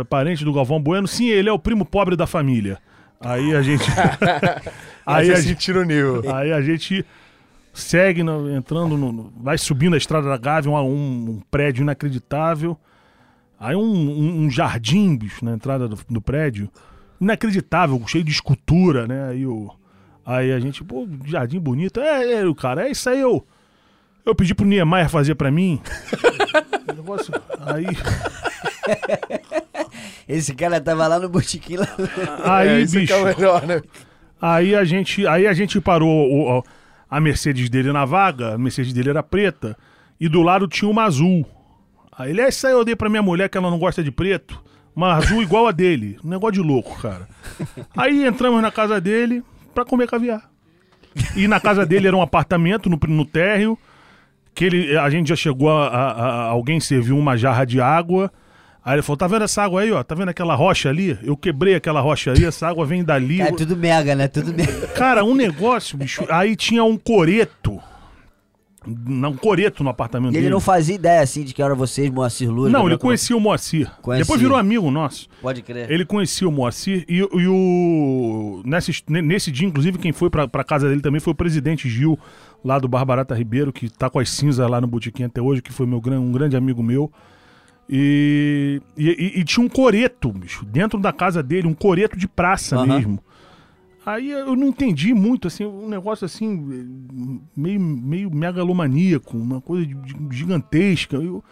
[0.00, 1.06] é parente do Galvão Bueno?
[1.06, 2.78] Sim, ele é o primo pobre da família.
[3.20, 3.84] Aí a gente,
[5.06, 6.34] Aí a gente, sentiram o nível.
[6.34, 7.04] Aí a gente
[7.72, 11.82] segue no- entrando no, no- vai subindo a estrada da Gávea, um, um- um prédio
[11.82, 12.76] inacreditável.
[13.60, 16.68] Aí um, um- um jardim, bicho, na entrada do, do prédio,
[17.22, 19.28] inacreditável, cheio de escultura, né?
[19.30, 19.70] Aí, o,
[20.26, 22.00] aí a gente, pô, jardim bonito.
[22.00, 23.44] É, é, o cara, é isso aí, eu,
[24.26, 25.80] eu pedi pro Niemeyer fazer pra mim.
[26.94, 27.86] Negócio, aí,
[30.28, 31.86] Esse cara tava lá no botiquim lá.
[32.44, 33.12] aí é, isso bicho.
[33.12, 33.82] é melhor, né?
[34.40, 36.62] Aí a gente, aí a gente parou o- o-
[37.08, 39.76] a Mercedes dele na vaga, a Mercedes dele era preta,
[40.18, 41.44] e do lado tinha uma azul.
[42.16, 44.62] Aí ele, essa aí eu dei pra minha mulher que ela não gosta de preto,
[44.94, 46.18] uma azul igual a dele.
[46.24, 47.28] Um negócio de louco, cara.
[47.96, 49.42] Aí entramos na casa dele
[49.74, 50.50] pra comer caviar.
[51.36, 53.78] E na casa dele era um apartamento no, no térreo,
[54.54, 58.30] que ele, a gente já chegou a, a- a- alguém serviu uma jarra de água.
[58.84, 60.02] Aí ele falou: tá vendo essa água aí, ó?
[60.02, 61.18] Tá vendo aquela rocha ali?
[61.22, 63.40] Eu quebrei aquela rocha aí, essa água vem dali.
[63.40, 64.26] É tudo mega, né?
[64.26, 64.88] Tudo mega.
[64.88, 66.24] Cara, um negócio, bicho.
[66.28, 67.80] Aí tinha um coreto.
[68.86, 70.52] Não, um coreto no apartamento E ele dele.
[70.52, 72.72] não fazia ideia, assim, de que era vocês, Moacir Luz.
[72.72, 73.90] Não, ele Gabriel conhecia o Moacir.
[74.02, 74.24] Conhecia.
[74.24, 75.28] Depois virou amigo nosso.
[75.40, 75.90] Pode crer.
[75.90, 78.62] Ele conhecia o Moacir e, e o.
[78.64, 82.18] Nesse, nesse dia, inclusive, quem foi pra, pra casa dele também foi o presidente Gil,
[82.64, 85.72] lá do Barbarata Ribeiro, que tá com as cinzas lá no Botequim até hoje, que
[85.72, 87.10] foi meu, um grande amigo meu.
[87.88, 92.86] E, e, e- tinha um coreto, bicho, dentro da casa dele, um coreto de praça
[92.86, 93.18] mesmo.
[94.04, 96.48] Aí eu não entendi muito, assim, um negócio assim,
[97.56, 101.16] meio, meio megalomaníaco, uma coisa de- de- gigantesca.
[101.16, 101.42] Eu-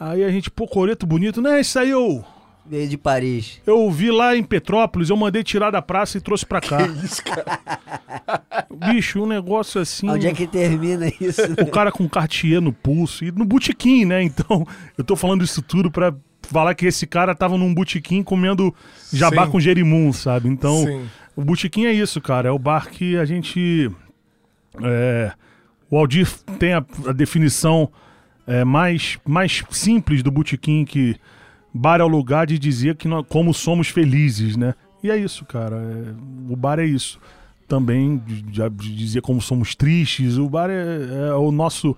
[0.00, 1.60] aí a gente, pô, coreto bonito, né?
[1.60, 2.24] Isso aí eu.
[2.64, 3.60] Veio de Paris.
[3.66, 6.78] Eu vi lá em Petrópolis, eu mandei tirar da praça e trouxe pra cá.
[8.88, 10.08] Bicho, um negócio assim.
[10.08, 11.42] Onde é que termina isso?
[11.48, 11.56] né?
[11.60, 14.22] O cara com Cartier no pulso e no botequim, né?
[14.22, 14.66] Então,
[14.96, 18.74] eu tô falando isso tudo pra falar que esse cara tava num botequim comendo
[19.12, 19.50] jabá Sim.
[19.52, 20.48] com gerimum, sabe?
[20.48, 21.04] Então, Sim.
[21.36, 22.48] O botequim é isso, cara.
[22.48, 23.90] É o bar que a gente.
[24.82, 25.32] é,
[25.90, 26.28] o Aldir
[26.58, 27.90] tem a, a definição
[28.46, 31.16] é, mais, mais simples do botequim, que
[31.72, 34.74] bar é o lugar de dizer que nós, como somos felizes, né?
[35.02, 35.76] E é isso, cara.
[35.76, 37.18] é, o bar é isso.
[37.66, 38.42] Também de,
[38.94, 40.36] dizer como somos tristes.
[40.36, 41.96] O bar é, é o nosso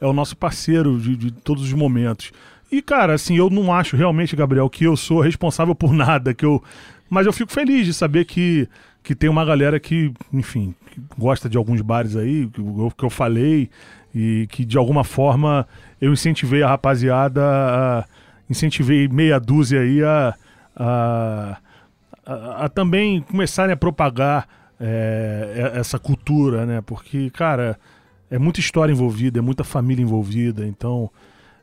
[0.00, 2.32] é o nosso parceiro de, de todos os momentos.
[2.72, 6.44] E, cara, assim, eu não acho realmente, Gabriel, que eu sou responsável por nada, que
[6.44, 6.62] eu.
[7.10, 8.68] Mas eu fico feliz de saber que,
[9.02, 13.04] que tem uma galera que, enfim, que gosta de alguns bares aí, que eu, que
[13.04, 13.68] eu falei,
[14.14, 15.66] e que de alguma forma
[16.00, 18.04] eu incentivei a rapaziada, a-
[18.48, 20.34] incentivei meia dúzia aí a,
[20.76, 21.56] a,
[22.24, 24.46] a- a também começarem a propagar
[24.80, 26.80] é, essa cultura, né?
[26.80, 27.78] Porque, cara,
[28.30, 31.10] é muita história envolvida, é muita família envolvida, então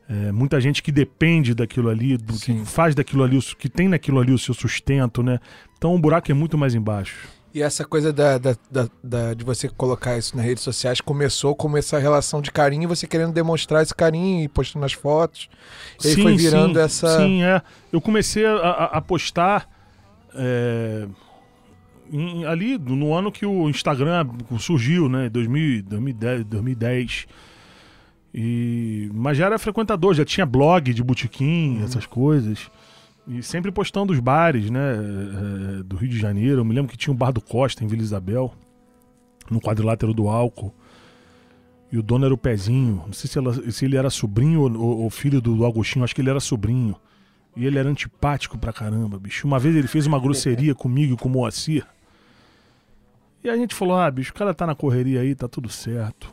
[0.09, 2.65] é muita gente que depende daquilo ali, do que Sim.
[2.65, 5.39] faz daquilo ali, que tem naquilo ali o seu sustento, né?
[5.77, 7.27] Então o buraco é muito mais embaixo.
[7.53, 11.55] E essa coisa da, da- da- da- de você colocar isso nas redes sociais começou
[11.55, 15.49] como essa relação de carinho e você querendo demonstrar esse carinho e postando as fotos.
[16.03, 17.17] E aí foi virando sim, essa.
[17.17, 17.61] Sim, é.
[17.91, 19.67] Eu comecei a, a- a postar
[20.35, 21.07] é,
[22.11, 24.27] em- ali no ano que o Instagram
[24.59, 25.27] surgiu, né?
[25.29, 27.27] 2000, 2010, 2010.
[28.39, 32.69] E, mas já era frequentador, já tinha blog de botequim, essas coisas.
[33.27, 34.79] E sempre postando os bares, né?
[35.79, 36.61] é, do Rio de Janeiro.
[36.61, 38.53] Eu me lembro que tinha o Bar do Costa em Vila Isabel,
[39.49, 40.71] no quadrilátero do álcool.
[41.91, 43.01] E o dono era o Pezinho.
[43.07, 46.05] Não sei se, ela- se ele era sobrinho ou, ou- ou filho do, do Agostinho,
[46.05, 46.95] acho que ele era sobrinho.
[47.55, 49.47] E ele era antipático pra caramba, bicho.
[49.47, 51.87] Uma vez ele fez uma grosseria comigo e com o Moacir.
[53.43, 56.31] E a gente falou: ah, bicho, o cara tá na correria aí, tá tudo certo.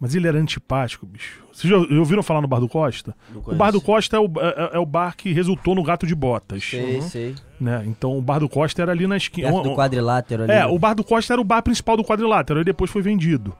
[0.00, 1.42] Mas ele era antipático, bicho.
[1.52, 3.14] Vocês já ouviram falar no Bar do Costa?
[3.34, 6.14] O Bar do Costa é o, é, é o bar que resultou no Gato de
[6.14, 6.64] Botas.
[6.64, 7.34] Sei, sei.
[7.60, 7.84] Né?
[7.86, 9.52] Então o Bar do Costa era ali na esquina.
[9.52, 10.52] Perto do quadrilátero ali.
[10.52, 13.54] É, o Bar do Costa era o bar principal do quadrilátero, aí depois foi vendido.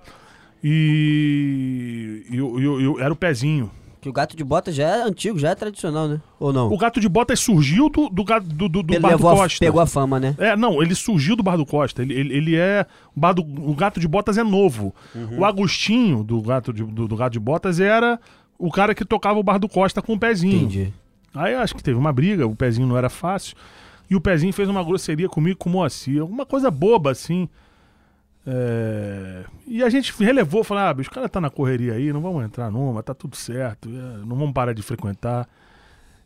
[0.64, 3.70] E, e, o- e o- e o- era o pezinho.
[4.00, 6.20] Que o gato de bota já é antigo, já é tradicional, né?
[6.38, 6.72] Ou não?
[6.72, 9.58] O gato de botas surgiu do, do, do, do, do Ele Bar do a- Costa.
[9.60, 10.34] pegou a fama, né?
[10.38, 12.00] É, não, ele surgiu do Bar do Costa.
[12.00, 12.86] Ele, ele, ele é.
[13.14, 14.94] O, bar do, o Gato de Botas é novo.
[15.14, 15.40] Uhum.
[15.40, 18.18] O Agostinho do gato de, do, do Gato de Botas era
[18.58, 20.56] o cara que tocava o Bar do Costa com o pezinho.
[20.56, 20.94] Entendi.
[21.34, 23.54] Aí acho que teve uma briga, o pezinho não era fácil.
[24.08, 26.24] E o pezinho fez uma grosseria comigo com o Moacir.
[26.24, 27.48] Uma coisa boba, assim.
[28.46, 32.20] É, E a gente relevou, falou: ah, bicho, o cara tá na correria aí, não
[32.20, 35.46] vamos entrar numa, tá tudo certo, é, não vamos parar de frequentar.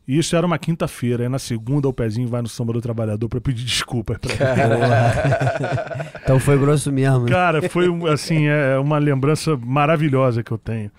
[0.06, 1.22] E isso era uma quinta-feira.
[1.22, 4.18] Aí na segunda o pezinho vai no samba do trabalhador pra pedir desculpa.
[4.20, 4.34] pra-
[6.22, 7.26] Então foi grosso mesmo.
[7.26, 10.90] Cara, foi assim, é uma lembrança maravilhosa que eu tenho.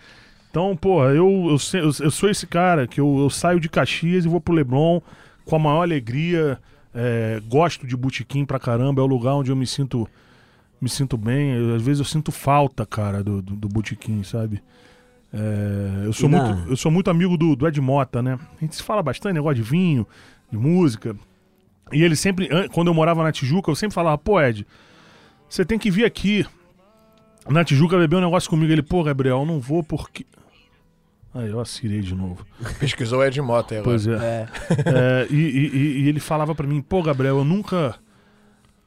[0.49, 4.27] Então, porra, eu, eu, eu, sou esse cara que eu, eu saio de Caxias e
[4.27, 5.01] vou pro Leblon
[5.45, 6.57] com a maior alegria.
[6.93, 10.07] é, gosto de botequim pra caramba, é o lugar onde eu me sinto
[10.81, 11.51] me sinto bem.
[11.51, 14.61] Eu, às vezes eu sinto falta, cara, do, do, do botequim, sabe?
[15.33, 18.39] É, eu, sou na- muito, eu sou muito amigo do, do Ed Mota, né?
[18.57, 20.07] A gente se fala bastante, negócio de vinho,
[20.51, 21.15] de música.
[21.91, 24.65] E ele sempre, an- quando eu morava na Tijuca, eu sempre falava, pô, Ed,
[25.49, 26.45] você tem que vir aqui
[27.49, 28.71] na Tijuca beber um negócio comigo.
[28.71, 30.25] Ele, pô, Gabriel, eu não vou porque.
[31.33, 32.45] Aí eu assirei de novo.
[32.79, 33.91] Pesquisou Ed Mota aí agora.
[33.97, 34.13] Pois é.
[34.15, 34.47] É.
[34.85, 37.95] É, e, e- e- e ele falava pra mim, pô, Gabriel, eu nunca.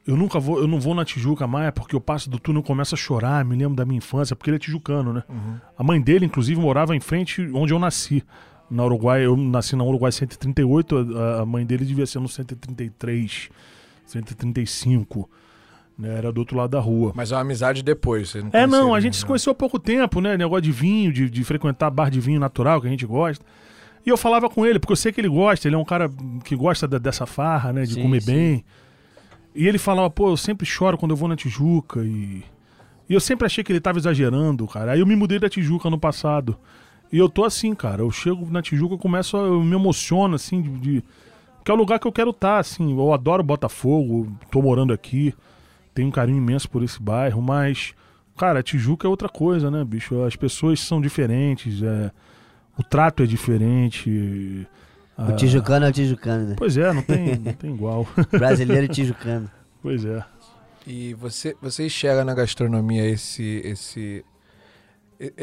[0.09, 2.65] Eu nunca vou, eu não vou na Tijuca mais porque eu passo do túnel e
[2.65, 5.23] começo a chorar, me lembro da minha infância, porque ele é tijucano, né?
[5.77, 8.23] A mãe dele, inclusive, morava em frente onde eu nasci.
[8.71, 13.49] Na Uruguai, eu nasci na Uruguai 138, a, a mãe dele devia ser no 133,
[14.05, 15.29] 135.
[15.97, 16.17] né?
[16.17, 17.11] Era do outro lado da rua.
[17.15, 18.29] Mas é uma amizade depois.
[18.29, 19.27] Você não É, não, a gente se né?
[19.27, 20.37] conheceu há pouco tempo, né?
[20.37, 23.43] Negócio de vinho, de, de frequentar bar de vinho natural que a gente gosta.
[24.05, 26.09] E eu falava com ele, porque eu sei que ele gosta, ele é um cara
[26.43, 27.83] que gosta da- dessa farra, né?
[27.83, 28.31] De Sim, comer sim.
[28.31, 28.65] bem.
[29.55, 32.01] E ele falava, pô, eu sempre choro quando eu vou na Tijuca.
[32.03, 32.43] E,
[33.09, 34.93] e eu sempre achei que ele tava exagerando, cara.
[34.93, 36.57] Aí eu me mudei da Tijuca no passado.
[37.11, 38.01] E eu tô assim, cara.
[38.03, 41.03] Eu chego na Tijuca, eu começo, a, eu me emociono, assim, de, de-
[41.65, 42.91] Que é o lugar que eu quero estar, assim.
[42.91, 45.33] Eu adoro Botafogo, tô morando aqui.
[45.93, 47.93] Tenho um carinho imenso por esse bairro, mas.
[48.37, 50.23] Cara, Tijuca é outra coisa, né, bicho?
[50.23, 52.09] As pessoas são diferentes, é,
[52.77, 54.65] o trato é diferente.
[55.27, 56.55] O tijucano é o tijucano, né?
[56.57, 58.07] Pois é, não tem, não tem igual.
[58.31, 59.49] Brasileiro e tijucano.
[59.81, 60.23] pois é.
[60.87, 64.25] E você, você enxerga na gastronomia esse, esse,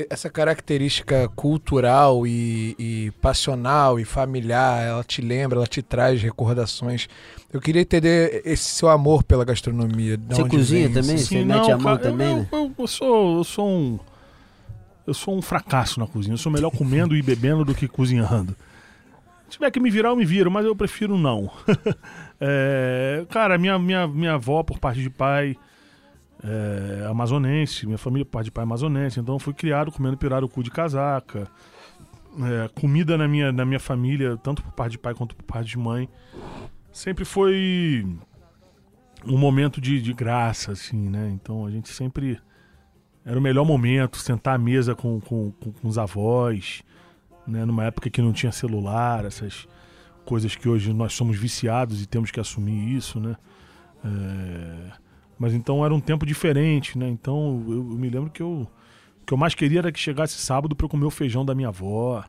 [0.09, 7.07] essa característica cultural e, e passional e familiar, ela te lembra, ela te traz recordações.
[7.53, 10.19] Eu queria entender esse seu amor pela gastronomia.
[10.29, 11.17] Você cozinha vem também?
[11.17, 11.27] isso.
[11.27, 12.49] Você mete a mão cara, também, eu, né?
[12.51, 13.99] eu, eu sou, eu sou um.
[15.07, 16.35] Eu sou um fracasso na cozinha.
[16.35, 18.57] Eu sou melhor comendo e bebendo do que cozinhando.
[19.49, 21.51] Se tiver que me virar, eu me viro, mas eu prefiro não.
[22.39, 25.57] É, cara, minha, minha, minha avó, por parte de pai,
[26.45, 29.19] é amazonense, minha família, por parte de pai, é amazonense.
[29.19, 31.49] Então eu fui criado comendo pirarucu de casaca.
[32.39, 35.71] É, comida na minha, na minha família, tanto por parte de pai quanto por parte
[35.71, 36.07] de mãe,
[36.93, 38.07] sempre foi
[39.25, 41.31] um momento de, de graça, assim, né?
[41.33, 42.39] Então a gente sempre.
[43.25, 46.85] Era o melhor momento, sentar à mesa com, com, com, com os avós,
[47.47, 47.65] né?
[47.65, 49.67] Numa época que não tinha celular, essas
[50.25, 53.37] coisas que hoje nós somos viciados e temos que assumir isso, né?
[54.05, 54.93] É,
[55.39, 57.09] Mas então era um tempo diferente, né?
[57.09, 58.69] Então eu, eu me lembro que eu,
[59.23, 61.69] o que eu mais queria era que chegasse sábado para comer o feijão da minha
[61.69, 62.25] avó,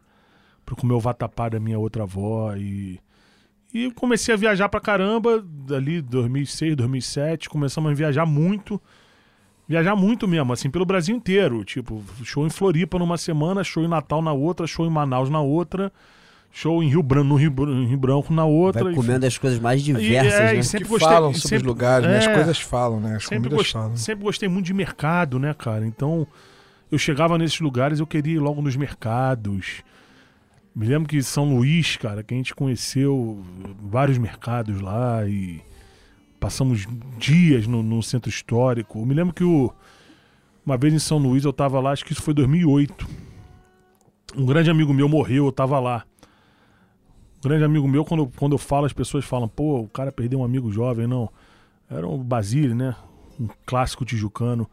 [0.65, 2.99] para comer o vatapá da minha outra avó e
[3.73, 5.45] e comecei a viajar pra caramba,
[5.75, 8.81] ali 2006, 2007, começamos a viajar muito.
[9.67, 11.63] Viajar muito mesmo, assim, pelo Brasil inteiro.
[11.65, 15.41] Tipo, show em Floripa numa semana, show em Natal na outra, show em Manaus na
[15.41, 15.91] outra,
[16.53, 17.53] show em Rio Branco, no Rio,
[17.85, 18.83] Rio Branco na outra.
[18.85, 20.53] Vai e- comendo as coisas mais e- diversas, é, né?
[20.53, 22.17] e Que sempre gostei, falam e sobre sempre- os lugares, né?
[22.19, 23.15] As é, coisas falam, né?
[23.17, 23.97] As sempre, comidas gost- falam.
[23.97, 25.85] sempre gostei muito de mercado, né, cara?
[25.85, 26.25] Então,
[26.89, 29.83] eu chegava nesses lugares, eu queria ir logo nos mercados.
[30.73, 33.43] Me lembro que São Luís, cara, que a gente conheceu
[33.81, 35.59] vários mercados lá e
[36.39, 36.85] passamos
[37.17, 38.99] dias no, no centro histórico.
[38.99, 39.71] Eu me lembro que o-
[40.65, 43.07] uma vez em São Luís eu tava lá, acho que isso foi 2008.
[44.35, 46.03] Um grande amigo meu morreu, eu tava lá.
[47.37, 50.11] Um grande amigo meu, quando, eu- quando eu falo, as pessoas falam, pô, o cara
[50.11, 51.07] perdeu um amigo jovem.
[51.07, 51.29] Não,
[51.89, 52.95] era o Basile, né?
[53.39, 54.69] Um clássico tijucano.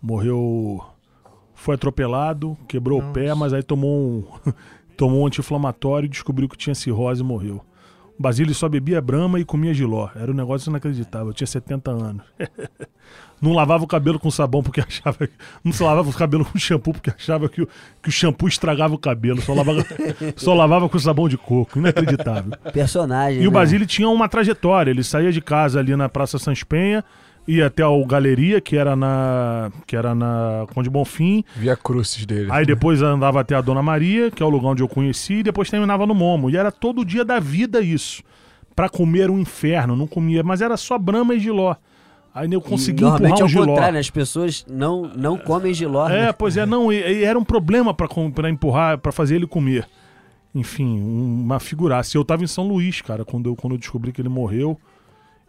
[0.00, 0.84] Morreu,
[1.54, 4.24] foi atropelado, quebrou o pé, mas aí tomou um,
[4.96, 7.64] tomou um anti-inflamatório e descobriu que tinha cirrose e morreu.
[8.18, 10.08] O Basílio só bebia brama e comia giló.
[10.14, 11.28] Era um negócio inacreditável.
[11.28, 12.22] Eu tinha 70 anos.
[13.42, 15.26] não lavava o cabelo com sabão porque achava.
[15.26, 15.32] que-
[15.64, 17.68] Não se lavava o cabelo com shampoo porque achava que o,
[18.02, 19.42] que o shampoo estragava o cabelo.
[19.42, 19.84] Só lavava,
[20.36, 21.78] só lavava com sabão de coco.
[21.78, 22.52] Inacreditável.
[22.72, 23.42] Personagem.
[23.42, 23.54] E o né?
[23.54, 24.92] Basílio tinha uma trajetória.
[24.92, 27.04] Ele saía de casa ali na Praça Sans Penha,
[27.46, 31.44] ia até o Galeria, que era na, que era na Conde Bonfim.
[31.56, 32.48] Via crucis dele.
[32.50, 35.42] Aí depois andava até a Dona Maria, que é o lugar onde eu conheci, e
[35.42, 36.48] depois terminava no Momo.
[36.50, 38.22] E era todo dia da vida isso.
[38.74, 41.76] Pra comer um inferno, não comia, mas era só brama e giló.
[42.34, 43.66] Aí eu consegui empurrar é um giló.
[43.66, 44.00] contrário, né?
[44.00, 46.08] As pessoas não, não comem giló.
[46.08, 46.32] É, né?
[46.32, 49.86] pois é, não, e, e era um problema pra empurrar, pra fazer ele comer.
[50.52, 52.16] Enfim, um- uma figuraça.
[52.16, 54.76] Eu tava em São Luís, cara, quando eu, quando eu descobri que ele morreu.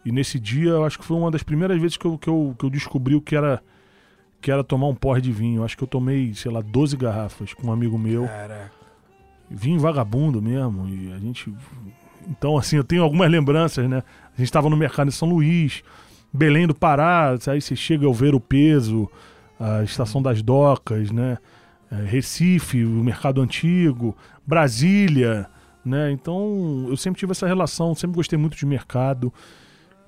[0.06, 2.54] E nesse dia, eu acho que foi uma das primeiras vezes que eu, que eu,
[2.56, 3.60] que eu descobri o que era,
[4.40, 5.62] que era tomar um porre de vinho.
[5.62, 8.24] Eu acho que eu tomei, sei lá, 12 garrafas com um amigo meu.
[8.24, 8.70] Caraca.
[9.50, 10.88] Vinho vagabundo mesmo.
[10.88, 11.52] E a gente.
[12.28, 14.04] Então, assim, eu tenho algumas lembranças, né?
[14.26, 15.82] A gente estava no mercado em São Luís,
[16.32, 19.10] Belém do Pará, aí você chega ao ver o peso,
[19.58, 21.36] a estação das docas, né?
[21.90, 24.16] É, Recife, o mercado antigo,
[24.46, 25.48] Brasília,
[25.84, 26.12] né?
[26.12, 29.32] Então, eu sempre tive essa relação, sempre gostei muito de mercado.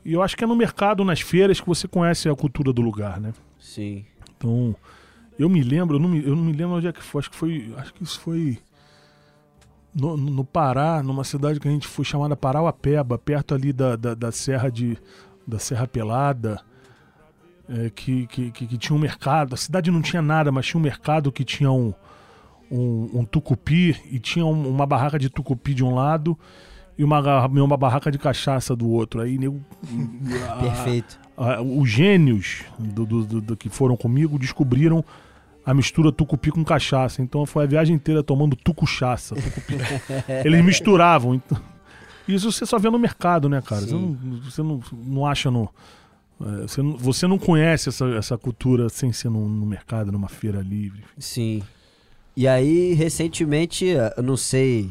[0.08, 2.80] E eu acho que é no mercado, nas feiras, que você conhece a cultura do
[2.80, 3.34] lugar, né?
[3.60, 4.06] Sim.
[4.34, 4.74] Então,
[5.38, 7.30] eu me lembro, eu não me, eu não me lembro onde é que foi, acho
[7.30, 8.58] que foi, acho que isso foi
[9.94, 14.14] no, no Pará, numa cidade que a gente foi chamada Parauapeba, perto ali da, da,
[14.14, 14.96] da Serra de
[15.46, 16.58] da Serra Pelada,
[17.68, 20.78] é, que, que, que, que tinha um mercado, a cidade não tinha nada, mas tinha
[20.78, 21.92] um mercado que tinha um,
[22.70, 26.38] um, um tucupi e tinha um- uma barraca de tucupi de um lado
[26.98, 29.20] e uma, uma barraca de cachaça do outro.
[29.20, 29.60] Aí nego,
[30.50, 31.18] a- Perfeito.
[31.78, 35.04] os gênios do, do- do- do que foram comigo descobriram
[35.64, 37.22] a mistura tucupi com cachaça.
[37.22, 39.34] Então foi a viagem inteira tomando tucuchaça.
[39.36, 39.74] tucupi.
[40.44, 41.34] Eles misturavam.
[41.34, 41.58] Então,
[42.26, 43.82] isso você só vê no mercado, né, cara?
[43.82, 44.12] Você, não,
[44.44, 45.68] você não, não acha no,
[46.40, 50.28] É, você, não- você não conhece essa, essa cultura sem ser no, no mercado, numa
[50.28, 51.02] feira livre.
[51.18, 51.62] Sim.
[52.36, 54.90] E aí, recentemente, eu não sei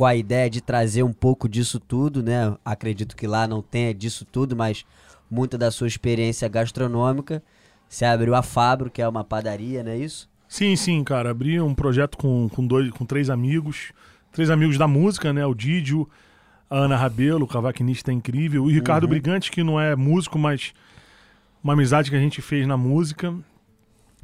[0.00, 2.56] qual a ideia de trazer um pouco disso tudo, né?
[2.64, 4.86] Acredito que lá não tenha disso tudo, mas
[5.30, 7.42] muita da sua experiência gastronômica.
[7.86, 10.26] Você abriu a Fabro, que é uma padaria, não é isso?
[10.48, 11.30] Sim, sim, cara.
[11.30, 13.92] Abri um projeto com, com, dois, com três amigos.
[14.32, 15.44] Três amigos da música, né?
[15.44, 16.08] O Didio,
[16.70, 18.70] a Ana Rabelo, o cavaquinista incrível.
[18.70, 20.72] E o Ricardo Brigante, que não é músico, mas
[21.62, 23.34] uma amizade que a gente fez na música.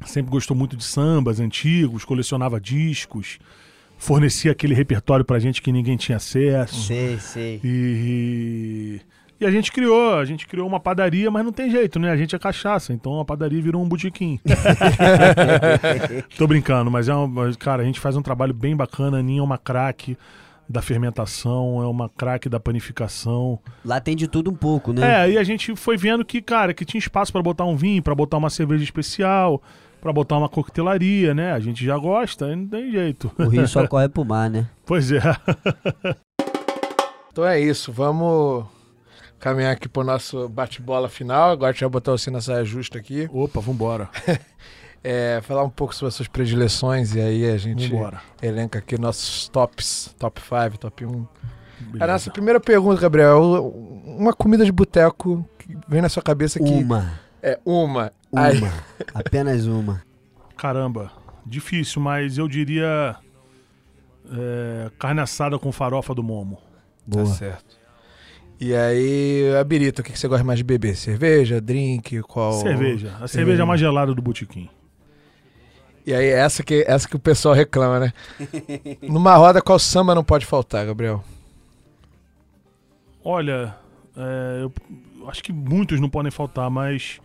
[0.07, 3.37] Sempre gostou muito de sambas antigos, colecionava discos,
[3.97, 6.87] fornecia aquele repertório pra gente que ninguém tinha acesso.
[6.87, 7.59] Sei, sei.
[7.63, 9.01] E,
[9.39, 12.11] e a gente criou, a gente criou uma padaria, mas não tem jeito, né?
[12.11, 14.39] A gente é cachaça, então a padaria virou um botequim.
[16.37, 19.17] Tô brincando, mas é um, cara, a gente faz um trabalho bem bacana.
[19.17, 20.17] A Aninha é uma craque
[20.69, 23.59] da fermentação, é uma craque da panificação.
[23.85, 25.01] Lá tem de tudo um pouco, né?
[25.07, 28.03] É, aí a gente foi vendo que, cara, que tinha espaço pra botar um vinho,
[28.03, 29.61] pra botar uma cerveja especial,
[30.01, 31.51] pra botar uma coquetelaria, né?
[31.53, 33.31] A gente já gosta, não tem jeito.
[33.37, 34.67] O rio só corre pro mar, né?
[34.85, 35.19] Pois é.
[37.31, 38.65] Então é isso, vamos
[39.39, 41.51] caminhar aqui pro nosso bate-bola final.
[41.51, 43.29] Agora a gente vai botar você na saia justa aqui.
[43.31, 44.09] Opa, vambora.
[45.03, 48.19] É, falar um pouco sobre as suas predileções e aí a gente Vambora.
[48.41, 51.27] elenca aqui nossos tops, top 5, top 1.
[51.99, 53.71] A nossa primeira pergunta, Gabriel,
[54.05, 57.13] uma comida de boteco que vem na sua cabeça que Uma.
[57.41, 58.11] é uma.
[58.37, 58.73] Uma.
[59.13, 60.01] Apenas uma.
[60.55, 61.11] Caramba,
[61.45, 63.15] difícil, mas eu diria
[64.31, 66.57] é, carne assada com farofa do Momo.
[67.09, 67.25] Tá Boa.
[67.25, 67.77] certo.
[68.59, 70.95] E aí, a birita, o que você gosta mais de beber?
[70.95, 72.53] Cerveja, drink, qual?
[72.53, 73.15] Cerveja.
[73.21, 74.67] A cerveja mais gelada do botequim.
[76.05, 78.13] E aí, essa que, essa que o pessoal reclama, né?
[79.03, 81.23] Numa roda, qual samba não pode faltar, Gabriel?
[83.23, 83.75] Olha,
[84.15, 87.19] é, eu acho que muitos não podem faltar, mas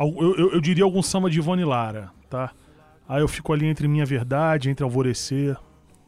[0.00, 2.50] eu, eu- eu diria algum samba de Ivone Lara, tá?
[3.08, 5.56] Aí eu fico ali entre Minha Verdade, entre Alvorecer.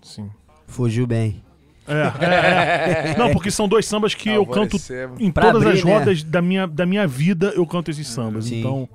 [0.03, 0.31] Sim.
[0.67, 1.43] Fugiu bem.
[1.89, 3.17] É, é, é.
[3.19, 5.11] Não, porque são dois sambas que eu canto Alvorecer.
[5.19, 5.99] em Pra todas abrir, as né?
[5.99, 8.45] rodas da, minha, da minha vida, eu canto esses sambas.
[8.45, 8.61] Sim.
[8.61, 8.89] Então,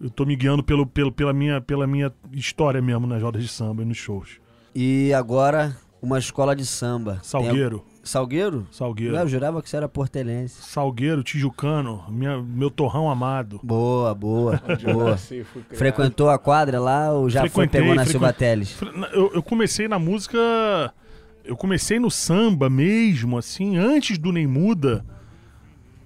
[0.00, 3.48] eu tô me guiando pelo, pelo, pela, minha, pela minha história mesmo nas rodas de
[3.48, 4.38] samba e nos shows.
[4.74, 7.14] E agora, uma escola de samba.
[7.14, 8.66] Tem Salgueiro, al- Salgueiro?
[8.70, 9.14] Salgueiro.
[9.14, 10.62] Não, eu jurava que você era portelense.
[10.62, 13.58] Salgueiro, Tijucano, minha, meu torrão amado.
[13.62, 15.16] Boa, boa, boa.
[15.72, 18.76] Frequentou a quadra lá ou já foi pegou na Silva Teles?
[19.12, 20.38] Eu, eu comecei na música.
[21.44, 25.04] Eu comecei no samba mesmo, assim, antes do Nem Muda.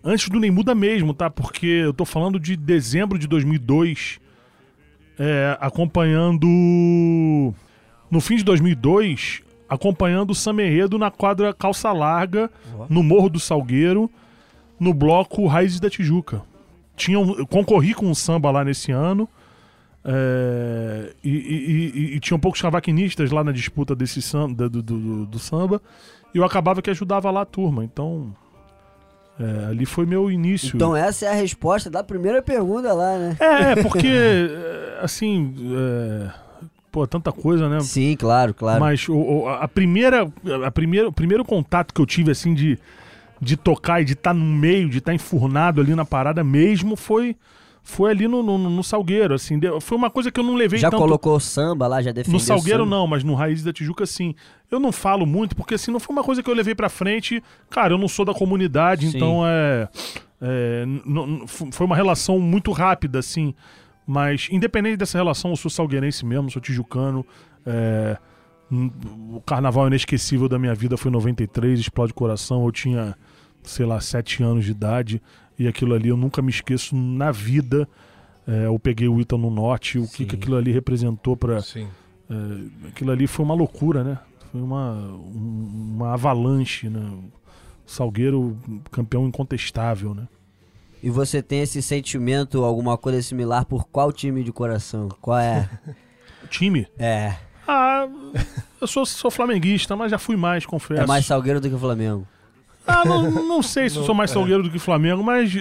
[0.02, 1.28] Antes do Nem Muda mesmo, tá?
[1.28, 4.20] Porque eu tô falando de dezembro de 2002,
[5.18, 6.46] é, acompanhando.
[8.10, 12.50] No fim de 2002, acompanhando o Samba Enredo na quadra Calça Larga,
[12.88, 14.10] no Morro do Salgueiro,
[14.80, 16.42] no bloco Raízes da Tijuca.
[16.96, 19.28] Tinha um- concorri com um samba lá nesse ano.
[20.04, 24.98] É, e, e- e- e tinham poucos cavaquinistas lá na disputa desse samba, do, do-
[24.98, 25.82] do- do samba.
[26.34, 27.84] E eu acabava que ajudava lá a turma.
[27.84, 28.34] Então,
[29.38, 30.74] é, ali foi meu início.
[30.76, 33.36] Então essa é a resposta da primeira pergunta lá, né?
[33.38, 36.30] É, porque, é, assim, é,
[36.90, 37.80] pô, tanta coisa, né?
[37.80, 38.80] Sim, claro, claro.
[38.80, 40.30] Mas o, o- a primeira,
[40.64, 42.78] a primeira, o primeiro contato que eu tive, assim, de,
[43.40, 47.36] de tocar e de estar no meio, de estar enfurnado ali na parada mesmo, foi,
[47.82, 49.60] foi ali no, no, no Salgueiro, assim.
[49.80, 51.00] Foi uma coisa que eu não levei já tanto...
[51.00, 54.34] colocou samba lá, já defendeu No Salgueiro não, mas no Raiz da Tijuca sim.
[54.70, 57.42] Eu não falo muito, porque assim, não foi uma coisa que eu levei pra frente.
[57.70, 59.16] Cara, eu não sou da comunidade, Sim.
[59.16, 59.88] então é.
[60.42, 60.84] é,
[61.72, 63.54] foi uma relação muito rápida, assim.
[64.10, 67.26] Mas, independente dessa relação, eu sou salgueirense mesmo, sou tijucano.
[67.66, 68.16] é,
[68.70, 72.64] o carnaval inesquecível da minha vida foi em 93, Explode Coração.
[72.64, 73.14] Eu tinha,
[73.62, 75.22] sei lá, sete anos de idade.
[75.58, 77.86] E aquilo ali eu nunca me esqueço na vida.
[78.46, 80.24] É, eu peguei o Ita no Norte, o que, Sim.
[80.26, 81.86] que aquilo ali representou Sim.
[82.30, 84.18] é, aquilo ali foi uma loucura, né?
[84.50, 87.10] Foi uma, um- uma avalanche, né?
[87.86, 88.56] Salgueiro,
[88.90, 90.26] campeão incontestável, né?
[91.02, 95.08] E você tem esse sentimento, alguma coisa similar por qual time de coração?
[95.20, 95.68] Qual é?
[96.42, 96.86] O time?
[96.98, 97.34] é.
[97.70, 98.08] Ah,
[98.80, 101.02] eu sou, sou flamenguista, mas já fui mais, confesso.
[101.02, 102.26] É mais Salgueiro do que o Flamengo.
[102.86, 105.52] Ah, não, não sei se eu sou mais Salgueiro do que Flamengo, mas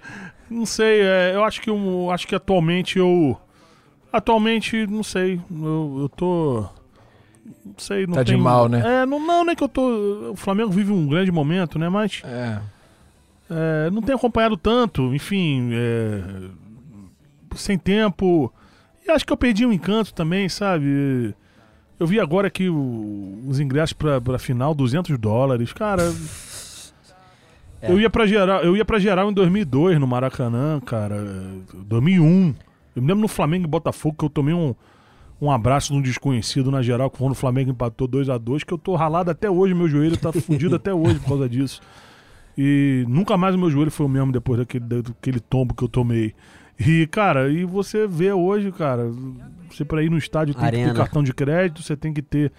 [0.50, 1.00] não sei.
[1.00, 3.34] é, eu acho que eu, acho que atualmente eu
[4.12, 5.40] atualmente não sei.
[5.50, 6.68] Eu, eu tô
[7.64, 8.82] não sei, não Tá de mal, né?
[9.02, 10.32] É, não, não, não é que eu tô.
[10.32, 11.88] O Flamengo vive um grande momento, né?
[11.88, 12.60] Mas É.
[13.50, 16.20] É, não tenho acompanhado tanto, enfim, é,
[17.54, 18.52] sem tempo.
[19.06, 21.34] E acho que eu perdi o encanto também, sabe?
[22.00, 25.72] Eu vi agora que o- os ingressos pra, pra final, 200 dólares.
[25.72, 26.02] Cara,
[27.82, 27.92] É.
[27.92, 31.22] Eu ia pra geral, eu ia para geral em 2002 no Maracanã, cara.
[31.86, 32.54] 2001.
[32.96, 34.74] Eu me lembro no Flamengo e Botafogo que eu tomei um,
[35.38, 38.72] um abraço de um desconhecido na geral, quando o Flamengo empatou 2 a 2 que
[38.72, 41.82] eu tô ralado até hoje, meu joelho tá fudido até hoje por causa disso.
[42.56, 45.88] E nunca mais o meu joelho foi o mesmo depois daquele, daquele tombo que eu
[45.88, 46.34] tomei.
[46.78, 49.10] E, cara, e você vê hoje, cara,
[49.70, 50.88] você para ir no estádio tem Arena.
[50.88, 52.52] que ter cartão de crédito, você tem que ter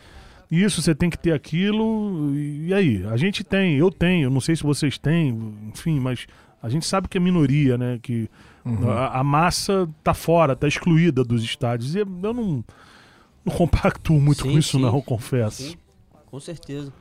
[0.50, 2.34] isso, você tem que ter aquilo.
[2.36, 3.06] E aí?
[3.08, 6.28] A gente tem, eu tenho, não sei se vocês têm, enfim, mas
[6.62, 8.00] a gente sabe que é minoria, né?
[8.02, 8.30] Que
[8.88, 11.96] a, a massa tá fora, tá excluída dos estádios.
[11.96, 12.64] E eu não,
[13.44, 14.82] não compactuo muito Sim, com isso, sim.
[14.82, 15.64] não, confesso.
[15.64, 15.76] Sim,
[16.26, 16.92] com certeza.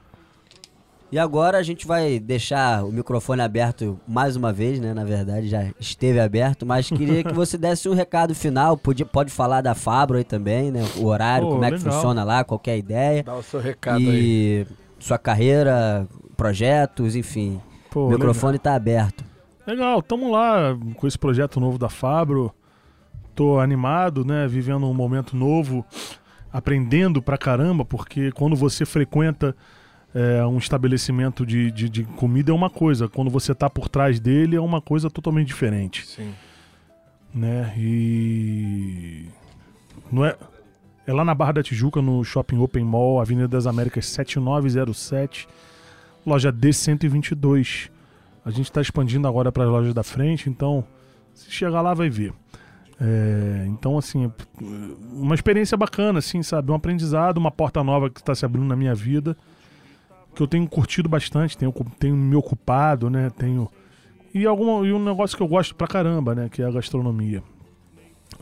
[1.15, 4.93] E agora a gente vai deixar o microfone aberto mais uma vez, né?
[4.93, 8.77] Na verdade, já esteve aberto, mas queria que você desse um recado final.
[8.77, 10.81] Pode, pode falar da Fabro aí também, né?
[10.97, 11.93] O horário, Pô, como é que legal.
[11.93, 13.23] funciona lá, qualquer ideia.
[13.23, 14.67] Dá o seu recado aí.
[14.67, 14.67] E
[14.99, 16.05] sua carreira,
[16.37, 17.61] projetos, enfim.
[17.93, 19.23] Pô, o microfone tá aberto.
[19.65, 22.53] Legal, tamo lá com esse projeto novo da Fabro.
[23.37, 24.49] Tô animado, né?
[24.49, 25.87] Vivendo um momento novo,
[26.53, 29.55] aprendendo pra caramba, porque quando você frequenta
[30.15, 34.21] é, um estabelecimento de, de, de comida é uma coisa, quando você tá por trás
[34.21, 36.33] dele é uma coisa totalmente diferente, Sim.
[37.35, 37.75] né?
[37.77, 39.27] E
[40.13, 40.37] não é
[41.07, 45.47] é lá na Barra da Tijuca, no Shopping Open Mall, Avenida das Américas 7907,
[46.25, 47.91] loja D122.
[48.45, 50.83] A gente está expandindo agora para as lojas da frente, então
[51.35, 52.33] se chegar lá vai ver.
[52.99, 54.31] É, então, assim, é
[55.13, 56.71] uma experiência bacana, assim, sabe?
[56.71, 59.37] Um aprendizado, uma porta nova que está se abrindo na minha vida,
[60.35, 63.31] que eu tenho curtido bastante, tenho, tenho me ocupado, né?
[63.31, 63.71] Tenho.
[64.35, 66.49] E, alguma, e um negócio que eu gosto pra caramba, né?
[66.51, 67.43] Que é a gastronomia.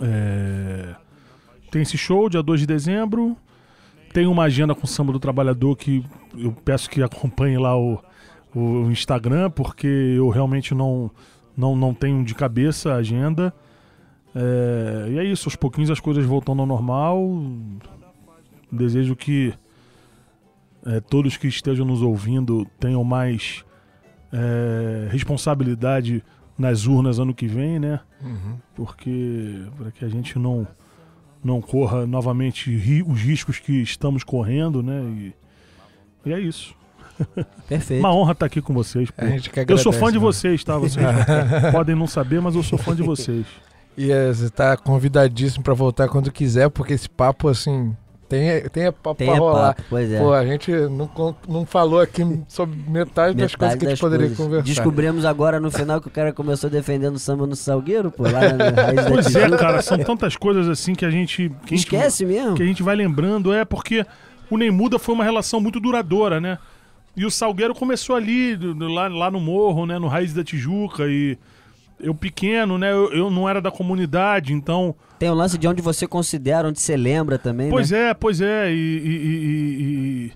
[0.00, 0.94] É,
[1.70, 3.36] Tem esse show, dia 2 de dezembro.
[4.12, 6.04] Tem uma agenda com o Samba do Trabalhador que
[6.36, 7.98] eu peço que acompanhe lá o,
[8.54, 11.10] o Instagram, porque eu realmente não,
[11.56, 13.54] não, não tenho de cabeça a agenda.
[14.34, 17.20] É, e é isso, aos pouquinhos as coisas voltando ao normal.
[18.70, 19.52] Desejo que
[20.86, 23.64] é, todos que estejam nos ouvindo tenham mais
[24.32, 26.22] é, responsabilidade
[26.58, 28.00] nas urnas ano que vem, né?
[28.22, 28.56] Uhum.
[28.74, 30.66] Porque para que a gente não
[31.44, 35.02] não corra novamente ri- os riscos que estamos correndo, né?
[35.02, 35.34] E,
[36.28, 36.72] e é isso.
[37.68, 38.00] Perfeito.
[38.00, 39.10] Uma honra estar aqui com vocês.
[39.10, 39.24] pô.
[39.24, 40.24] A gente que Eu sou agradece, fã de né?
[40.24, 40.78] vocês, tá?
[40.78, 41.04] Vocês
[41.72, 43.44] podem não saber, mas eu sou fã de vocês.
[43.96, 47.94] E é, você tá convidadíssimo pra voltar quando quiser, porque esse papo, assim,
[48.32, 49.74] tem, tem papo Tem pra rolar.
[49.74, 50.18] papo, pois é.
[50.18, 53.90] Pô, a gente não, não falou aqui sobre metade, das Metade coisas que a das
[53.90, 54.44] gente poderia coisas.
[54.44, 54.64] conversar.
[54.66, 58.70] Descobrimos agora no final que o cara começou defendendo samba no Salgueiro, pô, lá na
[58.82, 61.48] raiz da Pois é, cara, são tantas coisas assim que a gente.
[61.66, 62.54] Que a gente- Esquece mesmo.
[62.54, 64.04] que a gente vai lembrando é porque
[64.50, 66.58] o Neymuda foi uma relação muito duradoura, né?
[67.16, 69.98] E o Salgueiro começou ali, lá, lá no morro, né?
[69.98, 71.04] No Raiz da Tijuca.
[71.06, 71.36] E
[72.02, 72.92] eu pequeno, né?
[72.92, 74.94] Eu, eu não era da comunidade, então.
[75.18, 78.10] Tem o lance de onde você considera, onde você lembra também, Pois né?
[78.10, 78.72] é, pois é.
[78.72, 79.82] E, e, e-
[80.26, 80.32] e-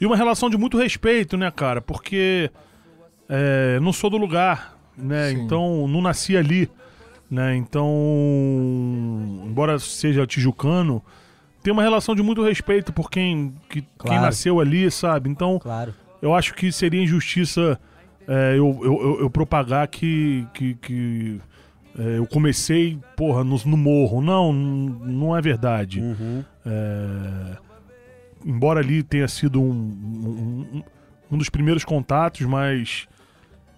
[0.00, 1.80] e uma relação de muito respeito, né, cara?
[1.80, 2.50] Porque
[3.28, 5.30] é, não sou do lugar, né?
[5.30, 5.42] Sim.
[5.42, 6.70] Então não nasci ali,
[7.30, 7.56] né?
[7.56, 11.02] Então, embora seja tijucano,
[11.62, 14.22] tem uma relação de muito respeito por quem, que, quem Claro.
[14.22, 15.28] nasceu ali, sabe?
[15.28, 15.92] Então, Claro.
[16.22, 17.78] eu acho que seria injustiça
[18.28, 21.40] é, eu, eu, eu- eu propagar que, que, que,
[21.98, 24.20] é, eu comecei, porra, no, no morro.
[24.20, 26.00] Não, não é verdade.
[26.00, 26.44] Uhum.
[26.64, 27.56] É,
[28.44, 30.82] embora ali tenha sido um, um, um-
[31.32, 33.08] um dos primeiros contatos, mas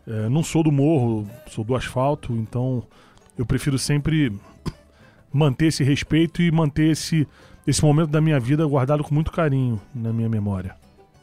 [0.06, 2.82] é, não sou do morro, sou do asfalto, então
[3.38, 4.32] eu prefiro sempre
[5.32, 7.26] manter esse respeito e manter esse,
[7.66, 10.74] esse momento da minha vida guardado com muito carinho na minha memória.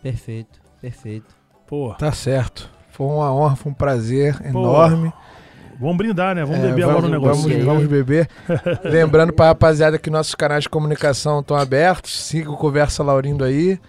[0.01, 1.35] Perfeito, perfeito.
[1.67, 2.71] Pô, Tá certo.
[2.97, 5.13] Foi uma honra, foi um prazer enorme.
[5.79, 6.43] vamos brindar, né?
[6.43, 7.43] Vamos É, beber agora um negócio.
[7.47, 8.27] Vamos, vamos beber.
[8.83, 12.11] Lembrando pra rapaziada que nossos canais de comunicação estão abertos.
[12.25, 13.79] Siga o Conversa Laurindo aí.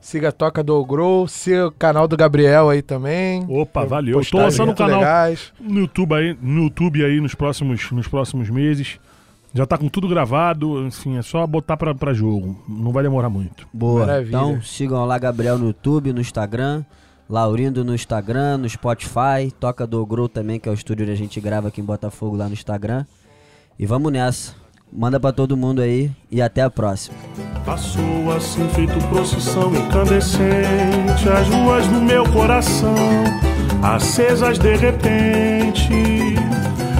[0.00, 1.28] Siga a Toca do Grow.
[1.28, 3.46] Siga o canal do Gabriel aí também.
[3.48, 4.18] Opa, valeu.
[4.18, 5.52] Postagens lançando o canal legais.
[5.60, 8.98] no YouTube aí, no YouTube aí nos próximos, nos próximos meses.
[9.54, 12.60] Já tá com tudo gravado, enfim, é só botar pra jogo.
[12.68, 13.66] Não vai demorar muito.
[13.72, 14.00] Boa.
[14.00, 14.28] Maravilha.
[14.36, 16.84] Então sigam lá Gabriel no YouTube, no Instagram,
[17.28, 21.16] Laurindo no Instagram, no Spotify, Toca do Grow também, que é o estúdio onde a
[21.16, 23.04] gente grava aqui em Botafogo lá no Instagram.
[23.78, 24.54] E vamos nessa.
[24.92, 27.16] Manda pra todo mundo aí e até a próxima.
[27.64, 32.94] Passou assim feito procissão incandescente As ruas do meu coração
[33.82, 35.92] Acesas de repente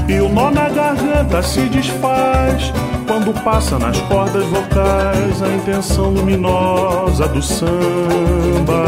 [0.08, 2.72] E o nó na garganta se desfaz
[3.06, 8.86] Quando passa nas cordas vocais A intenção luminosa do samba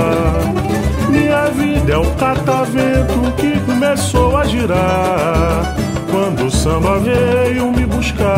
[1.50, 5.74] vida é o catavento que começou a girar
[6.10, 8.28] quando o samba veio me buscar.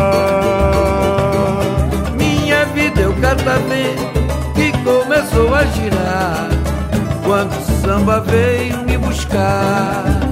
[2.17, 4.21] Minha vida é o catavento
[4.55, 6.49] que começou a girar
[7.23, 10.30] quando o samba veio me buscar.